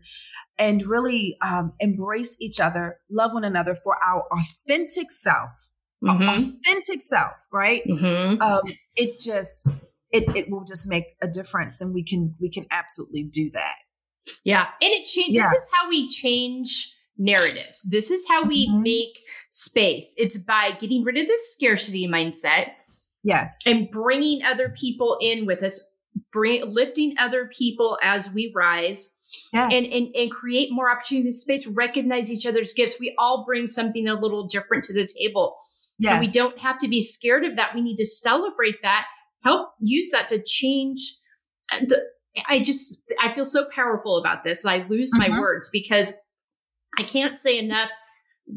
and 0.58 0.84
really 0.86 1.36
um, 1.40 1.72
embrace 1.78 2.36
each 2.40 2.58
other, 2.60 2.98
love 3.10 3.32
one 3.32 3.44
another 3.44 3.74
for 3.76 3.96
our 4.02 4.24
authentic 4.32 5.10
self, 5.10 5.50
our 6.08 6.16
Mhm. 6.16 6.28
authentic 6.28 7.00
self, 7.02 7.32
right? 7.52 7.82
Mhm. 7.86 8.40
Um, 8.42 8.62
it 8.96 9.18
just 9.20 9.68
it 10.10 10.24
it 10.36 10.50
will 10.50 10.64
just 10.64 10.86
make 10.86 11.16
a 11.22 11.28
difference, 11.28 11.80
and 11.80 11.94
we 11.94 12.02
can 12.02 12.34
we 12.40 12.50
can 12.50 12.66
absolutely 12.70 13.22
do 13.24 13.50
that. 13.50 13.76
Yeah. 14.44 14.66
And 14.82 14.92
it 14.92 15.04
changes. 15.04 15.36
Yeah. 15.36 15.50
This 15.50 15.62
is 15.62 15.68
how 15.72 15.88
we 15.88 16.08
change 16.08 16.94
narratives. 17.18 17.82
This 17.90 18.10
is 18.10 18.26
how 18.28 18.44
we 18.44 18.68
Mhm. 18.68 18.82
make 18.82 19.22
space. 19.50 20.14
It's 20.16 20.38
by 20.38 20.72
getting 20.80 21.02
rid 21.02 21.18
of 21.18 21.26
this 21.26 21.52
scarcity 21.52 22.06
mindset 22.06 22.70
Yes, 23.24 23.58
and 23.66 23.90
bringing 23.90 24.42
other 24.44 24.72
people 24.78 25.18
in 25.20 25.44
with 25.44 25.62
us, 25.62 25.84
bring, 26.32 26.62
lifting 26.72 27.14
other 27.18 27.50
people 27.52 27.98
as 28.02 28.32
we 28.32 28.52
rise 28.54 29.16
yes, 29.52 29.74
and, 29.74 29.92
and, 29.92 30.14
and 30.14 30.30
create 30.30 30.68
more 30.70 30.90
opportunities 30.90 31.34
in 31.34 31.38
space, 31.40 31.66
recognize 31.66 32.30
each 32.30 32.46
other's 32.46 32.72
gifts. 32.72 33.00
We 33.00 33.14
all 33.18 33.44
bring 33.44 33.66
something 33.66 34.06
a 34.06 34.14
little 34.18 34.46
different 34.46 34.84
to 34.84 34.92
the 34.94 35.06
table. 35.18 35.56
yes. 35.98 36.12
And 36.12 36.20
we 36.26 36.30
don't 36.32 36.58
have 36.60 36.78
to 36.78 36.88
be 36.88 37.00
scared 37.00 37.44
of 37.44 37.56
that. 37.56 37.74
We 37.74 37.80
need 37.82 37.96
to 37.96 38.06
celebrate 38.06 38.76
that, 38.82 39.06
help 39.42 39.70
use 39.80 40.10
that 40.12 40.28
to 40.28 40.40
change 40.42 41.16
uh, 41.72 41.80
the 41.86 42.02
I 42.46 42.62
just 42.62 43.02
I 43.20 43.34
feel 43.34 43.44
so 43.44 43.66
powerful 43.74 44.16
about 44.16 44.44
this. 44.44 44.64
I 44.64 44.86
lose 44.88 45.10
my 45.12 45.28
Mhm. 45.28 45.40
words 45.40 45.68
because 45.72 46.12
I 46.96 47.02
can't 47.02 47.38
say 47.38 47.58
enough. 47.58 47.90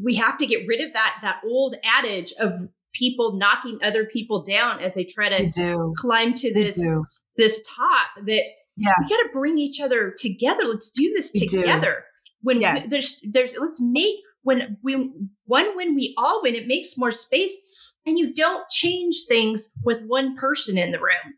We 0.02 0.14
have 0.16 0.38
to 0.38 0.46
get 0.46 0.66
rid 0.66 0.80
of 0.80 0.92
that 0.94 1.16
that 1.22 1.40
old 1.44 1.74
adage 1.84 2.32
of 2.38 2.52
people 2.94 3.36
knocking 3.36 3.78
other 3.82 4.04
people 4.04 4.42
down 4.42 4.80
as 4.80 4.94
they 4.94 5.04
try 5.04 5.28
to 5.28 5.48
do. 5.50 5.94
climb 5.98 6.34
to 6.34 6.52
this 6.52 6.82
this 7.36 7.62
top 7.66 8.08
that 8.26 8.42
Yeah. 8.76 8.92
we 9.02 9.08
got 9.08 9.16
to 9.22 9.28
bring 9.32 9.58
each 9.58 9.80
other 9.80 10.12
together. 10.16 10.64
Let's 10.64 10.90
do 10.90 11.12
this 11.16 11.30
We 11.34 11.46
do. 11.46 11.60
together. 11.60 12.04
When 12.42 12.58
we- 12.58 12.62
there's 12.88 13.20
there's 13.30 13.54
let's 13.58 13.80
make 13.80 14.16
when 14.42 14.78
we 14.82 15.10
one 15.44 15.76
when 15.76 15.94
we 15.94 16.14
all 16.18 16.42
win, 16.42 16.54
it 16.54 16.66
makes 16.66 16.96
more 16.98 17.12
space, 17.12 17.52
and 18.06 18.18
you 18.18 18.32
don't 18.34 18.68
change 18.70 19.24
things 19.28 19.72
with 19.84 20.02
one 20.06 20.36
person 20.36 20.76
in 20.78 20.90
the 20.90 20.98
room. 20.98 21.34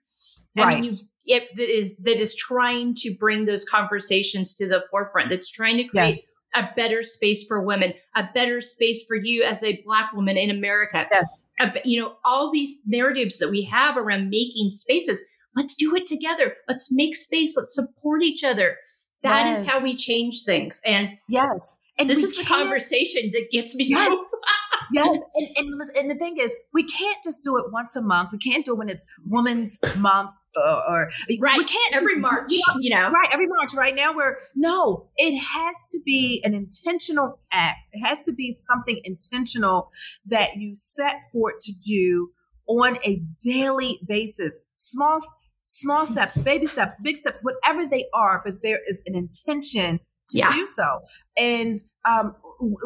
I 0.57 0.63
Right. 0.63 0.75
mean, 0.81 0.85
you 0.85 0.93
if 1.27 1.43
that 1.57 1.69
is 1.69 1.97
that 1.99 2.21
is 2.21 2.35
trying 2.35 2.95
to 2.99 3.15
bring 3.19 3.47
those 3.47 3.65
conversations 3.65 4.55
to 4.55 4.69
the 4.69 4.83
forefront. 4.91 5.31
That's 5.31 5.51
trying 5.51 5.77
to 5.79 5.85
create 5.85 6.07
Yes. 6.15 6.35
a 6.55 6.65
better 6.77 7.03
space 7.03 7.45
for 7.47 7.63
women, 7.63 7.95
a 8.15 8.25
better 8.35 8.61
space 8.61 9.05
for 9.07 9.17
you 9.17 9.43
as 9.43 9.63
a 9.63 9.81
black 9.85 10.13
woman 10.13 10.37
in 10.37 10.51
America 10.51 11.07
Yes. 11.11 11.47
but, 11.59 11.85
you 11.87 12.01
know 12.01 12.17
all 12.25 12.51
these 12.53 12.81
narratives 12.87 13.39
that 13.39 13.51
we 13.51 13.63
have 13.65 13.97
around 13.97 14.29
making 14.29 14.71
spaces 14.71 15.23
let's 15.57 15.75
do 15.75 15.95
it 15.97 16.07
together 16.07 16.55
let's 16.69 16.93
make 16.93 17.15
space 17.17 17.57
let's 17.57 17.75
support 17.75 18.23
each 18.23 18.45
other 18.45 18.77
That 19.23 19.47
is 19.47 19.65
Yes. 19.65 19.69
how 19.71 19.83
we 19.83 19.97
change 19.97 20.43
things 20.45 20.81
and 20.85 21.11
Yes. 21.29 21.79
And 21.99 22.11
this 22.11 22.25
is 22.25 22.37
the 22.37 22.45
conversation 22.45 23.31
that 23.33 23.47
gets 23.53 23.75
me 23.75 23.85
Yes. 23.89 24.13
so 24.13 24.29
yes, 24.93 25.19
and, 25.35 25.49
and, 25.57 25.81
and 25.97 26.11
the 26.11 26.15
thing 26.17 26.37
is, 26.39 26.55
we 26.73 26.83
can't 26.85 27.23
just 27.25 27.43
do 27.43 27.57
it 27.57 27.73
once 27.73 27.95
a 27.97 28.03
month. 28.03 28.31
We 28.33 28.39
can't 28.39 28.65
do 28.65 28.73
it 28.73 28.79
when 28.79 28.89
it's 28.91 29.07
Women's 29.25 29.79
Month 29.97 30.33
or, 30.57 30.89
or 30.89 31.11
right. 31.41 31.59
We 31.59 31.65
can't 31.65 31.97
every 31.97 32.17
March, 32.17 32.53
you 32.79 32.95
know, 32.95 33.11
right? 33.11 33.29
Every 33.33 33.47
March. 33.47 33.75
Right 33.75 33.95
now, 33.95 34.15
we're 34.15 34.37
no. 34.55 35.09
It 35.17 35.39
has 35.39 35.75
to 35.91 36.01
be 36.05 36.43
an 36.45 36.55
intentional 36.55 37.41
act. 37.53 37.91
It 37.93 38.07
has 38.07 38.23
to 38.23 38.33
be 38.33 38.55
something 38.55 39.01
intentional 39.05 39.91
that 40.27 40.57
you 40.57 40.75
set 40.75 41.23
forth 41.33 41.55
to 41.63 41.73
do 41.73 42.31
on 42.67 42.97
a 43.07 43.23
daily 43.43 44.01
basis. 44.07 44.59
Small, 44.77 45.21
small 45.63 46.07
steps, 46.07 46.37
baby 46.39 46.67
steps, 46.67 46.97
big 47.03 47.17
steps, 47.17 47.43
whatever 47.45 47.87
they 47.87 48.07
are, 48.13 48.43
but 48.45 48.63
there 48.63 48.81
is 48.89 49.03
an 49.07 49.15
intention 49.15 50.01
to 50.31 50.39
yeah. 50.39 50.53
do 50.53 50.67
so. 50.67 51.01
And 51.37 51.79
um, 52.05 52.35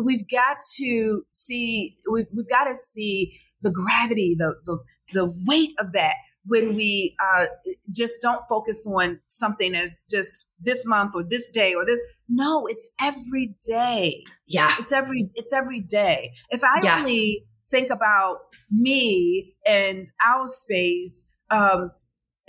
we've 0.03 0.29
got 0.29 0.59
to 0.77 1.25
see 1.31 1.97
we've, 2.11 2.27
we've 2.35 2.49
got 2.49 2.65
to 2.65 2.75
see 2.75 3.39
the 3.63 3.73
gravity, 3.73 4.35
the 4.37 4.57
the 4.65 4.79
the 5.13 5.33
weight 5.47 5.73
of 5.79 5.93
that 5.93 6.15
when 6.49 6.75
we 6.75 7.15
uh, 7.23 7.45
just 7.91 8.21
don't 8.21 8.43
focus 8.49 8.87
on 8.87 9.21
something 9.29 9.75
as 9.75 10.05
just 10.09 10.49
this 10.59 10.85
month 10.87 11.13
or 11.15 11.23
this 11.23 11.51
day 11.51 11.75
or 11.75 11.85
this. 11.85 12.01
No, 12.29 12.67
it's 12.67 12.89
every 13.01 13.55
day. 13.67 14.25
Yeah, 14.47 14.75
it's 14.79 14.93
every 14.93 15.31
it's 15.35 15.53
every 15.53 15.81
day. 15.81 16.33
If 16.51 16.63
I 16.65 16.99
only 16.99 17.47
think 17.71 17.91
about 17.91 18.39
me 18.71 19.55
and 19.67 20.07
our 20.27 20.47
space, 20.47 21.29
um, 21.51 21.93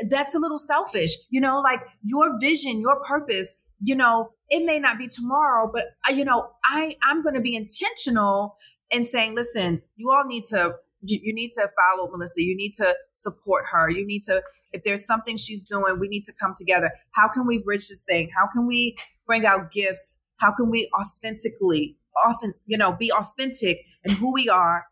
that's 0.10 0.34
a 0.34 0.40
little 0.40 0.58
selfish. 0.58 1.12
You 1.30 1.42
know, 1.42 1.60
like 1.60 1.82
your 2.04 2.40
vision, 2.40 2.80
your 2.80 3.02
purpose. 3.04 3.54
You 3.82 3.96
know, 3.96 4.32
it 4.50 4.66
may 4.66 4.80
not 4.80 4.98
be 4.98 5.08
tomorrow, 5.08 5.70
but 5.72 5.84
uh, 6.10 6.14
you 6.14 6.26
know, 6.26 6.50
I 6.66 6.96
I'm 7.04 7.22
going 7.22 7.36
to 7.36 7.42
be 7.42 7.56
intentional 7.56 8.58
in 8.92 9.04
saying, 9.06 9.36
listen, 9.36 9.82
you 9.96 10.12
all 10.12 10.26
need 10.26 10.44
to 10.46 10.76
you, 11.02 11.20
you 11.22 11.34
need 11.34 11.52
to 11.54 11.68
follow 11.78 12.10
Melissa. 12.10 12.44
You 12.44 12.56
need 12.56 12.74
to 12.76 12.96
support 13.14 13.66
her. 13.72 13.90
You 13.90 14.06
need 14.06 14.24
to 14.26 14.42
if 14.72 14.84
there's 14.84 15.06
something 15.06 15.36
she's 15.38 15.64
doing, 15.64 16.00
we 16.00 16.08
need 16.08 16.26
to 16.26 16.34
come 16.40 16.54
together. 16.56 16.92
How 17.12 17.28
can 17.28 17.48
we 17.48 17.58
bridge 17.58 17.88
this 17.88 18.04
thing? 18.04 18.30
How 18.36 18.48
can 18.48 18.68
we 18.68 18.98
bring 19.26 19.46
out 19.46 19.72
gifts? 19.72 20.20
How 20.38 20.52
can 20.52 20.70
we 20.70 20.90
authentically, 21.00 21.98
often, 22.24 22.54
you 22.66 22.78
know, 22.78 22.94
be 22.94 23.12
authentic 23.12 23.80
in 24.04 24.16
who 24.16 24.34
we 24.34 24.48
are 24.48 24.86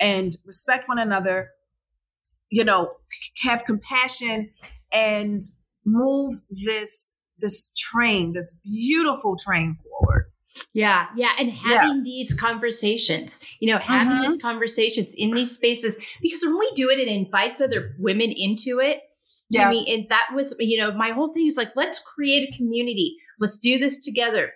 and 0.00 0.36
respect 0.46 0.88
one 0.88 0.98
another, 0.98 1.50
you 2.48 2.64
know, 2.64 2.92
have 3.42 3.64
compassion 3.64 4.50
and 4.92 5.42
move 5.84 6.34
this 6.50 7.16
this 7.38 7.72
train, 7.76 8.32
this 8.32 8.56
beautiful 8.62 9.36
train 9.36 9.74
forward. 9.74 10.30
Yeah, 10.72 11.06
yeah, 11.16 11.32
and 11.38 11.50
having 11.50 11.96
yeah. 11.96 12.02
these 12.04 12.34
conversations, 12.34 13.44
you 13.60 13.72
know, 13.72 13.78
having 13.78 14.20
these 14.20 14.36
mm-hmm. 14.36 14.46
conversations 14.46 15.14
in 15.16 15.32
these 15.32 15.52
spaces 15.52 15.98
because 16.22 16.44
when 16.44 16.58
we 16.58 16.70
do 16.74 16.90
it, 16.90 16.98
it 16.98 17.08
invites 17.08 17.60
other 17.60 17.94
women 17.98 18.30
into 18.30 18.78
it. 18.80 19.00
Yeah, 19.50 19.68
I 19.68 19.70
mean, 19.70 19.86
and 19.88 20.08
that 20.10 20.28
was, 20.34 20.54
you 20.58 20.78
know, 20.78 20.92
my 20.92 21.10
whole 21.10 21.32
thing 21.32 21.46
is 21.46 21.56
like, 21.56 21.72
let's 21.76 21.98
create 21.98 22.48
a 22.48 22.56
community. 22.56 23.16
Let's 23.38 23.58
do 23.58 23.78
this 23.78 24.04
together. 24.04 24.52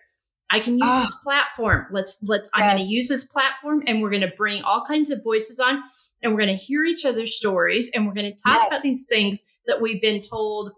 I 0.50 0.60
can 0.60 0.74
use 0.74 0.88
oh. 0.90 1.00
this 1.00 1.14
platform. 1.22 1.86
Let's 1.90 2.22
let's. 2.22 2.50
Yes. 2.56 2.62
I'm 2.62 2.70
going 2.70 2.78
to 2.78 2.88
use 2.88 3.08
this 3.08 3.24
platform, 3.24 3.82
and 3.86 4.00
we're 4.00 4.10
going 4.10 4.22
to 4.22 4.32
bring 4.36 4.62
all 4.62 4.84
kinds 4.84 5.10
of 5.10 5.22
voices 5.22 5.60
on, 5.60 5.82
and 6.22 6.32
we're 6.32 6.40
going 6.40 6.56
to 6.56 6.64
hear 6.64 6.84
each 6.84 7.04
other's 7.04 7.36
stories, 7.36 7.90
and 7.94 8.06
we're 8.06 8.14
going 8.14 8.32
to 8.32 8.42
talk 8.42 8.54
yes. 8.54 8.72
about 8.72 8.82
these 8.82 9.04
things 9.08 9.44
that 9.66 9.82
we've 9.82 10.00
been 10.00 10.22
told 10.22 10.72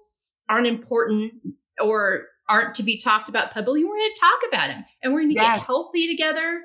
aren't 0.48 0.66
important 0.66 1.32
or 1.80 2.26
aren't 2.50 2.74
to 2.74 2.82
be 2.82 2.98
talked 2.98 3.28
about 3.28 3.52
publicly. 3.52 3.84
We're 3.84 3.96
going 3.96 4.10
to 4.14 4.20
talk 4.20 4.40
about 4.48 4.68
them, 4.68 4.84
and 5.02 5.12
we're 5.12 5.20
going 5.20 5.30
to 5.30 5.34
yes. 5.36 5.62
get 5.62 5.66
healthy 5.68 6.08
together. 6.08 6.62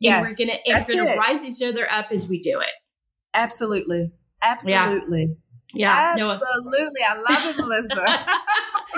Yes, 0.00 0.28
we're 0.28 0.46
going 0.46 0.56
to 0.56 0.72
and 0.74 0.86
we're 0.86 0.94
going 0.94 1.12
to 1.14 1.18
rise 1.18 1.44
each 1.44 1.66
other 1.66 1.90
up 1.90 2.06
as 2.10 2.28
we 2.28 2.40
do 2.40 2.60
it. 2.60 2.70
Absolutely, 3.32 4.10
absolutely. 4.42 5.36
Yeah, 5.72 6.16
yeah 6.16 6.26
uh, 6.26 6.34
absolutely. 6.34 7.00
No. 7.00 7.06
I 7.08 7.14
love 7.16 7.46
it, 7.46 7.56
Melissa. 7.56 7.88
I, 7.96 8.38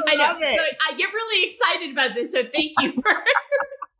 I 0.09 0.15
know. 0.15 0.39
It. 0.39 0.57
So 0.57 0.65
I 0.89 0.97
get 0.97 1.13
really 1.13 1.47
excited 1.47 1.93
about 1.93 2.15
this. 2.15 2.33
So 2.33 2.43
thank 2.43 2.73
you 2.81 2.93
for. 2.95 3.03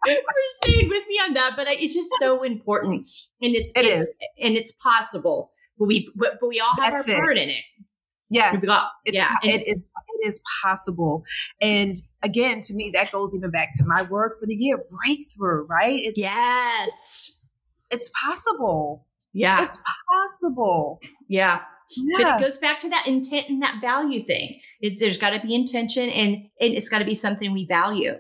for 0.07 0.15
staying 0.63 0.89
with 0.89 1.05
me 1.09 1.17
on 1.17 1.35
that, 1.35 1.53
but 1.57 1.71
it's 1.71 1.95
just 1.95 2.09
so 2.19 2.43
important, 2.43 3.07
and 3.43 3.55
it's 3.55 3.71
it 3.77 3.85
it's, 3.85 4.01
is. 4.01 4.17
and 4.43 4.57
it's 4.57 4.73
possible, 4.73 5.51
but 5.79 5.87
we 5.87 6.11
but, 6.17 6.39
but 6.41 6.49
we 6.49 6.59
all 6.59 6.73
have 6.81 6.95
That's 6.95 7.09
our 7.11 7.17
part 7.17 7.37
in 7.37 7.51
it. 7.51 7.63
Yes, 8.31 8.65
got, 8.65 8.89
yeah, 9.07 9.35
it 9.43 9.67
is 9.67 9.91
is 10.23 10.41
possible. 10.63 11.25
And 11.61 11.95
again, 12.23 12.61
to 12.63 12.75
me, 12.75 12.91
that 12.95 13.13
goes 13.13 13.35
even 13.35 13.51
back 13.51 13.71
to 13.75 13.85
my 13.87 14.03
word 14.03 14.33
for 14.39 14.47
the 14.47 14.55
year 14.55 14.79
breakthrough, 14.79 15.67
right? 15.67 15.99
It's, 15.99 16.19
yes. 16.19 17.41
It's 17.91 18.11
possible. 18.23 19.07
Yeah. 19.33 19.63
It's 19.63 19.81
possible. 20.09 21.01
Yeah. 21.29 21.61
Yeah. 21.97 22.19
But 22.19 22.41
it 22.41 22.45
goes 22.45 22.59
back 22.59 22.81
to 22.81 22.89
that 22.91 23.07
intent 23.07 23.49
and 23.49 23.63
that 23.63 23.81
value 23.81 24.25
thing. 24.25 24.61
It, 24.81 24.99
there's 24.99 25.19
got 25.19 25.31
to 25.31 25.41
be 25.41 25.55
intention 25.55 26.09
and, 26.09 26.37
and 26.61 26.75
it's 26.75 26.89
got 26.89 27.01
to 27.01 27.05
be 27.05 27.15
something 27.15 27.53
we 27.53 27.67
value 27.67 28.15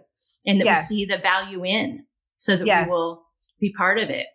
and 0.47 0.61
that 0.61 0.65
yes. 0.65 0.91
we 0.91 0.97
see 0.97 1.05
the 1.05 1.19
value 1.19 1.65
in 1.65 2.05
so 2.37 2.57
that 2.57 2.67
yes. 2.67 2.89
we 2.89 2.93
will 2.93 3.23
be 3.61 3.73
part 3.73 3.99
of 3.99 4.11
it. 4.11 4.27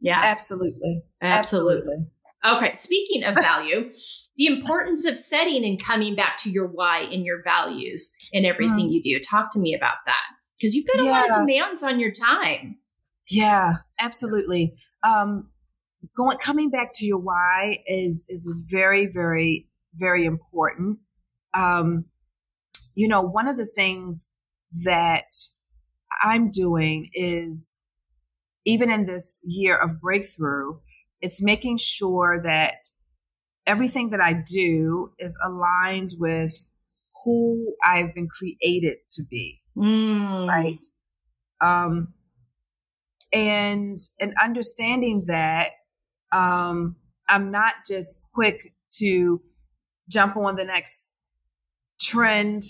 Yeah. 0.00 0.20
Absolutely. 0.22 1.02
Absolutely. 1.20 1.84
Absolutely. 1.86 2.06
Okay, 2.44 2.74
speaking 2.74 3.22
of 3.22 3.36
value, 3.36 3.90
the 4.36 4.46
importance 4.46 5.06
of 5.06 5.16
setting 5.16 5.64
and 5.64 5.82
coming 5.82 6.16
back 6.16 6.36
to 6.38 6.50
your 6.50 6.66
why 6.66 7.00
and 7.00 7.24
your 7.24 7.40
values 7.44 8.12
in 8.32 8.44
everything 8.44 8.88
mm. 8.88 8.92
you 8.92 9.02
do. 9.02 9.20
Talk 9.20 9.50
to 9.52 9.60
me 9.60 9.74
about 9.74 9.98
that 10.06 10.22
because 10.58 10.74
you've 10.74 10.86
got 10.86 11.00
a 11.00 11.04
yeah. 11.04 11.10
lot 11.10 11.30
of 11.30 11.36
demands 11.36 11.82
on 11.84 12.00
your 12.00 12.10
time. 12.10 12.78
Yeah, 13.30 13.74
absolutely. 14.00 14.74
Um, 15.04 15.50
going 16.16 16.38
coming 16.38 16.68
back 16.68 16.90
to 16.94 17.06
your 17.06 17.18
why 17.18 17.78
is 17.86 18.24
is 18.28 18.52
very 18.70 19.06
very 19.06 19.68
very 19.94 20.24
important. 20.24 20.98
Um, 21.54 22.06
you 22.94 23.06
know, 23.06 23.22
one 23.22 23.46
of 23.46 23.56
the 23.56 23.66
things 23.66 24.28
that 24.84 25.30
I'm 26.22 26.50
doing 26.50 27.08
is 27.12 27.76
even 28.64 28.90
in 28.90 29.06
this 29.06 29.38
year 29.42 29.76
of 29.76 30.00
breakthrough 30.00 30.78
it's 31.22 31.42
making 31.42 31.78
sure 31.78 32.40
that 32.42 32.76
everything 33.66 34.10
that 34.10 34.20
I 34.20 34.34
do 34.34 35.10
is 35.18 35.38
aligned 35.44 36.10
with 36.18 36.70
who 37.24 37.74
I've 37.84 38.14
been 38.14 38.28
created 38.28 38.98
to 39.10 39.22
be. 39.30 39.60
Mm. 39.76 40.48
Right. 40.48 40.84
Um, 41.60 42.14
and, 43.32 43.96
and 44.20 44.34
understanding 44.42 45.24
that, 45.26 45.70
um, 46.32 46.96
I'm 47.28 47.50
not 47.50 47.74
just 47.86 48.20
quick 48.34 48.74
to 48.98 49.40
jump 50.10 50.36
on 50.36 50.56
the 50.56 50.64
next 50.64 51.16
trend 52.00 52.64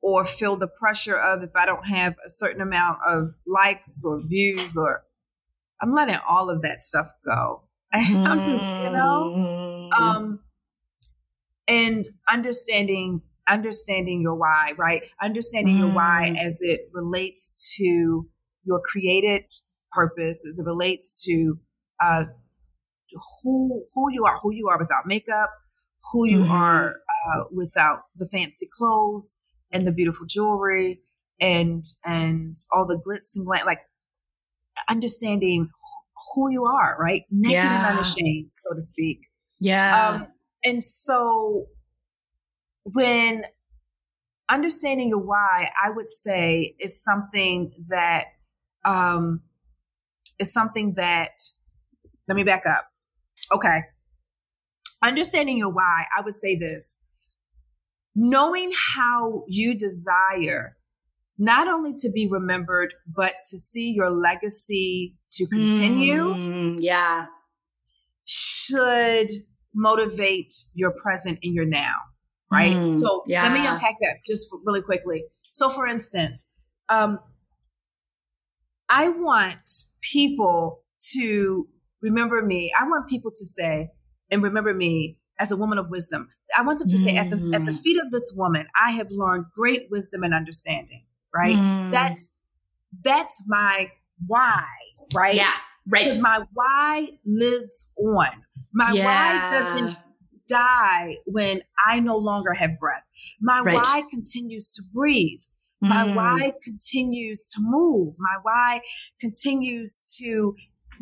or 0.00 0.24
feel 0.24 0.56
the 0.56 0.68
pressure 0.68 1.18
of 1.18 1.42
if 1.42 1.50
I 1.56 1.66
don't 1.66 1.86
have 1.86 2.14
a 2.24 2.28
certain 2.28 2.62
amount 2.62 2.98
of 3.06 3.36
likes 3.46 4.02
or 4.04 4.22
views 4.22 4.76
or 4.76 5.02
I'm 5.80 5.94
letting 5.94 6.18
all 6.28 6.50
of 6.50 6.62
that 6.62 6.80
stuff 6.80 7.10
go. 7.24 7.62
I'm 7.92 8.38
just, 8.38 8.62
you 8.62 8.90
know, 8.90 9.34
mm. 9.36 9.92
um, 9.92 10.40
and 11.68 12.04
understanding 12.30 13.22
understanding 13.48 14.22
your 14.22 14.34
why, 14.34 14.72
right? 14.78 15.02
Understanding 15.22 15.76
mm. 15.76 15.80
your 15.80 15.92
why 15.92 16.32
mm. 16.34 16.38
as 16.38 16.58
it 16.60 16.88
relates 16.92 17.74
to 17.76 18.26
your 18.64 18.80
created 18.82 19.44
purpose, 19.92 20.46
as 20.46 20.58
it 20.58 20.64
relates 20.64 21.22
to 21.24 21.58
uh, 22.00 22.24
who 23.42 23.84
who 23.94 24.12
you 24.12 24.24
are, 24.24 24.38
who 24.42 24.52
you 24.52 24.68
are 24.68 24.78
without 24.78 25.06
makeup, 25.06 25.50
who 26.12 26.26
you 26.28 26.38
mm-hmm. 26.38 26.52
are 26.52 26.90
uh, 26.90 27.44
without 27.52 28.00
the 28.16 28.28
fancy 28.30 28.66
clothes 28.76 29.34
and 29.70 29.86
the 29.86 29.92
beautiful 29.92 30.26
jewelry 30.26 31.00
and 31.40 31.84
and 32.04 32.54
all 32.72 32.86
the 32.86 33.00
glitz 33.06 33.36
and 33.36 33.46
glam, 33.46 33.66
like 33.66 33.80
understanding 34.88 35.70
who 36.34 36.50
you 36.50 36.64
are, 36.64 36.96
right? 36.98 37.22
Naked 37.30 37.62
yeah. 37.62 37.88
and 37.88 37.96
unashamed, 37.98 38.48
so 38.52 38.74
to 38.74 38.80
speak. 38.80 39.28
Yeah. 39.60 40.08
Um, 40.08 40.28
and 40.64 40.82
so 40.82 41.66
when 42.84 43.44
understanding 44.50 45.08
your 45.08 45.18
why, 45.18 45.68
I 45.82 45.90
would 45.90 46.10
say 46.10 46.74
is 46.78 47.02
something 47.02 47.72
that 47.88 48.24
um, 48.84 49.40
is 50.38 50.52
something 50.52 50.94
that 50.96 51.30
let 52.28 52.36
me 52.36 52.44
back 52.44 52.64
up. 52.66 52.86
Okay. 53.52 53.80
Understanding 55.02 55.58
your 55.58 55.70
why, 55.70 56.04
I 56.16 56.22
would 56.22 56.34
say 56.34 56.56
this. 56.56 56.94
Knowing 58.14 58.70
how 58.94 59.44
you 59.48 59.76
desire 59.76 60.76
not 61.38 61.68
only 61.68 61.92
to 61.94 62.10
be 62.12 62.28
remembered, 62.30 62.94
but 63.06 63.32
to 63.50 63.58
see 63.58 63.90
your 63.90 64.10
legacy 64.10 65.16
to 65.32 65.46
continue. 65.46 66.34
Mm, 66.34 66.76
yeah. 66.80 67.26
Should 68.24 69.30
motivate 69.74 70.52
your 70.74 70.92
present 70.92 71.38
and 71.42 71.54
your 71.54 71.66
now. 71.66 71.94
Right. 72.50 72.76
Mm, 72.76 72.94
so 72.94 73.22
yeah. 73.26 73.42
let 73.42 73.52
me 73.52 73.66
unpack 73.66 73.94
that 74.00 74.18
just 74.26 74.46
really 74.64 74.82
quickly. 74.82 75.24
So, 75.52 75.70
for 75.70 75.86
instance, 75.86 76.46
um, 76.88 77.18
I 78.88 79.08
want 79.08 79.58
people 80.00 80.82
to 81.14 81.68
remember 82.00 82.42
me. 82.42 82.72
I 82.78 82.84
want 82.84 83.08
people 83.08 83.32
to 83.34 83.44
say, 83.44 83.90
and 84.30 84.42
remember 84.42 84.72
me 84.72 85.18
as 85.40 85.50
a 85.50 85.56
woman 85.56 85.78
of 85.78 85.90
wisdom. 85.90 86.28
I 86.56 86.62
want 86.62 86.78
them 86.78 86.88
to 86.88 86.96
mm. 86.96 87.04
say, 87.04 87.16
at 87.16 87.30
the 87.30 87.36
at 87.54 87.64
the 87.64 87.72
mm. 87.72 87.80
feet 87.80 88.00
of 88.00 88.12
this 88.12 88.32
woman, 88.36 88.66
I 88.80 88.92
have 88.92 89.08
learned 89.10 89.46
great 89.52 89.88
wisdom 89.90 90.22
and 90.22 90.32
understanding. 90.32 91.04
Right? 91.34 91.56
Mm. 91.56 91.90
That's 91.90 92.30
that's 93.02 93.42
my 93.46 93.90
why. 94.26 94.64
Right? 95.14 95.34
Yeah. 95.34 95.50
Right. 95.86 96.04
Because 96.04 96.20
my 96.20 96.44
why 96.54 97.08
lives 97.26 97.92
on. 97.98 98.44
My 98.72 98.92
yeah. 98.92 99.04
why 99.04 99.46
doesn't 99.46 99.96
die 100.48 101.16
when 101.26 101.60
I 101.86 102.00
no 102.00 102.16
longer 102.16 102.54
have 102.54 102.78
breath. 102.78 103.08
My 103.40 103.60
right. 103.60 103.74
why 103.74 104.02
continues 104.10 104.70
to 104.72 104.82
breathe. 104.92 105.40
My 105.80 106.06
mm. 106.06 106.14
why 106.14 106.52
continues 106.62 107.46
to 107.48 107.60
move. 107.60 108.14
My 108.18 108.36
why 108.42 108.80
continues 109.20 110.16
to, 110.18 110.54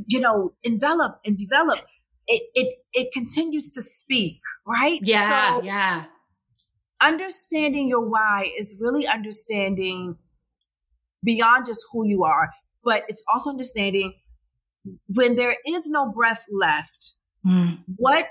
you 0.07 0.21
know, 0.21 0.55
envelop 0.65 1.21
and 1.25 1.37
develop. 1.37 1.81
It 2.27 2.43
it 2.55 2.79
it 2.93 3.13
continues 3.13 3.71
to 3.71 3.83
speak, 3.83 4.41
right? 4.67 5.01
Yeah, 5.03 5.59
so 5.59 5.63
yeah. 5.63 6.05
Understanding 7.03 7.89
your 7.89 8.09
why 8.09 8.51
is 8.59 8.81
really 8.81 9.07
understanding 9.07 10.17
beyond 11.25 11.67
just 11.67 11.85
who 11.93 12.07
you 12.07 12.25
are, 12.25 12.51
but 12.85 13.05
it's 13.09 13.23
also 13.33 13.51
understanding 13.51 14.15
when 15.07 15.37
there 15.37 15.57
is 15.67 15.89
no 15.89 16.11
breath 16.11 16.45
left, 16.51 17.15
mm. 17.47 17.79
what 17.97 18.29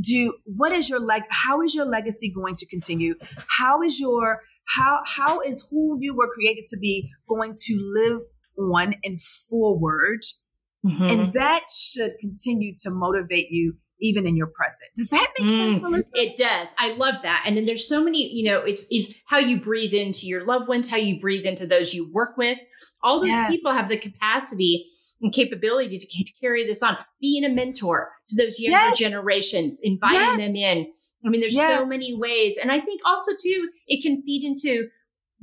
do 0.00 0.34
what 0.44 0.72
is 0.72 0.88
your 0.88 1.00
like 1.00 1.24
how 1.30 1.60
is 1.60 1.74
your 1.74 1.86
legacy 1.86 2.32
going 2.32 2.56
to 2.56 2.66
continue? 2.66 3.14
How 3.58 3.82
is 3.82 3.98
your 3.98 4.42
how 4.76 5.00
how 5.06 5.40
is 5.40 5.66
who 5.70 5.98
you 6.00 6.14
were 6.14 6.28
created 6.28 6.66
to 6.68 6.78
be 6.78 7.10
going 7.28 7.54
to 7.66 7.78
live 7.80 8.20
on 8.58 8.94
and 9.02 9.20
forward? 9.20 10.20
Mm-hmm. 10.86 11.02
And 11.04 11.32
that 11.32 11.64
should 11.68 12.12
continue 12.20 12.74
to 12.82 12.90
motivate 12.90 13.50
you 13.50 13.76
even 14.00 14.26
in 14.26 14.36
your 14.36 14.46
present. 14.46 14.90
Does 14.96 15.08
that 15.08 15.32
make 15.38 15.48
mm, 15.48 15.56
sense, 15.56 15.80
Melissa? 15.80 16.10
It 16.14 16.36
does. 16.36 16.74
I 16.78 16.92
love 16.92 17.16
that. 17.22 17.42
And 17.46 17.56
then 17.56 17.66
there's 17.66 17.88
so 17.88 18.02
many, 18.02 18.28
you 18.32 18.50
know, 18.50 18.60
it's 18.60 18.86
is 18.90 19.14
how 19.26 19.38
you 19.38 19.60
breathe 19.60 19.92
into 19.92 20.26
your 20.26 20.44
loved 20.44 20.68
ones, 20.68 20.88
how 20.88 20.96
you 20.96 21.20
breathe 21.20 21.44
into 21.44 21.66
those 21.66 21.94
you 21.94 22.10
work 22.12 22.36
with. 22.36 22.58
All 23.02 23.20
those 23.20 23.28
yes. 23.28 23.56
people 23.56 23.72
have 23.72 23.88
the 23.88 23.98
capacity 23.98 24.86
and 25.20 25.32
capability 25.32 25.98
to, 25.98 26.06
to, 26.06 26.32
carry 26.40 26.64
this 26.64 26.82
on. 26.82 26.96
Being 27.20 27.44
a 27.44 27.48
mentor 27.48 28.10
to 28.28 28.36
those 28.36 28.60
younger 28.60 28.88
yes. 28.88 28.98
generations, 28.98 29.80
inviting 29.82 30.20
yes. 30.20 30.46
them 30.46 30.56
in. 30.56 30.92
I 31.26 31.28
mean, 31.28 31.40
there's 31.40 31.56
so 31.56 31.86
many 31.86 32.14
ways. 32.14 32.56
And 32.56 32.70
I 32.70 32.80
think 32.80 33.00
also 33.04 33.32
too, 33.32 33.70
it 33.88 34.02
can 34.02 34.22
feed 34.22 34.44
into 34.44 34.88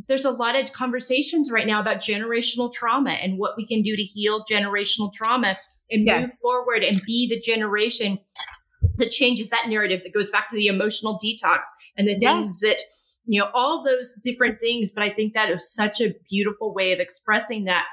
there's 0.07 0.25
a 0.25 0.31
lot 0.31 0.55
of 0.55 0.73
conversations 0.73 1.51
right 1.51 1.65
now 1.65 1.79
about 1.79 1.97
generational 1.97 2.71
trauma 2.71 3.11
and 3.11 3.37
what 3.37 3.55
we 3.57 3.65
can 3.65 3.81
do 3.81 3.95
to 3.95 4.03
heal 4.03 4.43
generational 4.49 5.11
trauma 5.13 5.57
and 5.89 6.05
move 6.05 6.29
forward 6.41 6.83
and 6.83 7.01
be 7.05 7.27
the 7.29 7.39
generation 7.39 8.19
that 8.97 9.11
changes 9.11 9.49
that 9.49 9.67
narrative 9.67 10.01
that 10.03 10.13
goes 10.13 10.29
back 10.29 10.49
to 10.49 10.55
the 10.55 10.67
emotional 10.67 11.19
detox 11.23 11.61
and 11.97 12.07
the 12.07 12.17
things 12.17 12.59
that 12.61 12.81
you 13.25 13.39
know 13.39 13.49
all 13.53 13.83
those 13.83 14.13
different 14.23 14.59
things 14.59 14.91
but 14.91 15.03
i 15.03 15.09
think 15.09 15.33
that 15.33 15.49
is 15.49 15.73
such 15.73 16.01
a 16.01 16.13
beautiful 16.29 16.73
way 16.73 16.91
of 16.91 16.99
expressing 16.99 17.65
that 17.65 17.85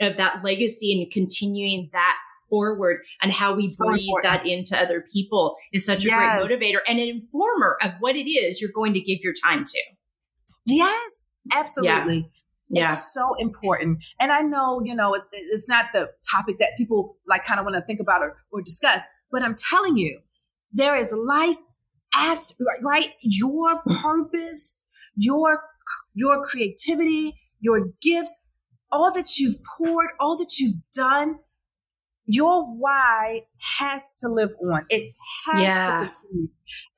of 0.00 0.16
that 0.16 0.42
legacy 0.42 1.00
and 1.00 1.10
continuing 1.10 1.88
that 1.92 2.16
forward 2.48 3.04
and 3.22 3.32
how 3.32 3.54
we 3.54 3.66
so 3.66 3.84
breathe 3.84 4.06
important. 4.06 4.42
that 4.42 4.46
into 4.46 4.78
other 4.78 5.04
people 5.12 5.56
is 5.72 5.84
such 5.84 6.04
a 6.04 6.08
yes. 6.08 6.46
great 6.46 6.58
motivator 6.58 6.78
and 6.86 6.98
an 6.98 7.08
informer 7.08 7.76
of 7.82 7.92
what 8.00 8.16
it 8.16 8.30
is 8.30 8.60
you're 8.60 8.70
going 8.70 8.92
to 8.92 9.00
give 9.00 9.18
your 9.22 9.32
time 9.44 9.64
to. 9.64 9.80
Yes, 10.66 11.40
absolutely. 11.54 12.30
Yeah. 12.70 12.92
It's 12.92 13.12
so 13.12 13.34
important. 13.38 14.04
And 14.20 14.32
I 14.32 14.40
know, 14.40 14.82
you 14.84 14.94
know, 14.94 15.12
it's, 15.14 15.28
it's 15.32 15.68
not 15.68 15.86
the 15.92 16.10
topic 16.30 16.58
that 16.58 16.70
people 16.76 17.16
like 17.28 17.44
kind 17.44 17.60
of 17.60 17.64
want 17.64 17.76
to 17.76 17.82
think 17.82 18.00
about 18.00 18.22
or, 18.22 18.36
or 18.50 18.62
discuss, 18.62 19.02
but 19.30 19.42
I'm 19.42 19.54
telling 19.54 19.96
you, 19.96 20.20
there 20.72 20.96
is 20.96 21.12
life 21.12 21.56
after, 22.16 22.54
right? 22.82 23.12
Your 23.20 23.80
purpose, 24.02 24.76
your, 25.14 25.62
your 26.14 26.42
creativity, 26.42 27.34
your 27.60 27.90
gifts, 28.02 28.36
all 28.90 29.12
that 29.12 29.38
you've 29.38 29.56
poured, 29.78 30.10
all 30.18 30.36
that 30.38 30.58
you've 30.58 30.78
done, 30.94 31.36
your 32.26 32.64
why 32.64 33.42
has 33.78 34.02
to 34.20 34.28
live 34.28 34.54
on. 34.62 34.86
It 34.88 35.14
has 35.46 35.62
yeah. 35.62 35.82
to 35.82 36.04
continue. 36.04 36.48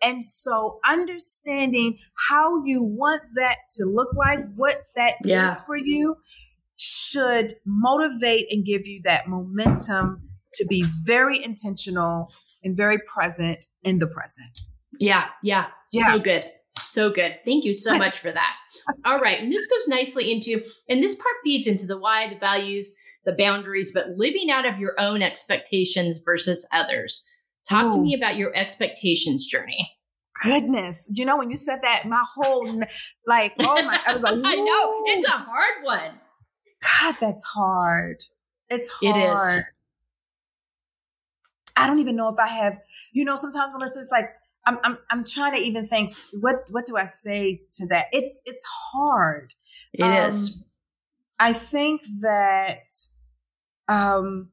And 0.02 0.22
so 0.22 0.78
understanding 0.88 1.98
how 2.28 2.64
you 2.64 2.82
want 2.82 3.22
that 3.34 3.56
to 3.76 3.84
look 3.84 4.14
like, 4.14 4.40
what 4.54 4.82
that 4.94 5.14
yeah. 5.24 5.50
is 5.50 5.60
for 5.60 5.76
you, 5.76 6.16
should 6.76 7.54
motivate 7.64 8.46
and 8.50 8.64
give 8.64 8.86
you 8.86 9.00
that 9.04 9.26
momentum 9.26 10.28
to 10.54 10.66
be 10.66 10.84
very 11.02 11.42
intentional 11.42 12.30
and 12.62 12.76
very 12.76 12.98
present 12.98 13.66
in 13.82 13.98
the 13.98 14.06
present. 14.06 14.60
Yeah, 14.98 15.26
yeah. 15.42 15.66
yeah. 15.92 16.12
So 16.12 16.18
good. 16.18 16.44
So 16.78 17.10
good. 17.10 17.36
Thank 17.44 17.64
you 17.64 17.74
so 17.74 17.96
much 17.98 18.20
for 18.20 18.30
that. 18.30 18.56
All 19.04 19.18
right. 19.18 19.40
And 19.40 19.52
this 19.52 19.66
goes 19.66 19.88
nicely 19.88 20.32
into, 20.32 20.62
and 20.88 21.02
this 21.02 21.14
part 21.14 21.34
feeds 21.44 21.66
into 21.66 21.86
the 21.86 21.98
why, 21.98 22.28
the 22.28 22.38
values, 22.38 22.96
the 23.26 23.34
boundaries, 23.36 23.92
but 23.92 24.08
living 24.10 24.50
out 24.50 24.64
of 24.64 24.78
your 24.78 24.94
own 24.98 25.20
expectations 25.20 26.20
versus 26.24 26.66
others. 26.72 27.28
Talk 27.68 27.86
Ooh. 27.86 27.92
to 27.94 27.98
me 28.00 28.14
about 28.14 28.36
your 28.36 28.56
expectations 28.56 29.44
journey. 29.44 29.90
Goodness. 30.42 31.10
You 31.12 31.24
know, 31.24 31.36
when 31.36 31.50
you 31.50 31.56
said 31.56 31.80
that, 31.82 32.04
my 32.06 32.22
whole, 32.34 32.66
like, 33.26 33.52
oh 33.58 33.82
my, 33.82 33.98
I 34.06 34.12
was 34.12 34.22
like, 34.22 34.34
I 34.44 34.54
know. 34.54 35.02
It's 35.06 35.28
a 35.28 35.32
hard 35.32 35.82
one. 35.82 36.12
God, 36.82 37.16
that's 37.20 37.44
hard. 37.44 38.22
It's 38.68 38.90
hard. 38.90 39.16
It 39.16 39.32
is. 39.32 39.64
I 41.76 41.86
don't 41.86 41.98
even 41.98 42.16
know 42.16 42.28
if 42.28 42.38
I 42.38 42.48
have, 42.48 42.78
you 43.12 43.24
know, 43.24 43.36
sometimes 43.36 43.72
Melissa, 43.72 44.00
it's 44.00 44.10
like, 44.10 44.30
I'm, 44.66 44.78
I'm, 44.82 44.98
I'm 45.10 45.24
trying 45.24 45.54
to 45.54 45.60
even 45.60 45.86
think 45.86 46.12
what 46.40 46.56
what 46.70 46.86
do 46.86 46.96
I 46.96 47.04
say 47.04 47.62
to 47.74 47.86
that? 47.86 48.06
It's 48.10 48.36
it's 48.44 48.64
hard. 48.64 49.54
It 49.92 50.02
um, 50.02 50.28
is. 50.28 50.64
I 51.38 51.52
think 51.52 52.00
that 52.22 52.88
um, 53.88 54.50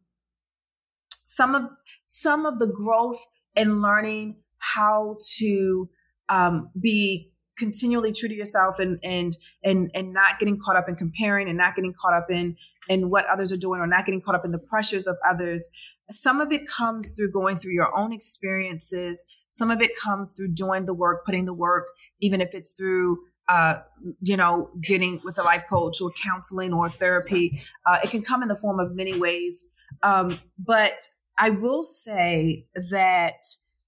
some 1.23 1.55
of 1.55 1.63
some 2.05 2.45
of 2.45 2.59
the 2.59 2.67
growth 2.67 3.25
and 3.55 3.81
learning 3.81 4.38
how 4.57 5.17
to 5.38 5.89
um, 6.29 6.69
be 6.79 7.31
continually 7.57 8.11
true 8.11 8.29
to 8.29 8.36
yourself 8.36 8.79
and 8.79 8.99
and 9.03 9.38
and 9.63 9.91
and 9.93 10.13
not 10.13 10.39
getting 10.39 10.59
caught 10.59 10.75
up 10.75 10.89
in 10.89 10.95
comparing 10.95 11.47
and 11.47 11.57
not 11.57 11.75
getting 11.75 11.93
caught 11.93 12.13
up 12.13 12.27
in 12.29 12.55
in 12.89 13.09
what 13.09 13.25
others 13.27 13.51
are 13.51 13.57
doing 13.57 13.79
or 13.79 13.88
not 13.88 14.05
getting 14.05 14.21
caught 14.21 14.36
up 14.36 14.45
in 14.45 14.51
the 14.51 14.59
pressures 14.59 15.07
of 15.07 15.17
others. 15.25 15.67
Some 16.11 16.41
of 16.41 16.51
it 16.51 16.67
comes 16.67 17.13
through 17.13 17.31
going 17.31 17.55
through 17.55 17.71
your 17.71 17.95
own 17.97 18.11
experiences. 18.11 19.25
Some 19.47 19.71
of 19.71 19.81
it 19.81 19.91
comes 19.95 20.36
through 20.36 20.53
doing 20.53 20.86
the 20.86 20.93
work, 20.93 21.25
putting 21.25 21.45
the 21.45 21.53
work, 21.53 21.88
even 22.19 22.41
if 22.41 22.53
it's 22.53 22.73
through 22.73 23.19
uh, 23.47 23.75
you 24.21 24.37
know, 24.37 24.69
getting 24.81 25.21
with 25.23 25.37
a 25.37 25.43
life 25.43 25.63
coach 25.69 26.01
or 26.01 26.11
counseling 26.11 26.73
or 26.73 26.89
therapy. 26.89 27.61
Uh, 27.85 27.97
it 28.03 28.09
can 28.09 28.21
come 28.21 28.41
in 28.41 28.47
the 28.47 28.55
form 28.55 28.79
of 28.79 28.95
many 28.95 29.17
ways. 29.17 29.65
Um, 30.01 30.39
but 30.57 30.93
I 31.37 31.49
will 31.49 31.83
say 31.83 32.67
that 32.91 33.43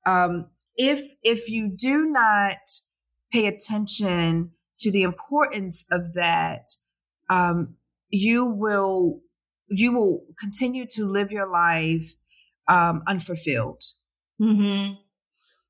um, 0.05 0.47
if 0.75 1.13
if 1.23 1.49
you 1.49 1.69
do 1.69 2.05
not 2.05 2.57
pay 3.31 3.47
attention 3.47 4.51
to 4.79 4.91
the 4.91 5.03
importance 5.03 5.85
of 5.91 6.13
that, 6.13 6.67
um, 7.29 7.75
you 8.09 8.45
will 8.45 9.21
you 9.67 9.93
will 9.93 10.25
continue 10.39 10.85
to 10.85 11.05
live 11.05 11.31
your 11.31 11.49
life 11.49 12.13
um, 12.67 13.01
unfulfilled. 13.07 13.81
Mm-hmm. 14.39 14.95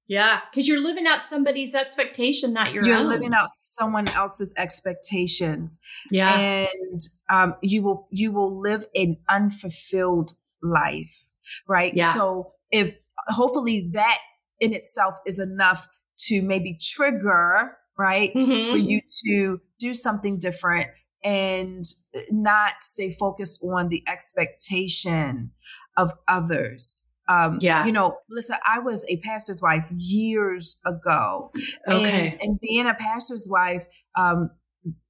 Yeah, 0.08 0.41
because 0.49 0.68
you're 0.68 0.82
living 0.82 1.08
out 1.08 1.24
somebody's 1.24 1.74
expectation, 1.74 2.53
not 2.53 2.74
your 2.74 2.84
own. 2.84 2.89
you're 2.89 2.99
living 2.99 3.34
out 3.34 3.49
someone 3.49 4.08
else's 4.10 4.53
expectations. 4.56 5.80
Yeah, 6.12 6.68
and 6.82 6.99
um, 7.30 7.56
you 7.62 7.82
will 7.82 8.08
you 8.12 8.32
will 8.32 8.60
live 8.60 8.86
an 8.93 9.18
unfulfilled 9.28 10.34
life, 10.62 11.32
right? 11.68 11.91
Yeah. 11.95 12.14
So 12.14 12.53
if 12.72 12.93
hopefully 13.28 13.89
that 13.93 14.20
in 14.60 14.74
itself 14.74 15.16
is 15.26 15.39
enough 15.39 15.88
to 16.18 16.41
maybe 16.41 16.78
trigger 16.80 17.78
right 17.97 18.32
mm-hmm. 18.34 18.72
for 18.72 18.78
you 18.78 19.01
to 19.26 19.60
do 19.80 19.93
something 19.93 20.38
different 20.38 20.88
and 21.24 21.86
not 22.30 22.74
stay 22.82 23.12
focused 23.12 23.64
on 23.64 23.89
the 23.89 24.03
expectation 24.08 25.51
of 25.97 26.14
others 26.28 27.08
um, 27.28 27.57
yeah. 27.61 27.86
You 27.86 27.91
know, 27.91 28.17
listen, 28.30 28.57
I 28.67 28.80
was 28.80 29.05
a 29.09 29.17
pastor's 29.17 29.61
wife 29.61 29.88
years 29.95 30.78
ago. 30.86 31.51
Okay. 31.88 32.28
And, 32.28 32.41
and 32.41 32.59
being 32.59 32.88
a 32.88 32.93
pastor's 32.93 33.47
wife, 33.49 33.86
um, 34.17 34.51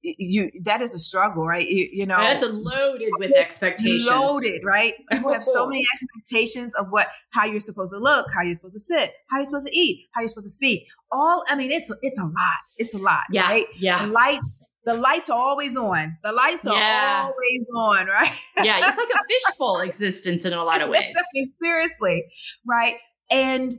you 0.02 0.50
that 0.64 0.80
is 0.80 0.94
a 0.94 0.98
struggle, 0.98 1.46
right? 1.46 1.66
You, 1.66 1.88
you 1.92 2.06
know, 2.06 2.18
that's 2.18 2.42
loaded 2.42 3.10
with 3.18 3.32
expectations. 3.36 4.06
Loaded, 4.06 4.62
right? 4.64 4.94
People 5.10 5.32
have 5.32 5.44
so 5.44 5.66
many 5.68 5.84
expectations 5.92 6.74
of 6.76 6.86
what 6.90 7.08
how 7.30 7.44
you're 7.44 7.60
supposed 7.60 7.92
to 7.92 7.98
look, 7.98 8.26
how 8.34 8.42
you're 8.42 8.54
supposed 8.54 8.74
to 8.74 8.80
sit, 8.80 9.12
how 9.28 9.36
you're 9.36 9.44
supposed 9.44 9.66
to 9.66 9.76
eat, 9.76 10.06
how 10.14 10.22
you're 10.22 10.28
supposed 10.28 10.46
to 10.46 10.54
speak. 10.54 10.86
All 11.12 11.44
I 11.48 11.56
mean, 11.56 11.70
it's 11.70 11.92
it's 12.00 12.18
a 12.18 12.24
lot. 12.24 12.32
It's 12.78 12.94
a 12.94 12.98
lot, 12.98 13.24
yeah, 13.30 13.48
right? 13.48 13.66
Yeah. 13.78 14.06
Lights 14.06 14.56
the 14.86 14.94
lights 14.94 15.28
are 15.28 15.38
always 15.38 15.76
on. 15.76 16.16
The 16.24 16.32
lights 16.32 16.66
are 16.66 16.74
Yeah. 16.74 17.22
always 17.24 17.68
on, 17.76 18.06
right? 18.16 18.32
yeah, 18.62 18.78
it's 18.78 18.96
like 18.96 19.08
a 19.08 19.18
fishbowl 19.28 19.80
existence 19.80 20.44
in 20.46 20.52
a 20.54 20.64
lot 20.64 20.80
of 20.80 20.88
ways. 20.88 21.14
Seriously, 21.62 22.24
right? 22.66 22.96
And 23.30 23.72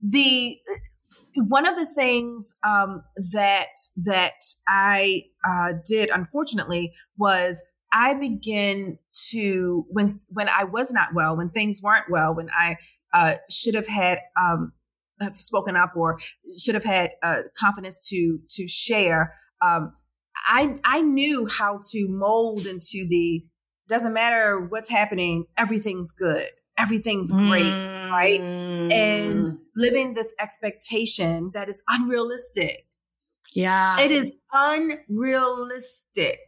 the 0.00 0.56
one 1.48 1.66
of 1.66 1.76
the 1.76 1.86
things 1.86 2.54
um, 2.62 3.02
that 3.32 3.68
that 4.04 4.34
I 4.68 5.22
uh, 5.44 5.72
did, 5.88 6.10
unfortunately, 6.10 6.92
was 7.16 7.62
I 7.92 8.14
began 8.14 8.98
to 9.30 9.86
when 9.90 10.14
when 10.28 10.48
I 10.48 10.64
was 10.64 10.92
not 10.92 11.08
well, 11.14 11.36
when 11.36 11.48
things 11.50 11.80
weren't 11.82 12.06
well, 12.10 12.34
when 12.34 12.48
I 12.50 12.76
uh, 13.12 13.34
should 13.50 13.74
have 13.74 13.88
had 13.88 14.18
um, 14.40 14.72
have 15.20 15.36
spoken 15.40 15.76
up 15.76 15.92
or 15.96 16.18
should 16.58 16.74
have 16.74 16.84
had 16.84 17.12
uh, 17.22 17.42
confidence 17.58 17.98
to 18.10 18.38
to 18.56 18.68
share. 18.68 19.34
Um, 19.62 19.92
I 20.46 20.78
I 20.84 21.00
knew 21.02 21.46
how 21.46 21.80
to 21.90 22.08
mold 22.08 22.66
into 22.66 23.06
the 23.08 23.44
doesn't 23.88 24.12
matter 24.14 24.60
what's 24.60 24.88
happening, 24.88 25.46
everything's 25.56 26.12
good, 26.12 26.48
everything's 26.78 27.32
great, 27.32 27.88
right? 28.10 28.40
And 28.40 29.46
Mm. 29.46 29.58
living 29.76 30.14
this 30.14 30.32
expectation 30.40 31.50
that 31.54 31.68
is 31.68 31.82
unrealistic. 31.88 32.86
yeah, 33.52 33.96
It 34.00 34.10
is 34.12 34.34
unrealistic, 34.52 36.38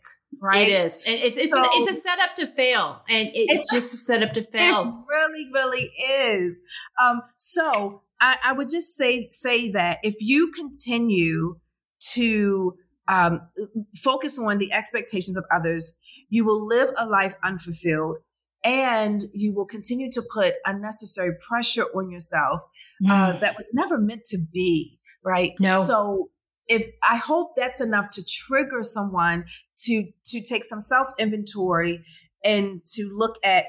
right? 0.41 0.69
It 0.69 0.85
is, 0.85 1.03
and 1.07 1.15
it's 1.17 1.37
it's 1.39 1.53
So- 1.53 1.61
a, 1.63 1.69
it's 1.75 1.91
a 1.91 1.95
setup 2.01 2.37
to 2.37 2.47
fail, 2.55 3.03
and 3.09 3.29
it's, 3.35 3.53
It's- 3.53 3.67
just 3.73 3.95
a 3.95 3.97
setup 3.97 4.33
to 4.35 4.41
It 4.43 4.53
fail. 4.53 5.05
really, 5.09 5.51
really 5.53 5.91
is. 6.01 6.59
Um, 7.03 7.23
so 7.37 8.03
I, 8.21 8.37
I 8.47 8.53
would 8.53 8.71
just 8.71 8.95
say 8.97 9.29
say 9.33 9.71
that 9.73 9.99
if 10.03 10.15
you 10.21 10.51
continue 10.53 11.57
to 12.15 12.75
um, 13.13 13.41
focus 13.95 14.39
on 14.39 14.59
the 14.59 14.73
expectations 14.73 15.37
of 15.37 15.45
others, 15.53 15.97
you 16.29 16.45
will 16.45 16.65
live 16.67 16.91
a 16.97 17.07
life 17.07 17.35
unfulfilled, 17.43 18.17
and 18.65 19.25
you 19.33 19.53
will 19.53 19.67
continue 19.67 20.11
to 20.13 20.23
put 20.33 20.55
unnecessary 20.65 21.35
pressure 21.49 21.85
on 21.95 22.11
yourself 22.11 22.63
uh, 23.11 23.33
that 23.33 23.57
was 23.57 23.71
never 23.75 23.99
meant 23.99 24.25
to 24.27 24.39
be. 24.53 24.99
Right? 25.25 25.53
No. 25.61 25.75
So 25.85 26.31
if 26.69 26.87
I 27.09 27.17
hope 27.17 27.55
that's 27.57 27.81
enough 27.81 28.11
to 28.11 28.25
trigger 28.25 28.83
someone 28.83 29.45
to 29.85 30.07
to 30.27 30.41
take 30.41 30.65
some 30.65 30.81
self 30.81 31.09
inventory 31.19 32.05
and 32.45 32.85
to 32.95 33.11
look 33.13 33.37
at 33.45 33.65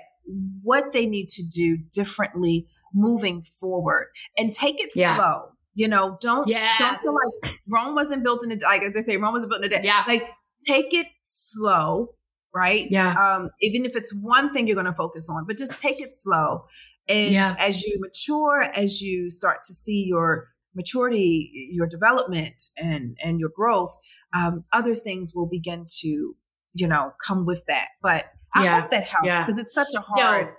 what 0.62 0.94
they 0.94 1.06
need 1.06 1.28
to 1.30 1.44
do 1.44 1.78
differently 1.92 2.68
moving 2.94 3.42
forward 3.42 4.08
and 4.38 4.54
take 4.54 4.80
it 4.80 4.92
Yeah. 4.96 5.16
slow. 5.18 5.53
You 5.76 5.88
know, 5.88 6.18
don't 6.22 6.48
yes, 6.48 6.78
don't 6.80 7.00
feel 7.00 7.14
like 7.52 7.60
Rome 7.68 7.96
wasn't 7.96 8.24
built 8.24 8.44
in 8.44 8.52
a 8.52 8.56
day 8.56 8.66
like 8.66 8.82
as 8.84 8.94
they 8.94 9.02
say, 9.02 9.18
Rome 9.18 9.34
wasn't 9.34 9.52
built 9.52 9.64
in 9.66 9.72
a 9.72 9.76
day. 9.76 9.82
yeah, 9.84 10.04
Like 10.08 10.30
take 10.66 10.94
it 10.94 11.08
slow, 11.24 12.16
right? 12.54 12.88
Yeah. 12.90 13.14
Um, 13.14 13.50
even 13.62 13.86
if 13.86 13.96
it's 13.96 14.14
one 14.14 14.52
thing 14.54 14.68
you're 14.68 14.76
gonna 14.76 14.94
focus 14.94 15.30
on, 15.30 15.46
but 15.48 15.58
just 15.58 15.78
take 15.78 16.00
it 16.00 16.14
slow. 16.14 16.66
And 17.10 17.34
Yeah. 17.34 17.56
as 17.60 17.84
you 17.84 17.98
mature, 18.00 18.62
as 18.76 19.02
you 19.02 19.30
start 19.30 19.64
to 19.66 19.74
see 19.74 20.06
your 20.08 20.48
maturity, 20.76 21.70
your 21.72 21.88
development 21.88 22.62
and 22.78 23.18
and 23.24 23.40
your 23.40 23.50
growth, 23.56 23.96
um, 24.36 24.66
other 24.72 24.96
things 24.96 25.32
will 25.36 25.48
begin 25.48 25.86
to, 26.02 26.36
you 26.74 26.88
know, 26.88 27.14
come 27.26 27.46
with 27.46 27.66
that. 27.68 27.88
But 28.02 28.26
I 28.56 28.64
Yeah. 28.64 28.82
hope 28.82 28.90
that 28.92 29.04
helps 29.04 29.26
Yeah. 29.26 29.40
because 29.44 29.58
it's 29.60 29.74
such 29.74 29.94
a 29.98 30.02
hard, 30.02 30.56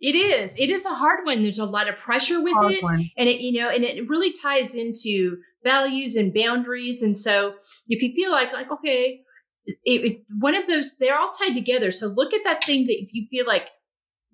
it 0.00 0.14
is. 0.14 0.58
It 0.58 0.70
is 0.70 0.84
a 0.86 0.94
hard 0.94 1.20
one. 1.24 1.42
There's 1.42 1.58
a 1.58 1.64
lot 1.64 1.88
of 1.88 1.96
pressure 1.96 2.42
with 2.42 2.52
hard 2.54 2.72
it, 2.72 2.82
one. 2.82 3.10
and 3.16 3.28
it 3.28 3.40
you 3.40 3.60
know, 3.60 3.68
and 3.70 3.84
it 3.84 4.08
really 4.08 4.32
ties 4.32 4.74
into 4.74 5.38
values 5.64 6.16
and 6.16 6.34
boundaries. 6.34 7.02
And 7.02 7.16
so, 7.16 7.54
if 7.88 8.02
you 8.02 8.12
feel 8.14 8.30
like 8.30 8.52
like 8.52 8.70
okay, 8.70 9.20
if, 9.66 9.76
if 10.12 10.16
one 10.38 10.54
of 10.54 10.68
those, 10.68 10.96
they're 10.98 11.18
all 11.18 11.32
tied 11.32 11.54
together. 11.54 11.90
So 11.90 12.06
look 12.08 12.32
at 12.34 12.42
that 12.44 12.64
thing 12.64 12.86
that 12.86 13.02
if 13.02 13.12
you 13.14 13.26
feel 13.30 13.46
like 13.46 13.68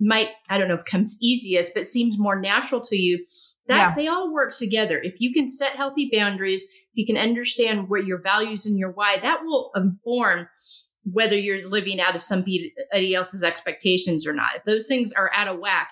might 0.00 0.30
I 0.50 0.58
don't 0.58 0.68
know 0.68 0.74
if 0.74 0.84
comes 0.84 1.16
easiest, 1.22 1.74
but 1.74 1.86
seems 1.86 2.18
more 2.18 2.40
natural 2.40 2.80
to 2.82 2.96
you. 2.96 3.24
That 3.68 3.76
Yeah. 3.76 3.94
they 3.94 4.08
all 4.08 4.32
work 4.32 4.52
together. 4.52 5.00
If 5.00 5.14
you 5.20 5.32
can 5.32 5.48
set 5.48 5.76
healthy 5.76 6.10
boundaries, 6.12 6.64
if 6.64 6.90
you 6.94 7.06
can 7.06 7.16
understand 7.16 7.88
what 7.88 8.04
your 8.04 8.20
values 8.20 8.66
and 8.66 8.76
your 8.76 8.90
why, 8.90 9.18
that 9.22 9.44
will 9.44 9.70
inform 9.76 10.48
whether 11.04 11.36
you're 11.36 11.66
living 11.68 12.00
out 12.00 12.14
of 12.14 12.22
somebody 12.22 12.72
else's 13.14 13.42
expectations 13.42 14.26
or 14.26 14.32
not. 14.32 14.56
If 14.56 14.64
those 14.64 14.86
things 14.86 15.12
are 15.12 15.30
out 15.34 15.48
of 15.48 15.58
whack, 15.58 15.88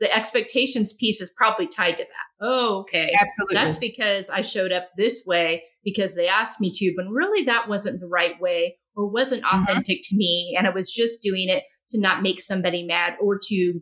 the 0.00 0.14
expectations 0.14 0.92
piece 0.92 1.20
is 1.20 1.32
probably 1.36 1.66
tied 1.66 1.96
to 1.96 2.04
that. 2.04 2.44
Oh, 2.46 2.80
okay. 2.80 3.12
Absolutely. 3.20 3.54
That's 3.54 3.76
because 3.76 4.30
I 4.30 4.40
showed 4.42 4.72
up 4.72 4.88
this 4.96 5.24
way 5.26 5.64
because 5.84 6.14
they 6.14 6.28
asked 6.28 6.60
me 6.60 6.70
to, 6.74 6.92
but 6.96 7.06
really 7.10 7.44
that 7.46 7.68
wasn't 7.68 8.00
the 8.00 8.06
right 8.06 8.40
way 8.40 8.78
or 8.94 9.08
wasn't 9.08 9.42
Mhm. 9.42 9.62
authentic 9.64 10.00
to 10.04 10.16
me. 10.16 10.54
And 10.56 10.66
I 10.66 10.70
was 10.70 10.90
just 10.90 11.22
doing 11.22 11.48
it 11.48 11.64
to 11.90 12.00
not 12.00 12.22
make 12.22 12.40
somebody 12.40 12.84
mad 12.84 13.14
or 13.20 13.38
to 13.48 13.80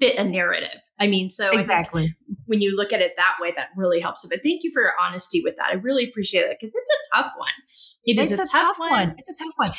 fit 0.00 0.16
a 0.16 0.24
narrative. 0.24 0.80
I 1.02 1.08
mean, 1.08 1.30
so 1.30 1.48
exactly. 1.50 2.14
when 2.46 2.60
you 2.60 2.76
look 2.76 2.92
at 2.92 3.00
it 3.00 3.14
that 3.16 3.34
way, 3.40 3.52
that 3.56 3.70
really 3.76 3.98
helps. 3.98 4.24
But 4.24 4.40
thank 4.44 4.62
you 4.62 4.70
for 4.72 4.82
your 4.82 4.92
honesty 5.00 5.42
with 5.42 5.56
that. 5.56 5.70
I 5.70 5.74
really 5.74 6.08
appreciate 6.08 6.42
it 6.42 6.56
because 6.60 6.72
it's 6.74 6.90
a 7.12 7.16
tough 7.16 7.32
one. 7.36 7.50
It 8.04 8.18
is 8.20 8.30
it's 8.30 8.40
a, 8.40 8.52
tough, 8.52 8.78
one. 8.78 9.14
It's 9.18 9.28
a 9.40 9.44
tough 9.44 9.54
one. 9.56 9.70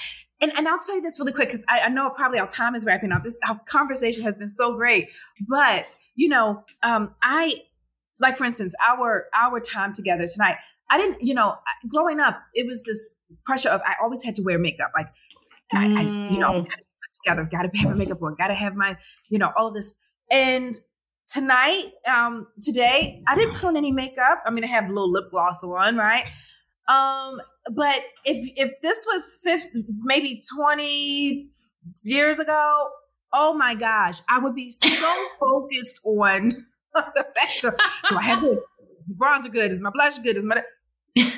And, 0.41 0.51
and 0.57 0.67
I'll 0.67 0.79
tell 0.79 0.95
you 0.95 1.01
this 1.01 1.17
really 1.19 1.31
quick 1.31 1.47
because 1.47 1.63
I, 1.69 1.81
I 1.85 1.89
know 1.89 2.09
probably 2.09 2.39
our 2.39 2.47
time 2.47 2.75
is 2.75 2.83
wrapping 2.85 3.13
up. 3.13 3.23
This 3.23 3.39
our 3.47 3.57
conversation 3.65 4.23
has 4.23 4.37
been 4.37 4.49
so 4.49 4.75
great, 4.75 5.09
but 5.47 5.95
you 6.15 6.27
know, 6.27 6.65
um, 6.83 7.15
I 7.23 7.61
like 8.19 8.35
for 8.35 8.43
instance 8.43 8.75
our 8.85 9.27
our 9.33 9.61
time 9.61 9.93
together 9.93 10.25
tonight. 10.31 10.57
I 10.91 10.97
didn't, 10.97 11.21
you 11.21 11.33
know, 11.33 11.55
growing 11.87 12.19
up, 12.19 12.41
it 12.53 12.67
was 12.67 12.83
this 12.83 12.99
pressure 13.45 13.69
of 13.69 13.81
I 13.85 13.93
always 14.01 14.23
had 14.23 14.35
to 14.35 14.43
wear 14.43 14.59
makeup. 14.59 14.91
Like, 14.95 15.07
I, 15.71 15.85
I 15.85 16.01
you 16.31 16.39
know, 16.39 16.51
Mm. 16.51 16.69
gotta 16.69 16.83
put 17.01 17.13
together, 17.23 17.49
got 17.49 17.71
to 17.71 17.79
have 17.79 17.91
my 17.91 17.97
makeup 17.97 18.21
on, 18.21 18.35
got 18.35 18.49
to 18.49 18.53
have 18.53 18.75
my, 18.75 18.95
you 19.29 19.39
know, 19.39 19.51
all 19.57 19.69
of 19.69 19.73
this. 19.73 19.95
And 20.31 20.75
tonight, 21.27 21.91
um, 22.11 22.47
today, 22.61 23.21
I 23.27 23.35
didn't 23.35 23.55
put 23.55 23.65
on 23.65 23.77
any 23.77 23.91
makeup. 23.91 24.43
I 24.45 24.51
mean, 24.51 24.63
I 24.63 24.67
have 24.67 24.85
a 24.85 24.87
little 24.87 25.11
lip 25.11 25.25
gloss 25.31 25.63
on, 25.63 25.97
right? 25.97 26.25
Um, 26.87 27.39
but 27.73 28.01
if 28.25 28.51
if 28.57 28.81
this 28.81 29.05
was 29.07 29.39
50, 29.43 29.85
maybe 30.03 30.41
20 30.57 31.49
years 32.03 32.39
ago, 32.39 32.89
oh 33.31 33.53
my 33.53 33.75
gosh, 33.75 34.19
I 34.29 34.39
would 34.39 34.55
be 34.55 34.69
so 34.69 34.89
focused 35.39 36.01
on 36.05 36.65
the 36.93 37.25
fact 37.35 37.63
of 37.63 38.09
do 38.09 38.17
I 38.17 38.21
have 38.21 38.41
this? 38.41 38.59
The 39.07 39.15
bronzer 39.15 39.51
good? 39.51 39.71
Is 39.71 39.81
my 39.81 39.91
blush 39.93 40.19
good? 40.19 40.37
Is 40.37 40.45
my 40.45 40.61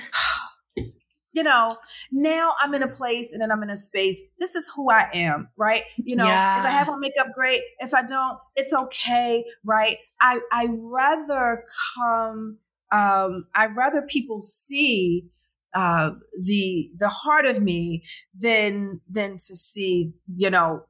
you 1.36 1.44
know, 1.44 1.78
now 2.12 2.54
I'm 2.62 2.74
in 2.74 2.82
a 2.82 2.88
place 2.88 3.32
and 3.34 3.42
then 3.42 3.52
I'm 3.52 3.62
in 3.62 3.70
a 3.70 3.76
space. 3.76 4.22
This 4.40 4.56
is 4.56 4.72
who 4.74 4.90
I 4.90 5.10
am, 5.14 5.50
right? 5.58 5.82
You 5.98 6.16
know, 6.16 6.30
if 6.58 6.66
I 6.66 6.70
have 6.70 6.88
on 6.88 7.02
makeup, 7.02 7.28
great. 7.36 7.60
If 7.80 7.94
I 7.94 8.04
don't, 8.04 8.40
it's 8.56 8.74
okay, 8.74 9.44
right? 9.66 9.98
I 10.22 10.40
I 10.52 10.68
rather 10.72 11.64
come. 11.96 12.58
Um, 12.92 13.48
I 13.54 13.68
rather 13.76 14.02
people 14.04 14.40
see 14.40 15.30
uh, 15.74 16.12
the 16.48 16.90
the 16.98 17.10
heart 17.10 17.46
of 17.46 17.62
me 17.62 18.04
than 18.40 19.02
than 19.10 19.34
to 19.34 19.56
see, 19.56 20.14
you 20.38 20.50
know, 20.50 20.86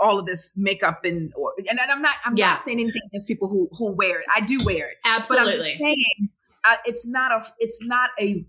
all 0.00 0.18
of 0.18 0.26
this 0.26 0.52
makeup 0.56 1.04
and 1.04 1.32
or, 1.38 1.52
and 1.70 1.78
I'm 1.78 2.02
not 2.02 2.14
I'm 2.26 2.36
Yeah. 2.36 2.48
not 2.48 2.58
saying 2.58 2.80
anything 2.80 3.02
against 3.12 3.28
people 3.28 3.48
who 3.48 3.68
who 3.78 3.92
wear 3.92 4.18
it. 4.20 4.26
I 4.34 4.40
do 4.40 4.58
wear 4.64 4.90
it, 4.90 4.96
absolutely. 5.04 5.46
but 5.46 5.46
I'm 5.46 5.52
just 5.52 5.78
saying 5.78 6.28
uh, 6.68 6.76
it's 6.86 7.06
not 7.06 7.30
a 7.30 7.52
it's 7.58 7.78
not 7.82 8.10
a 8.20 8.44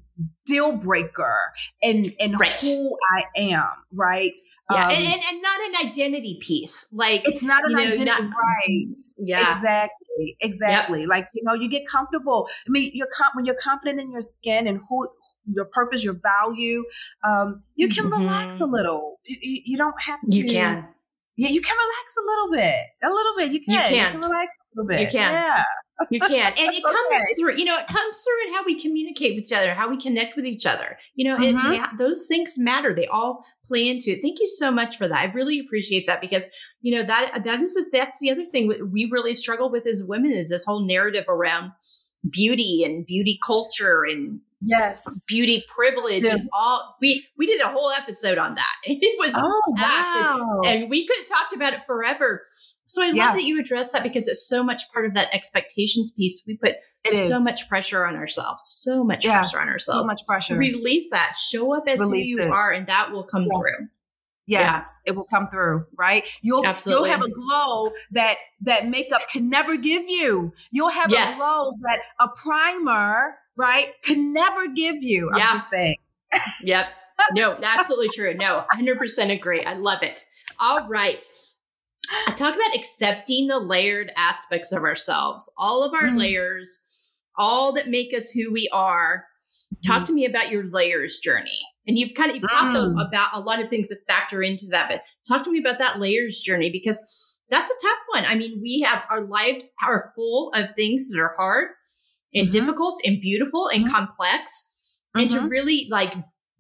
deal 0.46 0.74
breaker 0.74 1.52
in 1.82 2.14
in 2.20 2.34
Right. 2.38 2.60
who 2.62 2.98
I 3.16 3.24
am, 3.54 3.68
right? 3.94 4.34
yeah, 4.72 4.86
Um, 4.88 4.92
and, 4.92 5.04
and, 5.06 5.22
and 5.32 5.42
not 5.42 5.60
an 5.62 5.88
identity 5.90 6.40
piece. 6.42 6.88
Like, 6.92 7.22
it's 7.26 7.44
not 7.44 7.64
an 7.66 7.74
know, 7.74 7.80
identity, 7.82 8.06
not- 8.06 8.22
right? 8.22 8.96
yeah, 9.18 9.56
Exactly, 9.58 10.36
exactly. 10.42 11.06
Like 11.06 11.28
you 11.34 11.44
know, 11.44 11.54
you 11.54 11.70
get 11.70 11.84
comfortable. 11.88 12.48
I 12.68 12.70
mean, 12.72 12.92
you're 12.94 13.08
com- 13.16 13.32
when 13.34 13.46
you're 13.46 13.58
confident 13.62 14.00
in 14.02 14.12
your 14.12 14.22
skin 14.22 14.68
and 14.68 14.82
who 14.90 15.08
your 15.52 15.66
purpose, 15.66 16.04
your 16.04 16.18
value. 16.22 16.84
Um, 17.24 17.64
you 17.76 17.88
can 17.90 18.06
Mhm. 18.06 18.20
relax 18.20 18.60
a 18.62 18.66
little. 18.66 19.20
You, 19.24 19.38
you, 19.42 19.62
you 19.66 19.78
don't 19.78 20.00
have 20.06 20.20
to. 20.28 20.36
you 20.36 20.44
can. 20.46 20.88
Yeah, 21.38 21.50
you 21.50 21.62
can 21.62 21.76
relax 21.78 22.16
a 22.18 22.26
little 22.28 22.52
bit. 22.52 22.76
A 23.02 23.10
little 23.10 23.34
bit. 23.38 23.52
You 23.54 23.62
can. 23.64 23.74
You 23.92 23.98
can. 23.98 24.16
relax 24.20 24.56
a 24.58 24.64
little 24.76 24.88
bit. 24.90 25.00
You 25.02 25.08
can. 25.08 25.34
Yeah. 25.34 25.64
You 26.10 26.20
can. 26.20 26.54
And 26.58 26.74
it 26.74 26.84
comes 26.86 27.12
okay. 27.12 27.34
through, 27.40 27.58
you 27.58 27.66
know, 27.66 27.78
it 27.78 27.88
comes 27.88 28.22
through 28.24 28.48
in 28.48 28.54
how 28.54 28.64
we 28.66 28.80
communicate 28.80 29.36
with 29.36 29.46
each 29.46 29.52
other, 29.52 29.74
how 29.74 29.90
we 29.90 29.98
connect 30.00 30.36
with 30.36 30.46
each 30.46 30.66
other. 30.66 30.98
You 31.16 31.30
know, 31.30 31.36
it, 31.36 31.56
Mhm. 31.56 31.76
yeah, 31.76 31.90
those 31.98 32.26
things 32.28 32.56
matter. 32.58 32.96
They 32.96 33.08
all 33.08 33.46
play 33.68 33.88
into 33.90 34.12
it. 34.12 34.22
Thank 34.22 34.40
you 34.40 34.48
so 34.48 34.72
much 34.72 34.98
for 34.98 35.08
that. 35.08 35.18
I 35.18 35.32
really 35.34 35.60
appreciate 35.60 36.08
that 36.08 36.22
because, 36.22 36.50
you 36.82 36.96
know, 36.96 37.06
that 37.06 37.44
that 37.44 37.62
is 37.62 37.78
that's 37.92 38.20
the 38.20 38.32
other 38.32 38.46
thing 38.46 38.72
we 38.92 39.10
really 39.12 39.34
struggle 39.34 39.70
with 39.70 39.86
as 39.88 40.04
women 40.08 40.32
is 40.32 40.50
this 40.50 40.66
whole 40.66 40.86
narrative 40.86 41.26
around 41.28 41.72
beauty 42.30 42.84
and 42.86 43.06
beauty 43.06 43.40
culture 43.46 44.04
and 44.04 44.42
yes 44.62 45.24
beauty 45.28 45.64
privilege 45.74 46.22
Yeah. 46.24 46.34
and 46.36 46.50
all 46.52 46.98
we 47.02 47.26
we 47.38 47.46
did 47.48 47.62
a 47.62 47.68
whole 47.70 47.92
episode 47.92 48.38
on 48.38 48.56
that 48.56 48.74
it 48.84 49.18
was 49.20 49.34
oh 49.38 49.62
packed 49.78 50.18
and- 50.38 50.40
wow 50.42 50.62
and 50.66 50.90
we 50.90 51.08
could 51.08 51.18
have 51.18 51.28
talked 51.28 51.54
about 51.54 51.74
it 51.74 51.80
forever 51.88 52.42
so 52.86 53.02
i 53.02 53.08
love 53.08 53.16
Yeah. 53.16 53.34
that 53.34 53.44
you 53.44 53.60
address 53.60 53.94
that 53.94 54.04
because 54.04 54.28
it's 54.28 54.48
so 54.48 54.64
much 54.64 54.84
part 54.94 55.06
of 55.06 55.14
that 55.14 55.34
expectations 55.34 56.12
piece 56.12 56.44
we 56.46 56.58
put 56.58 56.72
It 57.06 57.28
so 57.28 57.38
is. 57.38 57.44
much 57.44 57.70
pressure 57.70 58.06
on 58.06 58.16
ourselves 58.16 58.64
so 58.84 59.04
much 59.04 59.24
Yeah. 59.26 59.40
pressure 59.40 59.60
on 59.62 59.70
ourselves 59.70 60.02
so 60.02 60.08
much 60.08 60.20
pressure 60.28 60.58
release 60.58 61.10
that 61.12 61.36
show 61.38 61.74
up 61.74 61.84
as 61.88 62.00
Release 62.02 62.36
who 62.38 62.42
you 62.44 62.48
it. 62.50 62.52
are 62.52 62.72
and 62.72 62.88
that 62.88 63.12
will 63.12 63.24
come 63.24 63.44
Yeah. 63.44 63.58
through 63.60 63.88
Yes, 64.48 64.84
it 65.06 65.16
will 65.16 65.28
come 65.32 65.48
through, 65.48 65.86
right? 65.96 66.28
You'll 66.42 66.66
Absolutely. 66.66 67.08
you'll 67.08 67.12
have 67.16 67.22
a 67.24 67.32
glow 67.32 67.92
that 68.14 68.34
that 68.62 68.88
makeup 68.90 69.22
can 69.32 69.48
never 69.48 69.78
give 69.78 70.02
you. 70.10 70.52
You'll 70.72 70.90
have 70.90 71.12
Yes. 71.12 71.36
a 71.36 71.38
glow 71.38 71.72
that 71.82 72.00
a 72.20 72.30
primer, 72.30 73.36
right, 73.60 73.90
can 74.04 74.34
never 74.34 74.68
give 74.68 75.04
you. 75.04 75.30
I'm 75.34 75.40
just 75.42 75.70
saying. 75.70 75.98
Yep. 76.64 76.88
No, 77.34 77.58
absolutely 77.62 78.08
true. 78.16 78.34
No, 78.34 78.64
100% 78.74 79.30
agree. 79.38 79.66
I 79.66 79.74
love 79.74 80.04
it. 80.04 80.24
All 80.58 80.88
right. 80.88 81.24
I 82.28 82.32
talk 82.32 82.56
about 82.56 82.74
accepting 82.74 83.48
the 83.48 83.60
layered 83.60 84.10
aspects 84.16 84.72
of 84.72 84.84
ourselves, 84.84 85.52
all 85.58 85.84
of 85.84 85.94
our 85.94 86.08
Mm. 86.10 86.18
layers, 86.18 86.80
all 87.38 87.74
that 87.74 87.90
make 87.90 88.14
us 88.18 88.32
who 88.32 88.54
we 88.54 88.70
are. 88.72 89.26
Talk 89.86 89.98
Mm-hmm. 89.98 90.04
to 90.06 90.14
me 90.14 90.26
about 90.28 90.50
your 90.50 90.64
layers 90.72 91.18
journey. 91.18 91.60
And 91.86 92.00
you've 92.00 92.14
kind 92.16 92.30
of 92.32 92.38
you've 92.38 92.50
talked 92.50 92.78
a- 92.78 92.84
Mm. 92.84 93.06
about 93.06 93.32
a 93.34 93.42
lot 93.42 93.60
of 93.62 93.70
things 93.70 93.90
that 93.90 94.00
factor 94.08 94.42
into 94.42 94.68
that, 94.68 94.88
but 94.90 95.02
talk 95.28 95.44
to 95.44 95.52
me 95.52 95.60
about 95.60 95.78
that 95.80 96.00
layers 96.00 96.40
journey 96.40 96.70
because 96.72 97.38
that's 97.50 97.70
a 97.70 97.86
tough 97.86 98.00
one. 98.14 98.24
I 98.24 98.36
mean, 98.36 98.62
we 98.62 98.80
have 98.88 99.04
our 99.10 99.26
lives 99.26 99.72
are 99.84 100.14
full 100.16 100.54
of 100.54 100.74
things 100.78 101.10
that 101.10 101.20
are 101.20 101.36
hard 101.38 101.72
and 102.34 102.48
Mhm. 102.48 102.52
difficult 102.52 103.00
and 103.06 103.20
beautiful 103.22 103.68
and 103.68 103.86
Mhm. 103.86 103.92
complex 103.92 104.76
and 105.16 105.30
to 105.30 105.40
Mhm. 105.40 105.50
really 105.50 105.88
like 105.90 106.14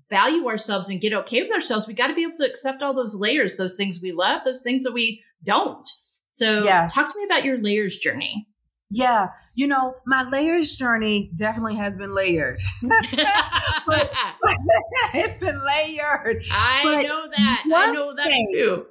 value 0.09 0.47
ourselves 0.47 0.89
and 0.89 0.99
get 1.01 1.13
okay 1.13 1.43
with 1.43 1.51
ourselves 1.51 1.87
we 1.87 1.93
got 1.93 2.07
to 2.07 2.15
be 2.15 2.23
able 2.23 2.35
to 2.35 2.45
accept 2.45 2.81
all 2.81 2.93
those 2.95 3.15
layers 3.15 3.57
those 3.57 3.77
things 3.77 3.99
we 4.01 4.11
love 4.11 4.41
those 4.45 4.61
things 4.61 4.83
that 4.83 4.91
we 4.93 5.23
don't 5.43 5.87
so 6.33 6.63
Yeah. 6.63 6.87
talk 6.91 7.11
to 7.13 7.17
me 7.19 7.25
about 7.25 7.43
your 7.45 7.57
layers 7.61 7.97
journey 7.97 8.47
Yeah, 8.91 9.27
you 9.53 9.67
know, 9.67 9.93
my 10.07 10.23
layers 10.27 10.75
journey 10.75 11.29
definitely 11.37 11.75
has 11.75 11.95
been 11.95 12.15
layered. 12.15 12.59
but, 12.81 14.11
it's 15.13 15.37
been 15.37 15.61
layered. 15.63 16.41
i 16.51 16.81
But 16.83 17.03
know 17.03 17.27
that 17.27 17.63
i 17.71 17.91
know 17.91 18.15
that 18.15 18.25
thing- 18.25 18.51
too 18.55 18.85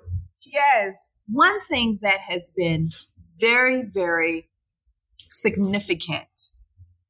Yes. 0.46 0.94
One 1.26 1.58
thing 1.60 1.98
that 2.00 2.20
has 2.28 2.50
been 2.56 2.90
very, 3.40 3.82
very 3.82 4.48
significant, 5.28 6.28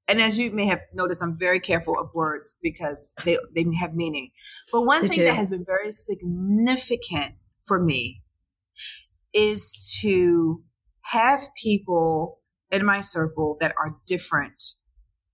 and 0.09 0.21
as 0.21 0.39
you 0.39 0.51
may 0.51 0.67
have 0.67 0.81
noticed, 0.95 1.23
I'm 1.23 1.37
very 1.39 1.61
careful 1.61 1.99
of 1.99 2.11
words 2.15 2.57
because 2.63 3.13
they, 3.25 3.39
they 3.55 3.65
have 3.79 3.95
meaning. 3.95 4.31
But 4.73 4.83
one 4.83 5.07
thing 5.07 5.25
that 5.25 5.35
has 5.35 5.51
been 5.51 5.65
very 5.65 5.91
significant 5.93 7.35
for 7.65 7.79
me 7.79 8.23
is 9.35 9.99
to 10.03 10.63
have 11.03 11.49
people 11.55 12.41
in 12.71 12.85
my 12.85 13.01
circle 13.01 13.57
that 13.61 13.75
are 13.79 13.97
different 14.07 14.63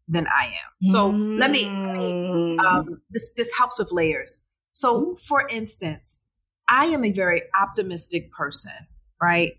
than 0.09 0.27
I 0.29 0.47
am. 0.47 0.71
So 0.85 1.09
let 1.37 1.51
me, 1.51 1.61
let 1.87 1.99
me 1.99 2.15
Mm. 2.51 2.67
um, 2.67 3.03
this 3.11 3.31
this 3.37 3.53
helps 3.59 3.79
with 3.79 3.91
layers. 3.93 4.47
So, 4.73 5.15
for 5.17 5.49
instance, 5.49 6.21
I 6.69 6.87
am 6.87 7.05
a 7.05 7.11
very 7.13 7.43
optimistic 7.61 8.33
person, 8.33 8.73
right? 9.21 9.55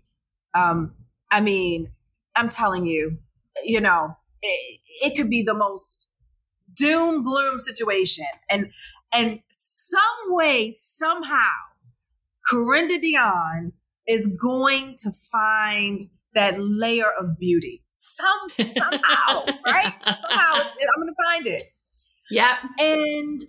Um, 0.54 0.94
I 1.30 1.40
mean, 1.40 1.92
I'm 2.34 2.48
telling 2.48 2.86
you, 2.86 3.18
you 3.64 3.80
know, 3.80 4.16
it, 4.46 4.80
it 5.06 5.16
could 5.16 5.30
be 5.30 5.42
the 5.42 5.54
most 5.54 6.06
doom 6.74 7.22
gloom 7.22 7.58
situation, 7.58 8.26
and 8.50 8.70
and 9.14 9.40
some 9.56 10.00
way 10.28 10.74
somehow, 10.78 11.52
Carenda 12.50 12.98
Deonne 12.98 13.72
is 14.06 14.28
going 14.40 14.94
to 14.98 15.10
find 15.10 16.00
that 16.34 16.54
layer 16.58 17.10
of 17.18 17.38
beauty. 17.38 17.82
Some 17.90 18.66
somehow, 18.66 19.44
right? 19.66 19.94
Somehow, 20.04 20.54
I'm 20.54 21.02
going 21.02 21.08
to 21.08 21.24
find 21.24 21.46
it. 21.46 21.64
yep 22.30 22.56
And 22.78 23.40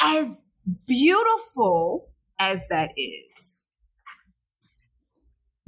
as 0.00 0.44
beautiful 0.86 2.10
as 2.38 2.66
that 2.68 2.92
is, 2.96 3.66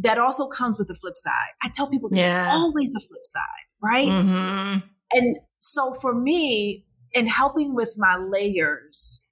that 0.03 0.19
also 0.19 0.49
comes 0.49 0.79
with 0.79 0.89
the 0.89 0.95
flip 0.95 1.17
side. 1.17 1.53
I 1.63 1.71
tell 1.75 1.89
people 1.89 2.09
there's 2.11 2.27
Yeah. 2.27 2.51
always 2.53 2.95
a 2.95 3.01
flip 3.01 3.25
side, 3.25 3.67
right? 3.83 4.09
Mhm. 4.09 4.83
And 5.13 5.37
so 5.59 5.95
for 6.01 6.15
me, 6.15 6.87
in 7.13 7.27
helping 7.27 7.75
with 7.75 7.95
my 7.99 8.17
layers 8.17 9.23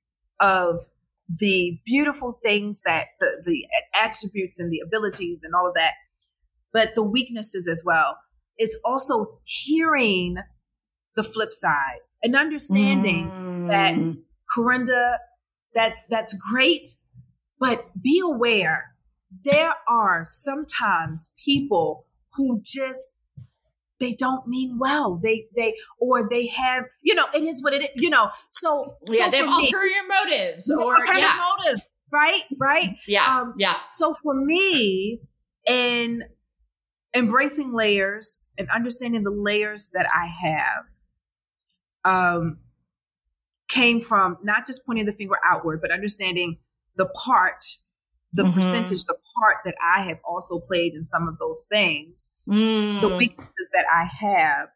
of 0.40 0.88
the 1.40 1.80
beautiful 1.86 2.38
things 2.42 2.80
that 2.84 3.06
the, 3.20 3.42
the 3.44 3.66
attributes 4.00 4.58
and 4.60 4.70
the 4.72 4.80
abilities 4.80 5.42
and 5.44 5.54
all 5.54 5.66
of 5.68 5.74
that, 5.74 5.94
but 6.72 6.94
the 6.94 7.02
weaknesses 7.04 7.66
as 7.68 7.82
well, 7.84 8.18
is 8.58 8.76
also 8.84 9.40
hearing 9.44 10.36
the 11.16 11.22
flip 11.22 11.52
side 11.52 12.00
and 12.22 12.36
understanding 12.36 13.66
that 13.68 13.94
Mm. 13.94 14.22
Carenda, 14.56 15.18
that's 15.74 16.02
that's 16.10 16.34
great, 16.34 16.88
but 17.58 17.90
be 18.02 18.20
aware 18.20 18.89
there 19.44 19.74
are 19.88 20.24
sometimes 20.24 21.32
people 21.42 22.06
who 22.34 22.60
just 22.64 22.98
they 23.98 24.14
don't 24.14 24.46
mean 24.46 24.78
well. 24.78 25.20
They 25.22 25.46
they 25.54 25.74
or 25.98 26.28
they 26.28 26.48
have 26.48 26.84
you 27.02 27.14
know 27.14 27.26
it 27.34 27.42
is 27.42 27.62
what 27.62 27.74
it 27.74 27.82
is. 27.82 27.90
You 27.96 28.10
know 28.10 28.30
so 28.50 28.96
yeah 29.08 29.26
so 29.26 29.30
they 29.30 29.36
have 29.38 29.46
me, 29.46 29.64
ulterior 29.64 30.02
motives 30.08 30.70
or 30.70 30.82
alternative 30.82 31.18
yeah 31.18 31.42
motives, 31.58 31.96
right? 32.10 32.42
Right. 32.58 32.96
yeah 33.06 33.40
um, 33.40 33.54
yeah 33.58 33.76
So 33.90 34.14
for 34.14 34.34
me, 34.34 35.20
in 35.68 36.24
embracing 37.14 37.72
layers 37.72 38.48
and 38.58 38.68
understanding 38.70 39.22
the 39.22 39.30
layers 39.30 39.90
that 39.92 40.06
I 40.12 40.26
have, 40.26 40.84
um, 42.04 42.58
came 43.68 44.00
from 44.00 44.38
not 44.42 44.66
just 44.66 44.84
pointing 44.84 45.06
the 45.06 45.12
finger 45.12 45.36
outward, 45.44 45.80
but 45.80 45.90
understanding 45.90 46.58
the 46.96 47.06
part, 47.06 47.64
the 48.32 48.44
Mhm. 48.44 48.54
percentage, 48.54 49.04
the 49.04 49.18
part 49.38 49.58
that 49.64 49.74
I 49.82 50.02
have 50.04 50.20
also 50.24 50.60
played 50.60 50.94
in 50.94 51.04
some 51.04 51.26
of 51.28 51.38
those 51.38 51.64
things, 51.68 52.32
the 52.46 52.52
Mm. 52.52 53.18
weaknesses 53.18 53.68
that 53.72 53.86
I 53.90 54.04
have. 54.04 54.68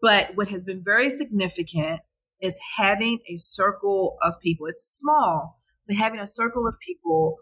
But 0.00 0.36
what 0.36 0.48
has 0.48 0.64
been 0.64 0.82
very 0.82 1.10
significant 1.10 2.00
is 2.40 2.58
having 2.76 3.20
a 3.28 3.36
circle 3.36 4.18
of 4.22 4.40
people. 4.40 4.66
It's 4.66 4.82
small, 4.84 5.60
but 5.86 5.96
having 5.96 6.18
a 6.20 6.26
circle 6.26 6.66
of 6.66 6.76
people 6.80 7.38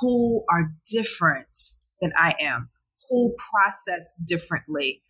who 0.00 0.44
are 0.50 0.72
different 0.90 1.72
than 2.00 2.12
I 2.16 2.34
am, 2.40 2.70
who 3.08 3.34
process 3.36 4.16
differently, 4.24 5.02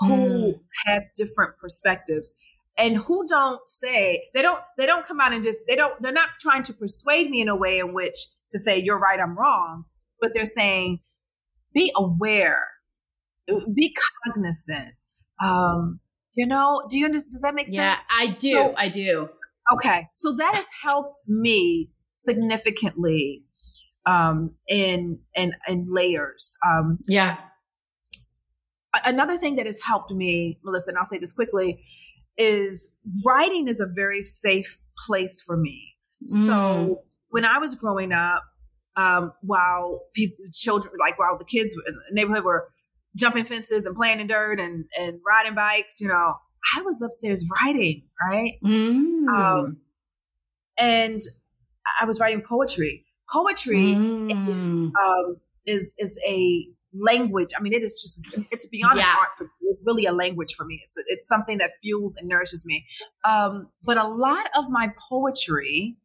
who 0.00 0.60
have 0.86 1.04
different 1.14 1.58
perspectives 1.58 2.36
and 2.78 2.96
who 2.96 3.26
don't 3.28 3.68
say 3.68 4.30
they 4.34 4.40
don't 4.42 4.60
they 4.78 4.86
don't 4.86 5.06
come 5.06 5.20
out 5.20 5.32
and 5.32 5.44
just 5.44 5.58
they 5.68 5.76
don't 5.76 6.00
they're 6.00 6.10
not 6.12 6.30
trying 6.40 6.62
to 6.62 6.72
persuade 6.72 7.30
me 7.30 7.40
in 7.42 7.48
a 7.48 7.54
way 7.54 7.78
in 7.78 7.92
which 7.92 8.16
to 8.52 8.58
say 8.58 8.78
you're 8.78 8.98
right 8.98 9.18
i'm 9.20 9.36
wrong 9.36 9.84
but 10.20 10.32
they're 10.32 10.44
saying 10.44 11.00
be 11.74 11.90
aware. 11.96 12.66
Be 13.74 13.94
cognizant. 14.26 14.94
Um 15.42 16.00
you 16.34 16.46
know 16.46 16.82
do 16.88 16.98
you 16.98 17.04
understand 17.04 17.32
does 17.32 17.40
that 17.42 17.54
make 17.54 17.66
yeah 17.68 17.96
sense? 17.96 18.04
Yeah, 18.10 18.16
i 18.18 18.26
do 18.28 18.52
So- 18.52 18.74
i 18.76 18.88
do. 18.88 19.28
Okay 19.74 20.08
so 20.14 20.34
that 20.36 20.54
has 20.54 20.66
helped 20.82 21.22
me 21.28 21.90
significantly 22.16 23.44
um 24.06 24.54
in 24.68 25.18
in 25.36 25.52
in 25.68 25.86
layers. 25.88 26.56
Um 26.66 26.98
yeah. 27.06 27.38
another 29.04 29.36
thing 29.36 29.56
that 29.56 29.66
has 29.66 29.80
helped 29.82 30.12
me, 30.12 30.58
Melissa, 30.64 30.90
and 30.90 30.98
I'll 30.98 31.04
say 31.04 31.18
this 31.18 31.32
quickly, 31.32 31.82
is 32.36 32.96
writing 33.26 33.68
is 33.68 33.80
a 33.80 33.86
very 33.86 34.20
safe 34.20 34.78
place 35.06 35.40
for 35.40 35.56
me. 35.56 35.96
Mm. 36.30 36.46
So 36.46 37.02
when 37.32 37.44
I 37.44 37.58
was 37.58 37.74
growing 37.74 38.12
up, 38.12 38.42
um, 38.96 39.32
while 39.42 40.02
people, 40.14 40.36
children, 40.52 40.92
like 41.00 41.18
while 41.18 41.36
the 41.36 41.44
kids 41.44 41.74
in 41.86 41.94
the 41.94 42.14
neighborhood 42.14 42.44
were 42.44 42.68
jumping 43.16 43.44
fences 43.44 43.84
and 43.84 43.96
playing 43.96 44.20
in 44.20 44.26
dirt 44.26 44.60
and, 44.60 44.84
and 45.00 45.20
riding 45.26 45.54
bikes, 45.54 46.00
you 46.00 46.08
know, 46.08 46.34
I 46.76 46.82
was 46.82 47.02
upstairs 47.02 47.44
writing, 47.60 48.04
right? 48.30 48.52
Mm. 48.64 49.26
Um, 49.28 49.80
and 50.80 51.20
I 52.00 52.04
was 52.06 52.20
writing 52.20 52.42
poetry. 52.48 53.04
Poetry 53.30 53.92
is 53.92 54.82
Mm. 54.82 54.92
um, 54.94 55.36
is 55.66 55.94
is 55.98 56.18
a 56.28 56.66
language. 56.94 57.48
I 57.58 57.62
mean, 57.62 57.72
it 57.72 57.82
is 57.82 58.00
just 58.02 58.20
it's 58.50 58.66
beyond 58.66 58.98
Yeah. 58.98 59.10
an 59.12 59.16
art 59.20 59.30
for 59.38 59.44
me. 59.44 59.50
It's 59.70 59.82
really 59.86 60.04
a 60.06 60.12
language 60.12 60.54
for 60.54 60.64
me. 60.66 60.82
It's 60.84 60.94
it's 61.08 61.26
something 61.26 61.58
that 61.58 61.70
fuels 61.80 62.16
and 62.16 62.28
nourishes 62.28 62.64
me. 62.66 62.84
Um, 63.24 63.68
but 63.84 63.96
a 63.96 64.06
lot 64.06 64.46
of 64.58 64.68
my 64.68 64.92
poetry 65.08 65.96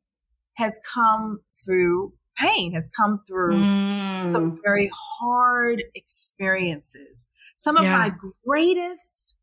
has 0.58 0.80
come 0.93 1.39
through 1.66 2.14
pain. 2.38 2.74
Has 2.74 2.89
come 2.95 3.18
through 3.28 3.58
Mm. 3.58 4.24
some 4.24 4.60
very 4.64 4.89
hard 4.93 5.84
experiences. 5.95 7.28
Some 7.55 7.78
of 7.78 7.84
Yeah. 7.84 7.97
my 7.97 8.12
greatest 8.45 9.36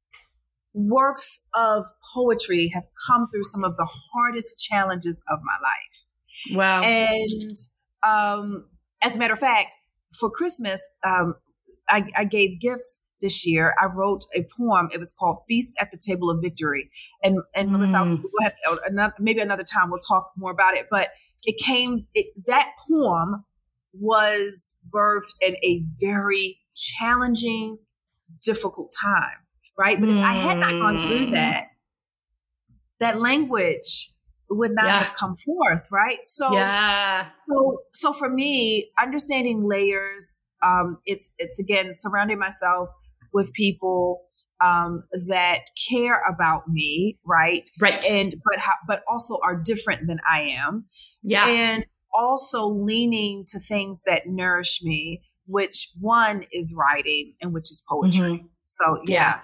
works 0.73 1.47
of 1.55 1.87
poetry 2.15 2.69
have 2.75 2.85
come 3.07 3.29
through 3.31 3.45
some 3.45 3.65
of 3.65 3.77
the 3.77 3.87
hardest 3.87 4.63
challenges 4.65 5.23
of 5.29 5.39
my 5.43 5.57
life. 5.63 6.05
Wow. 6.57 6.83
And 6.83 7.57
um, 8.07 8.69
as 9.03 9.17
a 9.17 9.19
matter 9.19 9.33
of 9.35 9.39
fact, 9.39 9.77
for 10.13 10.31
Christmas, 10.31 10.87
um, 11.05 11.35
I, 11.89 12.09
I 12.17 12.25
gave 12.25 12.61
gifts 12.61 13.01
this 13.21 13.47
year. 13.47 13.75
I 13.81 13.87
wrote 13.87 14.25
a 14.35 14.47
poem. 14.59 14.89
It 14.93 14.99
was 14.99 15.13
called 15.19 15.39
"Feast 15.49 15.73
at 15.81 15.91
the 15.91 15.99
Table 15.99 16.31
of 16.31 16.41
Victory." 16.43 16.91
And 17.23 17.39
and 17.55 17.71
Melissa, 17.71 17.97
Mm. 17.97 18.21
we'll 18.23 18.43
have 18.43 18.55
to, 18.67 18.81
another, 18.87 19.15
maybe 19.19 19.41
another 19.41 19.65
time 19.65 19.91
we'll 19.91 20.01
talk 20.01 20.33
more 20.37 20.51
about 20.51 20.75
it. 20.75 20.87
But 20.91 21.11
it 21.45 21.57
came. 21.63 22.07
It, 22.15 22.27
that 22.47 22.73
poem 22.89 23.45
was 23.93 24.75
birthed 24.91 25.35
in 25.41 25.55
a 25.65 25.85
very 26.01 26.59
challenging, 26.75 27.79
difficult 28.43 28.93
time, 29.01 29.39
right? 29.79 30.01
But 30.01 30.09
if 30.11 30.25
I 30.25 30.33
had 30.33 30.59
not 30.59 30.73
gone 30.73 31.01
through 31.01 31.27
Mm. 31.29 31.33
that, 31.33 31.69
that 33.01 33.21
language 33.21 34.11
would 34.51 34.73
not 34.73 34.87
Yeah. 34.87 34.99
have 35.05 35.15
come 35.15 35.37
forth, 35.37 35.87
right? 35.91 36.23
So 36.25 36.53
yeah. 36.53 37.29
so 37.29 37.79
so 37.93 38.13
for 38.13 38.29
me, 38.29 38.91
understanding 39.01 39.65
layers, 39.69 40.37
um, 40.63 40.99
it's 41.07 41.31
it's 41.39 41.59
again 41.59 41.95
surrounding 41.95 42.39
myself 42.39 42.89
with 43.35 43.53
people 43.53 44.23
um, 44.65 45.05
that 45.29 45.65
care 45.91 46.23
about 46.27 46.63
me, 46.69 47.19
right? 47.27 47.69
Right. 47.81 48.03
And 48.09 48.37
but 48.45 48.63
but 48.89 49.03
also 49.11 49.39
are 49.45 49.57
different 49.57 50.07
than 50.07 50.21
I 50.31 50.57
am, 50.67 50.87
yeah. 51.23 51.47
and 51.47 51.87
also 52.15 52.67
leaning 52.69 53.45
to 53.49 53.59
things 53.59 54.03
that 54.07 54.23
nourish 54.27 54.81
me, 54.83 55.21
which 55.47 55.91
one 56.01 56.45
is 56.53 56.75
writing 56.79 57.35
and 57.43 57.53
which 57.53 57.71
is 57.71 57.83
poetry. 57.89 58.39
Mhm. 58.39 58.49
So 58.65 59.01
Yeah. 59.07 59.15
yeah, 59.15 59.41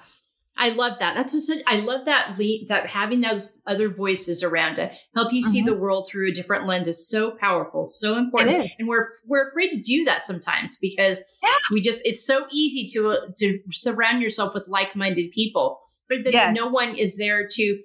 I 0.60 0.68
love 0.68 0.98
that. 1.00 1.14
That's 1.16 1.32
just, 1.32 1.50
I 1.66 1.76
love 1.76 2.04
that 2.04 2.36
lead, 2.38 2.66
that 2.68 2.86
having 2.86 3.22
those 3.22 3.58
other 3.66 3.88
voices 3.88 4.42
around 4.44 4.76
to 4.76 4.90
help 5.16 5.32
you 5.32 5.42
see 5.42 5.62
Mhm. 5.62 5.66
the 5.66 5.74
world 5.74 6.06
through 6.06 6.28
a 6.28 6.32
different 6.32 6.66
lens 6.66 6.86
is 6.86 7.08
so 7.08 7.30
powerful, 7.32 7.86
so 7.86 8.16
important. 8.16 8.68
And 8.78 8.86
we're 8.88 9.08
we're 9.26 9.48
afraid 9.48 9.70
to 9.70 9.80
do 9.80 10.04
that 10.04 10.24
sometimes 10.24 10.76
because 10.78 11.22
Yeah. 11.42 11.48
we 11.72 11.80
just 11.80 12.02
it's 12.04 12.24
so 12.26 12.46
easy 12.52 12.86
to 12.92 13.08
uh, 13.10 13.16
to 13.38 13.58
surround 13.72 14.22
yourself 14.22 14.52
with 14.54 14.68
like-minded 14.68 15.32
people, 15.32 15.80
but 16.08 16.18
then 16.24 16.32
Yes. 16.34 16.54
no 16.56 16.68
one 16.68 16.94
is 16.94 17.16
there 17.16 17.48
to 17.52 17.82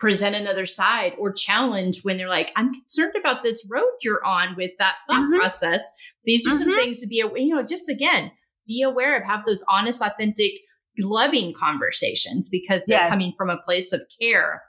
present 0.00 0.34
another 0.36 0.66
side 0.66 1.14
or 1.18 1.32
challenge 1.32 2.00
when 2.02 2.18
they're 2.18 2.28
like, 2.28 2.50
I'm 2.56 2.74
concerned 2.74 3.14
about 3.18 3.42
this 3.42 3.64
road 3.70 3.92
you're 4.02 4.22
on 4.24 4.54
with 4.56 4.72
that 4.78 4.96
thought 5.08 5.30
Mhm. 5.30 5.38
process. 5.40 5.88
These 6.24 6.46
are 6.46 6.54
some 6.56 6.68
Mhm. 6.68 6.74
things 6.76 7.00
to 7.00 7.06
be 7.06 7.20
aware, 7.20 7.38
you 7.38 7.54
know, 7.54 7.62
just 7.62 7.88
again, 7.88 8.32
be 8.66 8.82
aware 8.82 9.16
of, 9.16 9.22
have 9.22 9.46
those 9.46 9.64
honest, 9.68 10.02
authentic, 10.02 10.52
loving 11.00 11.52
conversations 11.52 12.48
because 12.48 12.80
they're 12.86 13.00
Yes. 13.00 13.10
coming 13.12 13.32
from 13.36 13.50
a 13.50 13.58
place 13.58 13.92
of 13.92 14.02
care. 14.20 14.62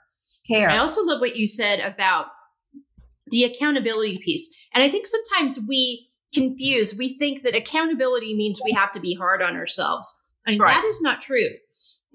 care. 0.46 0.70
I 0.70 0.78
also 0.78 1.02
love 1.04 1.20
what 1.20 1.36
you 1.36 1.46
said 1.46 1.78
about 1.80 2.26
the 3.30 3.44
accountability 3.44 4.18
piece. 4.18 4.54
And 4.72 4.82
I 4.82 4.90
think 4.90 5.06
sometimes 5.06 5.58
we 5.68 6.08
confuse, 6.32 6.96
we 6.96 7.18
think 7.18 7.42
that 7.42 7.54
accountability 7.54 8.34
means 8.34 8.60
we 8.64 8.72
have 8.72 8.90
to 8.92 9.00
be 9.00 9.14
hard 9.14 9.42
on 9.42 9.56
ourselves. 9.56 10.06
I 10.46 10.52
mean, 10.52 10.60
Right. 10.60 10.72
that 10.74 10.84
is 10.86 11.00
not 11.02 11.20
true. 11.20 11.50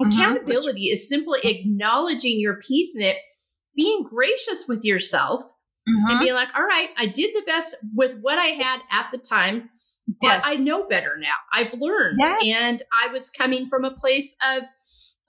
Mhm. 0.01 0.11
Accountability 0.11 0.89
is 0.89 1.07
simply 1.07 1.41
acknowledging 1.43 2.39
your 2.39 2.55
piece 2.55 2.95
in 2.95 3.03
it, 3.03 3.17
being 3.75 4.03
gracious 4.03 4.67
with 4.67 4.83
yourself, 4.83 5.43
and 5.85 6.07
Mhm. 6.07 6.19
being 6.21 6.33
like, 6.33 6.49
all 6.55 6.63
right, 6.63 6.89
I 6.97 7.05
did 7.07 7.35
the 7.35 7.43
best 7.45 7.75
with 7.93 8.17
what 8.21 8.37
I 8.39 8.47
had 8.47 8.79
at 8.91 9.07
the 9.11 9.17
time, 9.17 9.69
but 10.07 10.27
Yes. 10.27 10.43
I 10.45 10.55
know 10.55 10.85
better 10.87 11.17
now. 11.17 11.33
I've 11.51 11.73
learned. 11.73 12.17
Yes. 12.19 12.43
And 12.61 12.83
I 13.03 13.11
was 13.11 13.29
coming 13.29 13.67
from 13.67 13.83
a 13.83 13.91
place 13.91 14.35
of 14.47 14.63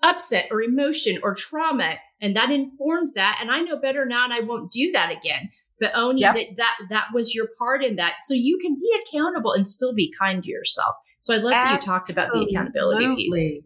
upset 0.02 0.48
or 0.50 0.62
emotion 0.62 1.18
or 1.22 1.34
trauma, 1.34 1.96
and 2.20 2.36
that 2.36 2.50
informed 2.50 3.12
that. 3.14 3.38
And 3.40 3.50
I 3.50 3.61
know 3.62 3.76
better 3.78 4.05
now, 4.07 4.24
and 4.24 4.32
I 4.32 4.40
won't 4.40 4.70
do 4.70 4.92
that 4.92 5.11
again. 5.11 5.50
But 5.80 5.90
owning 5.96 6.18
Yep. 6.22 6.34
that, 6.34 6.46
that 6.59 6.76
that 6.90 7.07
was 7.12 7.34
your 7.34 7.48
part 7.59 7.82
in 7.82 7.96
that, 7.96 8.16
so 8.22 8.32
you 8.32 8.59
can 8.62 8.76
be 8.76 8.94
accountable 9.02 9.52
and 9.52 9.66
still 9.66 9.92
be 9.92 10.12
kind 10.18 10.42
to 10.44 10.50
yourself. 10.50 10.94
So 11.18 11.34
I 11.34 11.38
love 11.38 11.50
that 11.50 11.72
you 11.72 11.78
talked 11.90 12.11
about 12.11 12.30
the 12.32 12.42
accountability 12.48 13.14
piece. 13.16 13.61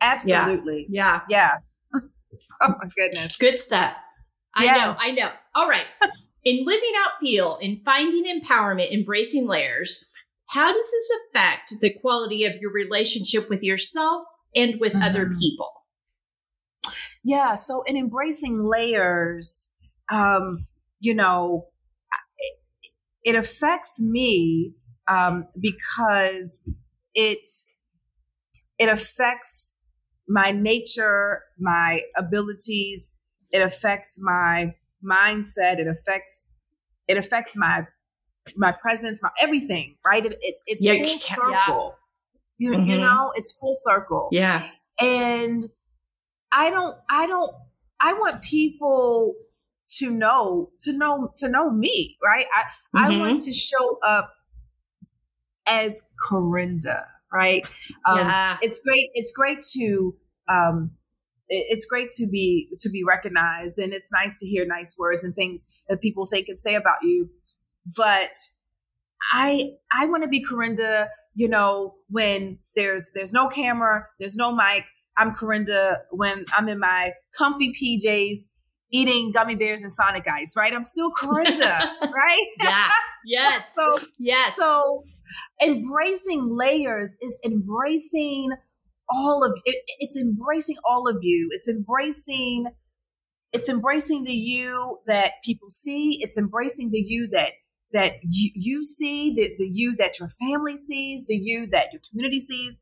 Absolutely. 0.00 0.86
Yeah, 0.88 1.20
Yeah. 1.28 1.56
oh 1.94 1.98
my 2.68 2.88
goodness. 2.96 3.36
good 3.38 3.58
stuff. 3.60 3.94
I 4.54 4.64
Yes. 4.64 4.96
know, 4.98 5.04
I 5.04 5.12
know. 5.12 5.30
All 5.54 5.68
right. 5.68 5.86
in 6.44 6.64
living 6.64 6.92
out 7.04 7.12
feel, 7.20 7.56
in 7.60 7.80
finding 7.84 8.24
empowerment, 8.24 8.92
embracing 8.92 9.46
layers, 9.46 10.10
how 10.46 10.72
does 10.72 10.90
this 10.90 11.12
affect 11.28 11.74
the 11.80 11.92
quality 12.00 12.44
of 12.44 12.56
your 12.60 12.72
relationship 12.72 13.48
with 13.48 13.62
yourself 13.62 14.24
and 14.54 14.80
with 14.80 14.94
other 14.96 15.26
Mhm. 15.26 15.38
people? 15.38 15.70
Yeah. 17.22 17.54
So 17.54 17.82
in 17.82 17.96
embracing 17.96 18.64
layers, 18.64 19.68
um, 20.10 20.66
you 20.98 21.14
know, 21.14 21.68
it, 22.38 22.58
it 23.22 23.34
affects 23.36 24.00
me 24.00 24.74
um, 25.06 25.46
because 25.60 26.60
it 27.14 27.46
it 28.78 28.88
affects 28.88 29.72
my 30.28 30.50
nature, 30.52 31.42
my 31.58 32.00
abilities. 32.16 33.12
It 33.52 33.62
affects 33.62 34.18
my 34.20 34.74
mindset. 35.04 35.78
It 35.78 35.86
affects 35.88 36.48
it 37.08 37.16
affects 37.18 37.56
my 37.56 37.86
my 38.56 38.72
presence, 38.72 39.22
my 39.22 39.30
everything. 39.42 39.96
Right? 40.06 40.24
It, 40.26 40.32
it, 40.40 40.56
it's 40.66 40.84
Yeah, 40.84 40.94
full 40.94 41.06
yeah. 41.06 41.66
circle. 41.66 41.96
You, 42.58 42.72
you 42.74 42.98
Mhm. 42.98 43.00
know, 43.02 43.32
it's 43.36 43.52
full 43.52 43.74
circle 43.74 44.28
Yeah. 44.32 44.70
and 45.00 45.64
i 46.52 46.70
don't 46.70 46.96
i 47.10 47.26
don't 47.26 47.54
i 48.02 48.12
want 48.14 48.42
people 48.42 49.34
to 49.88 50.10
know 50.10 50.70
to 50.80 50.92
know 50.96 51.32
to 51.38 51.48
know 51.48 51.70
me 51.70 52.16
right 52.24 52.46
i 52.52 52.64
i 52.96 53.10
Mhm. 53.10 53.18
want 53.20 53.38
to 53.40 53.52
show 53.52 53.98
up 54.06 54.32
as 55.66 56.04
carenda 56.18 57.02
right 57.32 57.62
um 58.08 58.18
yeah. 58.18 58.58
it's 58.62 58.80
great 58.80 59.08
it's 59.14 59.32
great 59.32 59.62
to 59.62 60.16
um 60.48 60.90
it's 61.50 61.84
great 61.84 62.10
to 62.12 62.26
be 62.28 62.68
to 62.78 62.88
be 62.88 63.02
recognized 63.06 63.78
and 63.78 63.92
it's 63.92 64.10
nice 64.12 64.34
to 64.38 64.46
hear 64.46 64.64
nice 64.64 64.94
words 64.98 65.24
and 65.24 65.34
things 65.34 65.66
that 65.88 66.00
people 66.00 66.24
think 66.24 66.48
and 66.48 66.58
say 66.58 66.74
about 66.74 66.98
you 67.02 67.28
but 67.96 68.30
i 69.32 69.70
i 69.98 70.06
want 70.06 70.22
to 70.22 70.28
be 70.28 70.44
carenda 70.44 71.08
you 71.34 71.48
know 71.48 71.94
when 72.08 72.58
there's 72.76 73.10
there's 73.14 73.32
no 73.32 73.48
camera 73.48 74.06
there's 74.20 74.36
no 74.36 74.54
mic 74.54 74.84
i'm 75.18 75.34
carenda 75.34 75.96
when 76.10 76.44
i'm 76.56 76.68
in 76.68 76.78
my 76.78 77.12
comfy 77.36 77.72
pjs 77.72 78.46
eating 78.92 79.32
gummy 79.32 79.54
bears 79.56 79.82
and 79.82 79.92
sonic 79.92 80.26
ice 80.28 80.54
right 80.56 80.72
i'm 80.72 80.82
still 80.82 81.10
carenda 81.12 81.78
right 82.14 82.46
yeah. 82.62 82.88
Yes. 83.24 83.74
so 83.74 83.98
yes. 84.18 84.56
so 84.56 85.04
embracing 85.64 86.56
layers 86.56 87.14
is 87.20 87.38
embracing 87.44 88.50
all 89.12 89.44
of 89.44 89.58
it, 89.64 89.82
it's 89.98 90.16
embracing 90.16 90.76
all 90.88 91.08
of 91.08 91.18
you. 91.22 91.48
It's 91.52 91.68
embracing 91.68 92.66
it's 93.52 93.68
embracing 93.68 94.24
the 94.24 94.32
you 94.32 94.98
that 95.06 95.32
people 95.44 95.70
see. 95.70 96.18
It's 96.20 96.38
embracing 96.38 96.90
the 96.92 97.02
you 97.04 97.26
that 97.32 97.50
that 97.92 98.14
you, 98.22 98.52
you 98.54 98.84
see, 98.84 99.34
the, 99.34 99.42
the 99.58 99.68
you 99.72 99.96
that 99.96 100.20
your 100.20 100.28
family 100.28 100.76
sees, 100.76 101.26
the 101.26 101.34
you 101.36 101.66
that 101.72 101.88
your 101.92 102.00
community 102.08 102.38
sees. 102.38 102.78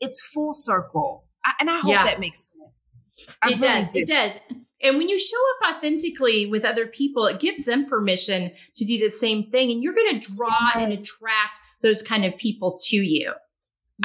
It's 0.00 0.20
full 0.22 0.54
circle. 0.54 1.26
I, 1.44 1.52
and 1.60 1.70
I 1.70 1.78
hope 1.80 1.90
Yeah. 1.90 2.04
that 2.04 2.20
makes 2.20 2.48
sense. 2.48 3.02
I 3.42 3.48
it 3.50 3.60
really 3.60 3.80
does. 3.80 3.92
do. 3.92 4.00
It 4.00 4.08
does. 4.08 4.40
And 4.82 4.96
when 4.98 5.08
you 5.08 5.18
show 5.18 5.36
up 5.66 5.76
authentically 5.76 6.46
with 6.46 6.64
other 6.64 6.86
people, 6.86 7.26
it 7.26 7.40
gives 7.40 7.64
them 7.66 7.86
permission 7.86 8.52
to 8.76 8.84
do 8.86 8.98
the 8.98 9.10
same 9.10 9.50
thing. 9.50 9.70
And 9.70 9.82
you're 9.82 9.94
going 9.94 10.18
to 10.20 10.34
draw 10.34 10.70
and 10.74 10.92
attract 10.92 11.60
those 11.82 12.02
kind 12.02 12.24
of 12.24 12.36
people 12.38 12.78
to 12.86 12.96
you. 12.96 13.32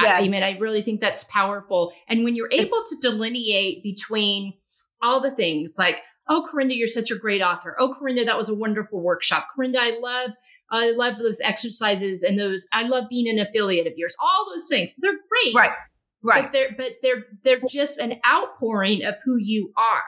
I- 0.00 0.22
I, 0.22 0.28
mean, 0.28 0.42
I 0.42 0.56
really 0.58 0.82
think 0.82 1.00
that's 1.00 1.24
powerful. 1.24 1.92
And 2.08 2.24
when 2.24 2.34
you're 2.34 2.48
able 2.50 2.62
It's- 2.64 2.88
to 2.90 2.96
delineate 3.10 3.82
between 3.82 4.54
all 5.02 5.20
the 5.20 5.30
things 5.32 5.74
like, 5.78 5.98
oh, 6.28 6.46
Carenda, 6.50 6.76
you're 6.76 6.86
such 6.86 7.10
a 7.10 7.16
great 7.16 7.42
author. 7.42 7.76
Oh, 7.78 7.94
Carenda, 8.00 8.24
that 8.24 8.38
was 8.38 8.48
a 8.48 8.54
wonderful 8.54 9.00
workshop. 9.00 9.48
Carenda, 9.56 9.76
I 9.78 9.98
love, 9.98 10.30
I 10.70 10.90
love 10.92 11.18
those 11.18 11.40
exercises 11.40 12.22
and 12.22 12.38
those. 12.38 12.66
I 12.72 12.84
love 12.84 13.04
being 13.10 13.28
an 13.28 13.38
affiliate 13.44 13.86
of 13.86 13.94
yours. 13.96 14.14
All 14.20 14.46
those 14.54 14.68
things, 14.68 14.94
they're 14.98 15.12
great. 15.12 15.54
Right. 15.54 15.72
Right. 16.22 16.44
But 16.44 16.52
they're 16.52 16.70
but 16.76 16.92
they're 17.02 17.24
they're 17.42 17.60
just 17.68 17.98
an 17.98 18.20
outpouring 18.24 19.04
of 19.04 19.16
who 19.24 19.36
you 19.38 19.72
are. 19.76 20.04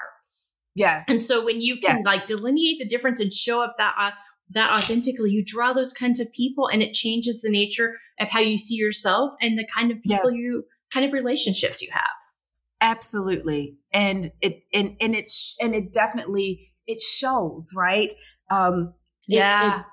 Yes. 0.76 1.08
And 1.08 1.20
so 1.20 1.44
when 1.44 1.60
you 1.60 1.76
can 1.80 1.96
Yes. 1.96 2.04
like 2.04 2.26
delineate 2.28 2.78
the 2.78 2.86
difference 2.86 3.18
and 3.20 3.32
show 3.32 3.60
up 3.60 3.74
that 3.78 3.94
uh, 3.98 4.12
that 4.50 4.70
authentically, 4.76 5.30
you 5.32 5.42
draw 5.44 5.72
those 5.72 5.92
kinds 5.92 6.20
of 6.20 6.30
people, 6.32 6.68
and 6.68 6.82
it 6.82 6.94
changes 6.94 7.42
the 7.42 7.50
nature 7.50 7.96
of 8.20 8.28
how 8.28 8.40
you 8.40 8.56
see 8.58 8.74
yourself 8.76 9.32
and 9.40 9.58
the 9.58 9.66
kind 9.76 9.90
of 9.90 9.98
people 10.02 10.30
Yes. 10.30 10.34
you 10.38 10.64
kind 10.92 11.04
of 11.06 11.12
relationships 11.12 11.82
you 11.82 11.88
have. 11.92 12.02
absolutely 12.80 13.76
and 13.92 14.28
it 14.40 14.62
and, 14.72 14.96
and 15.00 15.14
it 15.14 15.30
sh- 15.30 15.54
and 15.62 15.74
it 15.74 15.92
definitely 15.92 16.72
it 16.86 17.00
shows 17.00 17.70
right 17.76 18.12
um 18.50 18.94
Yeah. 19.26 19.78
it- 19.80 19.84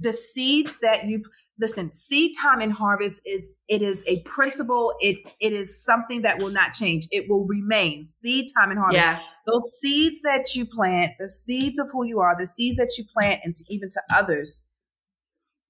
the 0.00 0.12
seeds 0.12 0.78
that 0.80 1.06
you 1.06 1.24
listen, 1.58 1.90
seed 1.90 2.30
time 2.40 2.60
and 2.60 2.72
harvest 2.72 3.20
is 3.26 3.50
it 3.66 3.82
is 3.82 4.04
a 4.06 4.20
principle. 4.22 4.94
It 5.00 5.16
it 5.40 5.52
is 5.52 5.82
something 5.84 6.22
that 6.22 6.38
will 6.38 6.50
not 6.50 6.72
change. 6.72 7.08
It 7.10 7.28
will 7.28 7.44
remain. 7.48 8.06
Seed 8.06 8.46
time 8.56 8.70
and 8.70 8.78
harvest. 8.78 9.04
Yeah. 9.04 9.18
Those 9.44 9.68
seeds 9.80 10.20
that 10.22 10.54
you 10.54 10.66
plant, 10.66 11.14
the 11.18 11.26
seeds 11.28 11.80
of 11.80 11.88
who 11.92 12.04
you 12.06 12.20
are, 12.20 12.36
the 12.38 12.46
seeds 12.46 12.76
that 12.76 12.92
you 12.96 13.02
plant 13.12 13.40
into 13.44 13.64
even 13.68 13.90
to 13.90 14.00
others, 14.14 14.67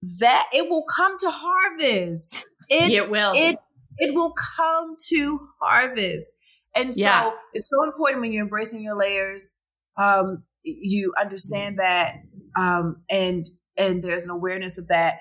that 0.02 0.48
it 0.52 0.68
will 0.68 0.84
come 0.84 1.16
to 1.18 1.30
harvest. 1.30 2.46
It 2.70 2.92
It 2.92 3.10
will. 3.10 3.34
it 3.34 3.58
it 3.98 4.14
will 4.14 4.32
come 4.56 4.94
to 5.08 5.48
harvest. 5.60 6.28
And 6.76 6.94
so 6.94 7.00
Yeah. 7.00 7.32
it's 7.52 7.68
so 7.68 7.82
important 7.84 8.22
when 8.22 8.32
you're 8.32 8.44
embracing 8.44 8.82
your 8.82 8.96
layers. 8.96 9.52
Um, 9.96 10.44
you 10.62 11.12
understand 11.18 11.78
that, 11.78 12.14
um, 12.56 13.02
and 13.10 13.48
and 13.76 14.02
there's 14.02 14.24
an 14.24 14.30
awareness 14.30 14.78
of 14.78 14.88
that, 14.88 15.20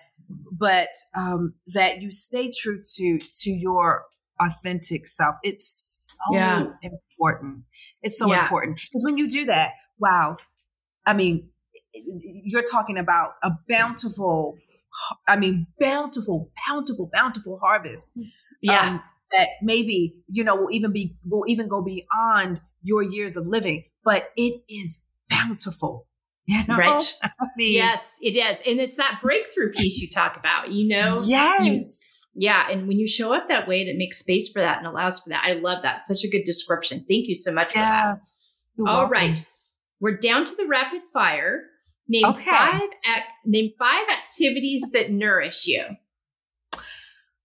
but 0.51 0.89
um, 1.15 1.55
that 1.73 2.01
you 2.01 2.11
stay 2.11 2.51
true 2.51 2.80
to 2.95 3.17
to 3.17 3.49
your 3.49 4.05
authentic 4.39 5.07
self. 5.07 5.36
It's 5.43 6.19
so 6.30 6.34
Yeah. 6.36 6.73
important. 6.82 7.63
It's 8.03 8.17
so 8.17 8.28
Yeah. 8.28 8.43
important 8.43 8.78
because 8.78 9.03
when 9.03 9.17
you 9.17 9.28
do 9.28 9.45
that, 9.45 9.71
wow, 9.99 10.38
I 11.05 11.13
mean, 11.13 11.49
you're 11.93 12.63
talking 12.63 12.97
about 12.97 13.34
a 13.43 13.51
bountiful, 13.69 14.57
I 15.28 15.38
mean, 15.38 15.68
bountiful, 15.80 16.52
bountiful, 16.68 17.10
bountiful 17.14 17.60
harvest 17.62 18.10
yeah. 18.62 18.90
um, 18.90 19.04
that 19.32 19.48
maybe 19.62 20.16
you 20.28 20.44
know 20.44 20.56
will 20.56 20.72
even 20.72 20.92
be 20.92 21.16
will 21.26 21.44
even 21.48 21.68
go 21.68 21.84
beyond 21.84 22.62
your 22.84 23.04
years 23.04 23.36
of 23.36 23.46
living 23.46 23.84
but 24.04 24.30
it 24.38 24.62
is 24.70 25.00
bountiful 25.30 26.08
you 26.46 26.64
know 26.68 26.78
Right. 26.78 27.18
I 27.24 27.46
mean, 27.58 27.76
yes, 27.76 28.20
it 28.22 28.38
is. 28.38 28.62
And 28.66 28.80
it's 28.80 28.96
that 28.98 29.20
breakthrough 29.22 29.72
piece 29.74 30.00
you 30.00 30.10
talk 30.10 30.38
about, 30.38 30.72
you 30.72 30.88
know? 30.88 31.22
yes 31.26 32.26
Yeah. 32.34 32.70
And 32.72 32.88
when 32.88 33.00
you 33.00 33.08
show 33.08 33.34
up 33.34 33.50
that 33.50 33.68
way 33.68 33.82
and 33.82 33.90
it 33.90 33.98
makes 33.98 34.20
space 34.20 34.50
for 34.50 34.62
that 34.62 34.78
and 34.78 34.88
allows 34.88 35.20
for 35.20 35.30
that, 35.30 35.44
I 35.46 35.54
love 35.54 35.84
that. 35.84 36.06
Such 36.06 36.24
a 36.24 36.30
good 36.30 36.44
description. 36.46 37.00
Thank 37.00 37.28
you 37.28 37.36
so 37.36 37.52
much 37.52 37.74
for 37.74 37.80
that. 37.80 38.20
All 38.88 39.08
right. 39.08 39.46
We're 40.00 40.18
down 40.18 40.46
to 40.46 40.56
the 40.56 40.68
rapid 40.68 41.02
fire. 41.12 41.64
Name 42.08 42.26
Okay. 42.26 42.41
five 42.45 42.89
ac- 43.05 43.24
name 43.45 43.72
five 43.78 44.08
activities 44.10 44.91
that 44.93 45.12
nourish 45.12 45.68
you. 45.68 45.84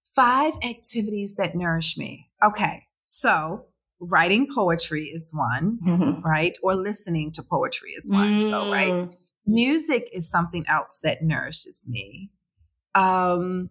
five 0.05 0.55
activities 0.63 1.37
that 1.37 1.55
nourish 1.55 1.97
me 1.97 2.29
okay 2.45 2.87
so 3.03 3.65
writing 3.99 4.47
poetry 4.55 5.05
is 5.05 5.31
one 5.35 5.79
right 6.23 6.59
or 6.63 6.75
listening 6.75 7.31
to 7.33 7.43
poetry 7.43 7.93
is 7.93 8.11
one 8.11 8.43
so 8.43 8.69
right 8.71 8.93
Mm. 8.93 9.15
music 9.47 10.09
is 10.13 10.29
something 10.31 10.65
else 10.69 11.01
that 11.03 11.23
nourishes 11.23 11.85
me 11.89 12.31
um 12.95 13.71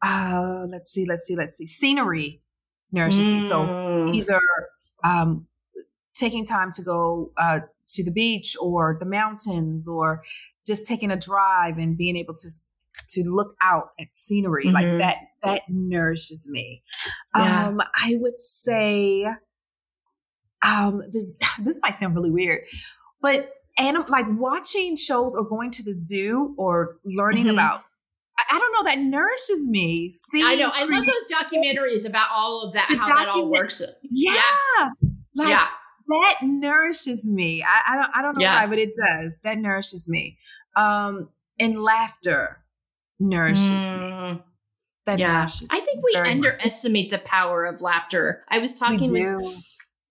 uh 0.00 0.64
let's 0.70 0.92
see 0.92 1.04
let's 1.04 1.24
see 1.26 1.34
let's 1.34 1.56
see 1.56 1.66
scenery 1.66 2.40
nourishes 2.92 3.28
me 3.28 3.40
so 3.40 3.66
Mm. 3.66 4.14
either 4.14 4.40
um, 5.02 5.46
taking 6.14 6.44
time 6.44 6.70
to 6.72 6.82
go 6.82 7.32
uh, 7.36 7.60
to 7.94 8.04
the 8.04 8.10
beach 8.10 8.56
or 8.60 8.96
the 9.00 9.06
mountains 9.06 9.88
or 9.88 10.22
just 10.66 10.86
taking 10.86 11.10
a 11.10 11.16
drive 11.16 11.78
and 11.78 11.96
being 11.96 12.16
able 12.16 12.34
to 12.34 12.48
to 13.10 13.22
look 13.24 13.54
out 13.62 13.90
at 14.00 14.08
scenery 14.14 14.66
Mhm. 14.66 14.72
like 14.72 14.98
that 14.98 15.16
that 15.42 15.62
nourishes 15.68 16.46
me 16.48 16.82
Yeah. 17.36 17.68
um 17.68 17.80
i 17.94 18.16
would 18.18 18.40
say 18.40 19.24
um 20.62 21.02
this 21.12 21.38
this 21.62 21.80
might 21.82 21.94
sound 21.94 22.14
really 22.14 22.30
weird 22.30 22.62
but 23.20 23.52
anim- 23.78 24.04
like 24.08 24.26
watching 24.30 24.96
shows 24.96 25.34
or 25.34 25.44
going 25.48 25.70
to 25.72 25.82
the 25.82 25.92
zoo 25.92 26.54
or 26.58 26.98
learning 27.04 27.46
Mhm. 27.46 27.52
about 27.54 27.82
I, 28.50 28.56
don't 28.58 28.72
know 28.72 28.84
that 28.90 29.00
nourishes 29.00 29.66
me 29.68 30.12
I 30.44 30.54
know. 30.54 30.70
I 30.72 30.84
love 30.84 31.04
those 31.04 31.28
documentaries 31.28 32.06
about 32.08 32.28
all 32.32 32.62
of 32.62 32.74
that, 32.74 32.86
how 32.88 33.04
that 33.06 33.28
all 33.28 33.42
document- 33.42 33.50
works. 33.50 33.82
yeah, 34.12 34.40
like 35.34 35.48
yeah. 35.48 35.66
That 36.08 36.36
nourishes 36.42 37.24
me. 37.24 37.62
I, 37.66 37.92
I 37.92 37.96
don't 37.96 38.10
I 38.16 38.22
don't 38.22 38.34
know 38.38 38.42
Yeah. 38.42 38.60
why, 38.60 38.66
but 38.66 38.78
it 38.78 38.90
does. 38.94 39.38
That 39.44 39.58
nourishes 39.58 40.08
me. 40.08 40.38
Um, 40.76 41.28
and 41.58 41.82
laughter 41.82 42.62
nourishes 43.20 43.70
me. 43.70 43.76
Mm. 43.76 44.42
That 45.06 45.18
yeah. 45.18 45.32
nourishes. 45.32 45.68
I 45.70 45.80
think 45.80 45.96
me 45.98 46.02
we 46.04 46.12
very 46.14 46.34
much. 46.34 46.52
underestimate 46.52 47.10
the 47.10 47.18
power 47.18 47.64
of 47.64 47.80
laughter. 47.80 48.44
I 48.48 48.58
was 48.58 48.74
talking 48.74 49.00
with 49.00 49.62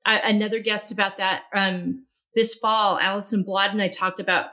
a- 0.06 0.28
another 0.28 0.60
guest 0.60 0.92
about 0.92 1.18
that 1.18 1.44
um, 1.54 2.04
this 2.36 2.54
fall. 2.56 3.00
Allison 3.00 3.44
Blad 3.44 3.72
and 3.72 3.82
I 3.82 3.88
talked 3.90 4.20
about. 4.20 4.48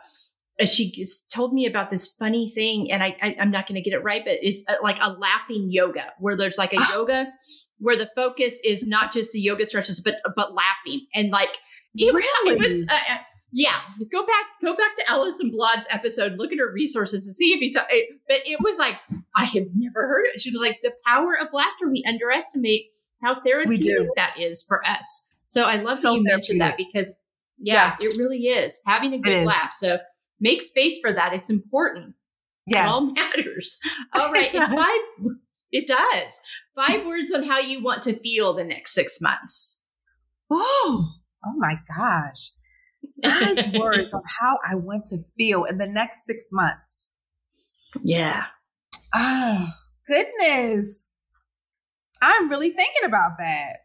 Uh, 0.61 0.67
she 0.67 0.93
just 0.93 1.31
told 1.31 1.53
me 1.53 1.67
about 1.67 1.91
this 1.91 2.13
funny 2.19 2.53
thing, 2.55 2.91
and 2.93 3.03
I, 3.03 3.17
I 3.21 3.37
I'm 3.41 3.51
not 3.51 3.67
going 3.67 3.75
to 3.75 3.83
get 3.83 3.97
it 3.97 4.03
right, 4.05 4.23
but 4.25 4.35
it's 4.41 4.65
uh, 4.69 4.75
like 4.83 4.97
a 5.01 5.11
laughing 5.11 5.69
yoga 5.71 6.13
where 6.19 6.37
there's 6.37 6.59
like 6.59 6.73
a 6.73 6.77
Ah. 6.79 6.93
yoga 6.95 7.33
where 7.79 7.97
the 7.97 8.09
focus 8.15 8.61
is 8.65 8.87
not 8.87 9.13
just 9.13 9.33
the 9.33 9.41
yoga 9.41 9.67
stretches, 9.67 10.01
but 10.01 10.17
but 10.37 10.53
laughing 10.55 11.07
and 11.15 11.31
like 11.31 11.57
it, 11.97 12.13
Really? 12.13 12.53
it 12.55 12.59
was. 12.59 12.87
Uh, 12.89 12.95
uh, 12.95 13.19
yeah, 13.57 13.79
go 14.11 14.27
back, 14.27 14.47
go 14.65 14.75
back 14.77 14.97
to 14.97 15.09
Allison 15.09 15.49
Blood's 15.53 15.87
episode. 15.91 16.33
Look 16.39 16.51
at 16.51 16.59
her 16.59 16.73
resources 16.73 17.25
and 17.29 17.37
see 17.37 17.53
if 17.53 17.61
you. 17.61 17.71
Ta- 17.73 17.87
it, 17.89 18.19
but 18.29 18.39
it 18.45 18.61
was 18.61 18.79
like 18.79 18.95
I 19.37 19.45
have 19.45 19.67
never 19.77 20.09
heard 20.09 20.25
it. 20.35 20.41
She 20.41 20.51
was 20.51 20.61
like 20.61 20.79
the 20.83 20.91
power 21.07 21.37
of 21.41 21.49
laughter. 21.53 21.89
We 21.89 22.05
underestimate 22.07 22.87
how 23.23 23.41
therapeutic 23.45 24.09
that 24.17 24.35
is 24.41 24.65
for 24.67 24.85
us. 24.85 25.37
So 25.47 25.65
I 25.65 25.77
love 25.77 25.97
So 25.99 26.11
that 26.15 26.17
you 26.19 26.23
mentioned 26.25 26.61
that 26.63 26.77
because 26.77 27.15
yeah, 27.59 27.95
it 28.01 28.19
really 28.19 28.47
is 28.47 28.81
having 28.87 29.13
a 29.15 29.19
good 29.19 29.47
laugh. 29.47 29.73
So 29.73 29.99
make 30.41 30.63
space 30.63 30.99
for 31.01 31.13
that. 31.13 31.33
It's 31.33 31.51
important. 31.51 32.15
It 32.67 32.77
all 32.79 33.13
matters. 33.13 33.79
All 34.19 34.33
right, 34.33 34.47
It 34.47 34.53
does. 34.53 34.69
five. 34.69 35.31
It 35.71 35.87
does. 35.87 36.41
Five 36.75 37.05
words 37.05 37.31
on 37.33 37.43
how 37.43 37.59
you 37.59 37.83
want 37.85 38.03
to 38.05 38.19
feel 38.21 38.55
the 38.55 38.65
next 38.65 38.95
six 38.95 39.21
months. 39.21 39.83
Oh, 40.51 41.11
oh 41.45 41.53
my 41.59 41.77
gosh. 41.95 42.53
Five 43.23 43.75
words 43.79 44.15
on 44.15 44.23
how 44.41 44.57
I 44.67 44.77
want 44.77 45.05
to 45.11 45.19
feel 45.37 45.65
in 45.65 45.77
the 45.77 45.87
next 45.89 46.25
six 46.27 46.45
months. 46.51 47.11
Yeah. 48.03 48.45
Oh, 49.15 49.67
goodness. 50.09 50.97
I'm 52.23 52.49
really 52.49 52.71
thinking 52.71 53.05
about 53.05 53.33
that. 53.39 53.77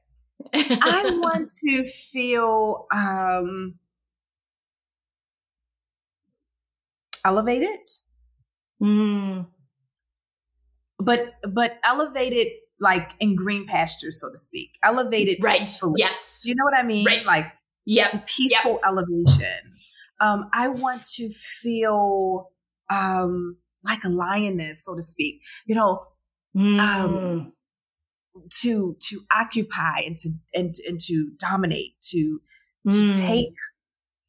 I 0.54 1.04
want 1.20 1.50
to 1.66 1.84
feel 1.84 2.88
um 2.94 3.76
elevated, 7.26 7.80
Mm, 8.82 9.46
but 10.98 11.20
but 11.54 11.80
elevated 11.84 12.48
like 12.80 13.12
in 13.20 13.36
green 13.36 13.66
pastures, 13.66 14.20
so 14.20 14.30
to 14.30 14.38
speak. 14.38 14.78
Elevated 14.84 15.44
right. 15.44 15.60
peacefully. 15.60 16.00
Yes. 16.00 16.44
You 16.46 16.56
know 16.56 16.64
what 16.64 16.74
I 16.74 16.84
mean? 16.84 17.06
Right. 17.06 17.26
Like 17.26 17.46
Yep. 17.86 18.28
peaceful 18.28 18.80
elevation. 18.86 19.74
Um, 20.22 20.50
I 20.54 20.68
want 20.70 21.04
to 21.16 21.30
feel 21.30 22.52
um 22.90 23.58
like 23.84 24.04
a 24.04 24.10
lioness, 24.10 24.84
so 24.86 24.96
to 24.96 25.02
speak. 25.02 25.42
You 25.66 25.76
know, 25.76 26.06
Mm, 26.56 27.52
to 28.62 28.96
to 29.00 29.22
occupy 29.36 30.00
and 30.06 30.18
to 30.20 30.30
and, 30.54 30.74
and 30.88 31.00
to 31.02 31.32
dominate, 31.38 32.00
to 32.10 32.42
to 32.92 32.98
mm, 32.98 33.16
take 33.16 33.54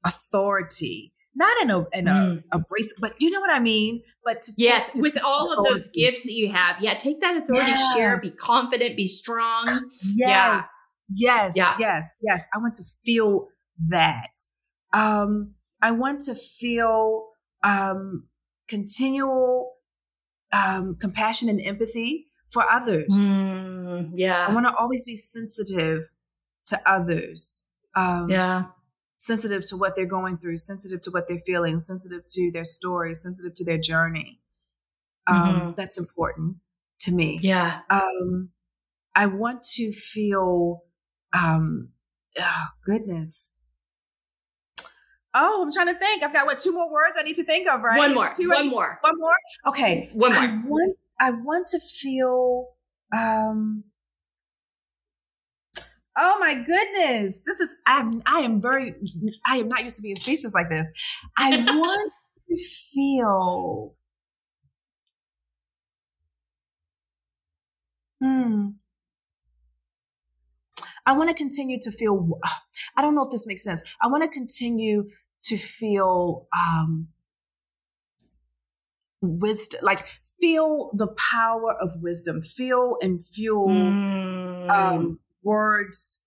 authority, 0.04 1.12
not 1.34 1.56
in 1.62 1.70
a 1.70 1.78
in 1.92 2.08
a, 2.08 2.12
Mm. 2.12 2.42
a 2.52 2.58
brace, 2.58 2.92
but 3.00 3.14
you 3.20 3.30
know 3.30 3.40
what 3.40 3.50
I 3.50 3.60
mean. 3.60 4.02
But 4.24 4.42
to 4.42 4.50
take- 4.52 4.64
Yes, 4.64 4.90
to 4.90 5.00
with 5.00 5.14
take 5.14 5.24
all 5.24 5.52
of 5.56 5.64
those 5.64 5.90
gifts 5.90 6.24
that 6.24 6.32
you 6.34 6.50
have. 6.52 6.76
Yeah, 6.80 6.94
take 6.94 7.20
that 7.20 7.36
authority, 7.36 7.70
Yeah. 7.70 7.94
share, 7.94 8.20
be 8.20 8.30
confident, 8.30 8.96
be 8.96 9.06
strong. 9.06 9.66
Yes, 10.14 10.68
yes, 11.14 11.52
Yeah. 11.56 11.76
yes, 11.78 12.10
yes. 12.22 12.42
I 12.54 12.58
want 12.58 12.74
to 12.76 12.84
feel 13.04 13.48
that. 13.88 14.28
Um, 14.92 15.54
I 15.80 15.92
want 15.92 16.20
to 16.22 16.34
feel 16.34 17.28
um, 17.62 18.28
continual 18.68 19.72
um, 20.52 20.96
compassion 21.00 21.48
and 21.48 21.60
empathy 21.64 22.26
for 22.50 22.64
others. 22.70 23.06
Mm, 23.08 24.12
I 24.20 24.52
want 24.52 24.66
to 24.66 24.74
always 24.76 25.04
be 25.04 25.14
sensitive 25.14 26.10
to 26.66 26.80
others. 26.90 27.62
Um, 27.94 28.28
Yeah. 28.28 28.64
Sensitive 29.22 29.68
to 29.68 29.76
what 29.76 29.94
they're 29.94 30.06
going 30.06 30.38
through, 30.38 30.56
sensitive 30.56 30.98
to 31.02 31.10
what 31.10 31.28
they're 31.28 31.42
feeling, 31.44 31.78
sensitive 31.78 32.24
to 32.24 32.50
their 32.50 32.64
story, 32.64 33.12
sensitive 33.12 33.52
to 33.54 33.62
their 33.64 33.76
journey. 33.76 34.40
Um, 35.26 35.36
Mhm. 35.60 35.76
That's 35.76 35.98
important 35.98 36.56
to 37.00 37.12
me. 37.12 37.38
Yeah. 37.42 37.82
Um, 37.90 38.50
I 39.14 39.26
want 39.26 39.62
to 39.74 39.92
feel, 39.92 40.84
um, 41.34 41.90
oh, 42.38 42.66
goodness. 42.82 43.50
Oh, 45.34 45.62
I'm 45.62 45.70
trying 45.70 45.88
to 45.88 45.98
think. 45.98 46.22
I've 46.24 46.32
got 46.32 46.46
what 46.46 46.58
two 46.58 46.72
more 46.72 46.90
words 46.90 47.14
I 47.18 47.22
need 47.22 47.36
to 47.36 47.44
think 47.44 47.68
of, 47.68 47.82
right? 47.82 47.98
One 47.98 48.14
more. 48.14 48.30
two 48.34 48.48
One 48.48 48.64
to- 48.64 48.70
more. 48.70 48.98
One 49.02 49.18
more. 49.18 49.34
Okay. 49.66 50.08
One 50.14 50.32
I 50.32 50.46
more. 50.48 50.70
want. 50.70 50.96
I 51.20 51.30
want 51.30 51.66
to 51.68 51.78
feel. 51.78 52.70
Um. 53.12 53.84
Oh 56.22 56.36
my 56.38 56.52
goodness. 56.52 57.40
This 57.46 57.60
is, 57.60 57.70
I, 57.86 58.12
I 58.26 58.40
am 58.40 58.60
very, 58.60 58.94
I 59.46 59.56
am 59.56 59.68
not 59.68 59.82
used 59.82 59.96
to 59.96 60.02
being 60.02 60.16
speechless 60.16 60.52
like 60.52 60.68
this. 60.68 60.86
I 61.38 61.56
want 61.66 62.12
to 62.48 62.56
feel. 62.56 63.94
Hmm. 68.22 68.68
I 71.06 71.16
want 71.16 71.30
to 71.30 71.34
continue 71.34 71.80
to 71.80 71.90
feel, 71.90 72.38
I 72.96 73.00
don't 73.00 73.14
know 73.14 73.24
if 73.24 73.30
this 73.30 73.46
makes 73.46 73.64
sense. 73.64 73.82
I 74.02 74.08
want 74.08 74.22
to 74.22 74.28
continue 74.28 75.08
to 75.44 75.56
feel, 75.56 76.48
um, 76.52 77.08
wisdom, 79.22 79.80
like 79.82 80.04
feel 80.38 80.90
the 80.92 81.08
power 81.08 81.74
of 81.80 82.02
wisdom, 82.02 82.42
feel 82.42 82.98
and 83.00 83.24
fuel, 83.26 83.68
mm. 83.68 84.70
um, 84.70 85.18
words 85.42 86.20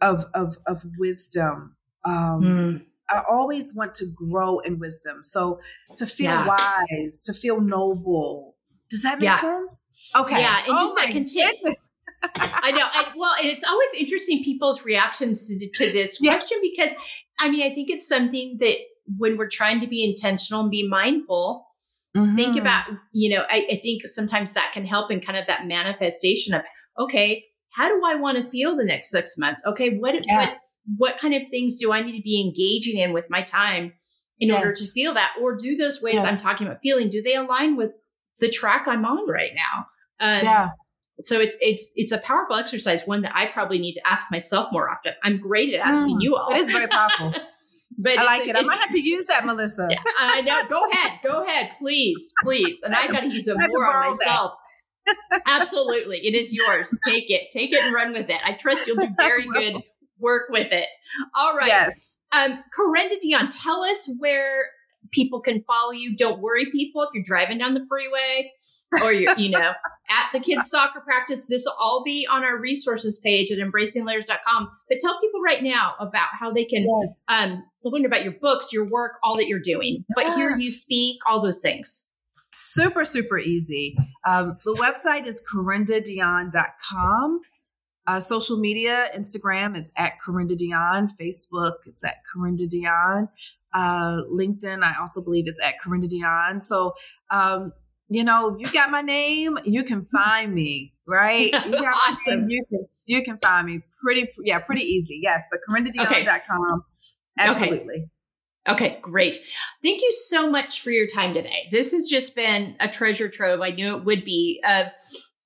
of, 0.00 0.24
of, 0.34 0.56
of 0.66 0.82
wisdom. 0.98 1.76
Um, 2.04 2.42
mm. 2.42 2.82
I 3.08 3.22
always 3.28 3.74
want 3.74 3.94
to 3.94 4.06
grow 4.14 4.58
in 4.60 4.78
wisdom. 4.78 5.22
So 5.22 5.60
to 5.96 6.06
feel 6.06 6.30
yeah. 6.30 6.46
wise, 6.46 7.22
to 7.26 7.32
feel 7.32 7.60
noble. 7.60 8.56
Does 8.90 9.02
that 9.02 9.18
make 9.18 9.30
yeah. 9.30 9.40
sense? 9.40 9.84
Okay. 10.18 10.40
Yeah. 10.40 10.58
And 10.58 10.70
oh 10.70 10.82
just 10.82 10.96
that 10.96 11.12
continue. 11.12 11.74
I 12.34 12.72
know. 12.72 12.86
I, 12.92 13.12
well, 13.16 13.34
and 13.40 13.48
it's 13.48 13.64
always 13.64 13.90
interesting 13.96 14.42
people's 14.42 14.84
reactions 14.84 15.48
to, 15.48 15.70
to 15.70 15.92
this 15.92 16.18
yes. 16.20 16.48
question 16.48 16.58
because 16.62 16.94
I 17.38 17.50
mean, 17.50 17.70
I 17.70 17.74
think 17.74 17.90
it's 17.90 18.08
something 18.08 18.56
that 18.60 18.76
when 19.18 19.36
we're 19.36 19.48
trying 19.48 19.80
to 19.80 19.86
be 19.86 20.04
intentional 20.04 20.62
and 20.62 20.70
be 20.70 20.86
mindful, 20.88 21.66
mm-hmm. 22.16 22.34
think 22.34 22.58
about, 22.58 22.86
you 23.12 23.30
know, 23.30 23.44
I, 23.48 23.66
I 23.70 23.80
think 23.82 24.06
sometimes 24.06 24.54
that 24.54 24.72
can 24.72 24.86
help 24.86 25.10
in 25.10 25.20
kind 25.20 25.38
of 25.38 25.46
that 25.46 25.66
manifestation 25.66 26.54
of, 26.54 26.62
okay, 26.98 27.44
how 27.76 27.88
do 27.88 28.00
I 28.04 28.14
want 28.14 28.38
to 28.38 28.44
feel 28.44 28.74
the 28.74 28.84
next 28.84 29.10
six 29.10 29.36
months? 29.36 29.62
Okay, 29.66 29.98
what 29.98 30.14
yeah. 30.26 30.38
what 30.38 30.56
what 30.96 31.18
kind 31.18 31.34
of 31.34 31.42
things 31.50 31.78
do 31.78 31.92
I 31.92 32.00
need 32.00 32.16
to 32.16 32.22
be 32.22 32.40
engaging 32.40 32.98
in 32.98 33.12
with 33.12 33.26
my 33.28 33.42
time 33.42 33.92
in 34.40 34.48
yes. 34.48 34.62
order 34.62 34.74
to 34.74 34.84
feel 34.86 35.12
that? 35.14 35.32
Or 35.42 35.54
do 35.54 35.76
those 35.76 36.00
ways 36.00 36.14
yes. 36.14 36.32
I'm 36.32 36.40
talking 36.40 36.66
about 36.66 36.80
feeling, 36.82 37.10
do 37.10 37.20
they 37.20 37.34
align 37.34 37.76
with 37.76 37.90
the 38.38 38.48
track 38.48 38.86
I'm 38.86 39.04
on 39.04 39.28
right 39.28 39.52
now? 39.54 39.86
Um, 40.20 40.44
yeah. 40.44 40.68
So 41.20 41.38
it's 41.38 41.56
it's 41.60 41.92
it's 41.96 42.12
a 42.12 42.18
powerful 42.18 42.56
exercise, 42.56 43.02
one 43.04 43.22
that 43.22 43.34
I 43.34 43.46
probably 43.46 43.78
need 43.78 43.94
to 43.94 44.06
ask 44.06 44.30
myself 44.30 44.72
more 44.72 44.90
often. 44.90 45.12
I'm 45.22 45.38
great 45.38 45.74
at 45.74 45.86
asking 45.86 46.16
mm, 46.16 46.22
you 46.22 46.36
all. 46.36 46.52
It 46.52 46.58
is 46.58 46.70
very 46.70 46.88
powerful. 46.88 47.34
but 47.98 48.18
I 48.18 48.24
like 48.24 48.48
it. 48.48 48.56
I 48.56 48.62
might 48.62 48.78
have 48.78 48.90
to 48.90 49.00
use 49.00 49.24
that, 49.26 49.44
Melissa. 49.46 49.88
Yeah, 49.90 49.98
I 50.18 50.40
know. 50.42 50.62
Go 50.68 50.80
ahead. 50.90 51.20
Go 51.26 51.44
ahead, 51.44 51.72
please, 51.78 52.32
please. 52.42 52.82
And 52.82 52.94
I 52.94 53.06
got 53.08 53.20
to 53.20 53.26
use 53.26 53.48
it 53.48 53.56
more 53.56 53.86
on 53.86 54.10
myself. 54.10 54.52
Absolutely, 55.46 56.18
it 56.18 56.34
is 56.34 56.52
yours. 56.52 56.96
Take 57.06 57.30
it. 57.30 57.50
Take 57.52 57.72
it 57.72 57.82
and 57.82 57.94
run 57.94 58.12
with 58.12 58.28
it. 58.28 58.40
I 58.44 58.52
trust 58.52 58.86
you'll 58.86 58.96
do 58.96 59.14
very 59.18 59.46
good 59.54 59.82
work 60.18 60.48
with 60.50 60.72
it. 60.72 60.88
All 61.34 61.54
right. 61.54 61.66
Yes. 61.66 62.18
Um, 62.32 62.62
Carenda 62.76 63.14
Deonne, 63.22 63.50
tell 63.50 63.82
us 63.82 64.10
where 64.18 64.66
people 65.12 65.40
can 65.40 65.62
follow 65.66 65.92
you. 65.92 66.16
Don't 66.16 66.40
worry, 66.40 66.66
people, 66.70 67.02
if 67.02 67.10
you're 67.14 67.24
driving 67.24 67.58
down 67.58 67.74
the 67.74 67.84
freeway 67.88 68.52
or 69.02 69.12
you're, 69.12 69.36
you 69.38 69.50
know, 69.50 69.72
at 70.10 70.28
the 70.32 70.40
kids' 70.40 70.70
soccer 70.70 71.00
practice, 71.00 71.46
this 71.46 71.64
will 71.64 71.76
all 71.78 72.02
be 72.04 72.26
on 72.30 72.44
our 72.44 72.58
resources 72.58 73.18
page 73.18 73.50
at 73.50 73.58
embracinglayers.com. 73.58 74.70
But 74.88 74.98
tell 75.00 75.20
people 75.20 75.40
right 75.44 75.62
now 75.62 75.94
about 76.00 76.28
how 76.38 76.52
they 76.52 76.64
can 76.64 76.84
yes. 76.84 77.22
um, 77.28 77.64
learn 77.84 78.04
about 78.04 78.24
your 78.24 78.34
books, 78.40 78.72
your 78.72 78.86
work, 78.86 79.12
all 79.22 79.36
that 79.36 79.46
you're 79.46 79.60
doing. 79.60 80.04
But 80.14 80.34
hear 80.34 80.56
you 80.56 80.70
speak, 80.70 81.20
all 81.26 81.42
those 81.42 81.60
things. 81.60 82.08
Super, 82.66 83.04
super 83.04 83.38
easy. 83.38 83.96
Um, 84.26 84.58
the 84.64 84.74
website 84.74 85.24
is 85.26 85.40
carendadeonne.com. 85.54 87.40
Uh, 88.08 88.20
social 88.20 88.58
media, 88.58 89.06
Instagram, 89.16 89.76
it's 89.76 89.92
at 89.96 90.14
Carenda 90.24 90.56
Deonne. 90.56 91.08
Facebook, 91.20 91.74
it's 91.86 92.02
at 92.02 92.16
Carenda 92.26 92.66
Deonne. 92.68 93.28
Uh, 93.72 94.22
LinkedIn, 94.32 94.82
I 94.82 94.94
also 94.98 95.22
believe 95.22 95.44
it's 95.46 95.60
at 95.64 95.76
Carenda 95.80 96.06
Deonne. 96.08 96.60
So, 96.60 96.94
um, 97.30 97.72
you 98.08 98.24
know, 98.24 98.56
you 98.58 98.66
got 98.72 98.90
my 98.90 99.00
name, 99.00 99.56
you 99.64 99.84
can 99.84 100.04
find 100.04 100.52
me, 100.52 100.92
right? 101.06 101.46
You 101.46 101.50
got 101.70 101.96
awesome. 102.08 102.46
name, 102.46 102.50
you 102.50 102.64
can, 102.68 102.86
you 103.06 103.22
can 103.22 103.38
find 103.38 103.66
me 103.66 103.82
pretty, 104.02 104.28
yeah, 104.44 104.58
pretty 104.58 104.82
easy. 104.82 105.20
Yes, 105.22 105.46
but 105.50 105.60
carendadeonne.com. 105.68 106.82
Okay. 107.38 107.48
Absolutely. 107.48 107.94
Okay. 107.94 108.06
Okay, 108.68 108.98
great. 109.00 109.36
Thank 109.82 110.02
you 110.02 110.12
so 110.12 110.50
much 110.50 110.82
for 110.82 110.90
your 110.90 111.06
time 111.06 111.34
today. 111.34 111.68
This 111.70 111.92
has 111.92 112.08
just 112.08 112.34
been 112.34 112.74
a 112.80 112.88
treasure 112.88 113.28
trove. 113.28 113.60
I 113.60 113.70
knew 113.70 113.96
it 113.96 114.04
would 114.04 114.24
be 114.24 114.62
of 114.66 114.88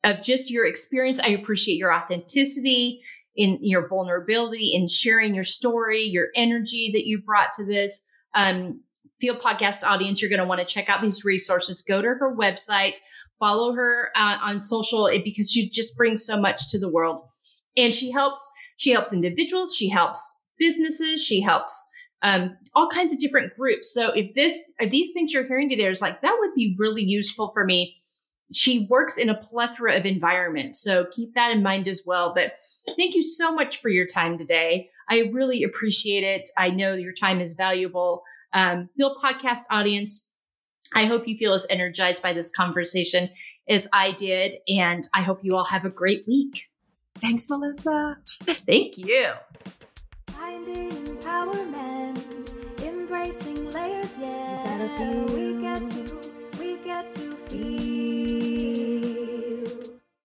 of 0.02 0.22
just 0.22 0.50
your 0.50 0.66
experience. 0.66 1.20
I 1.20 1.28
appreciate 1.28 1.76
your 1.76 1.92
authenticity, 1.92 3.02
in 3.36 3.58
your 3.60 3.86
vulnerability, 3.86 4.74
in 4.74 4.86
sharing 4.86 5.34
your 5.34 5.44
story, 5.44 6.02
your 6.02 6.28
energy 6.34 6.90
that 6.92 7.06
you 7.06 7.20
brought 7.20 7.52
to 7.52 7.64
this. 7.64 8.06
Um, 8.34 8.80
Feel 9.20 9.36
Podcast 9.36 9.84
audience, 9.84 10.22
you're 10.22 10.30
going 10.30 10.40
to 10.40 10.46
want 10.46 10.60
to 10.60 10.66
check 10.66 10.88
out 10.88 11.02
these 11.02 11.24
resources. 11.24 11.82
Go 11.82 12.00
to 12.00 12.08
her 12.08 12.34
website, 12.34 12.94
follow 13.38 13.74
her 13.74 14.10
uh, 14.16 14.38
on 14.40 14.64
social 14.64 15.08
eh, 15.08 15.20
because 15.22 15.50
she 15.50 15.68
just 15.68 15.96
brings 15.96 16.24
so 16.24 16.40
much 16.40 16.68
to 16.68 16.78
the 16.78 16.88
world, 16.88 17.22
and 17.76 17.94
she 17.94 18.10
helps. 18.10 18.50
She 18.78 18.92
helps 18.92 19.12
individuals. 19.12 19.76
She 19.76 19.90
helps 19.90 20.38
businesses. 20.58 21.22
She 21.22 21.42
helps 21.42 21.86
um, 22.22 22.56
all 22.74 22.88
kinds 22.88 23.12
of 23.12 23.18
different 23.18 23.56
groups. 23.56 23.92
So 23.92 24.12
if 24.12 24.34
this, 24.34 24.58
if 24.78 24.90
these 24.90 25.12
things 25.12 25.32
you're 25.32 25.46
hearing 25.46 25.68
today 25.68 25.86
is 25.86 26.02
like 26.02 26.20
that 26.22 26.36
would 26.38 26.54
be 26.54 26.76
really 26.78 27.02
useful 27.02 27.50
for 27.52 27.64
me 27.64 27.96
she 28.52 28.86
works 28.90 29.16
in 29.16 29.28
a 29.28 29.34
plethora 29.34 29.96
of 29.96 30.04
environments. 30.04 30.82
So 30.82 31.06
keep 31.12 31.34
that 31.34 31.52
in 31.52 31.62
mind 31.62 31.86
as 31.88 32.02
well. 32.04 32.32
But 32.34 32.54
thank 32.96 33.14
you 33.14 33.22
so 33.22 33.52
much 33.54 33.80
for 33.80 33.88
your 33.88 34.06
time 34.06 34.38
today. 34.38 34.90
I 35.08 35.30
really 35.32 35.62
appreciate 35.62 36.24
it. 36.24 36.48
I 36.56 36.70
know 36.70 36.94
your 36.94 37.12
time 37.12 37.40
is 37.40 37.54
valuable. 37.54 38.22
Um, 38.52 38.88
Feel 38.96 39.16
Podcast 39.16 39.64
audience, 39.70 40.30
I 40.94 41.06
hope 41.06 41.28
you 41.28 41.36
feel 41.36 41.54
as 41.54 41.66
energized 41.70 42.22
by 42.22 42.32
this 42.32 42.50
conversation 42.50 43.30
as 43.68 43.88
I 43.92 44.12
did. 44.12 44.56
And 44.68 45.06
I 45.14 45.22
hope 45.22 45.40
you 45.42 45.56
all 45.56 45.64
have 45.64 45.84
a 45.84 45.90
great 45.90 46.24
week. 46.26 46.68
Thanks, 47.16 47.48
Melissa. 47.48 48.18
Thank 48.42 48.98
you 48.98 49.34
finding 50.50 50.90
empowerment, 51.06 52.18
embracing 52.82 53.70
layers, 53.70 54.18
yeah. 54.18 55.24
We 55.32 55.60
get 55.62 55.86
to, 55.88 56.30
we 56.58 56.76
get 56.78 57.12
to 57.12 57.32
feel. 57.48 58.29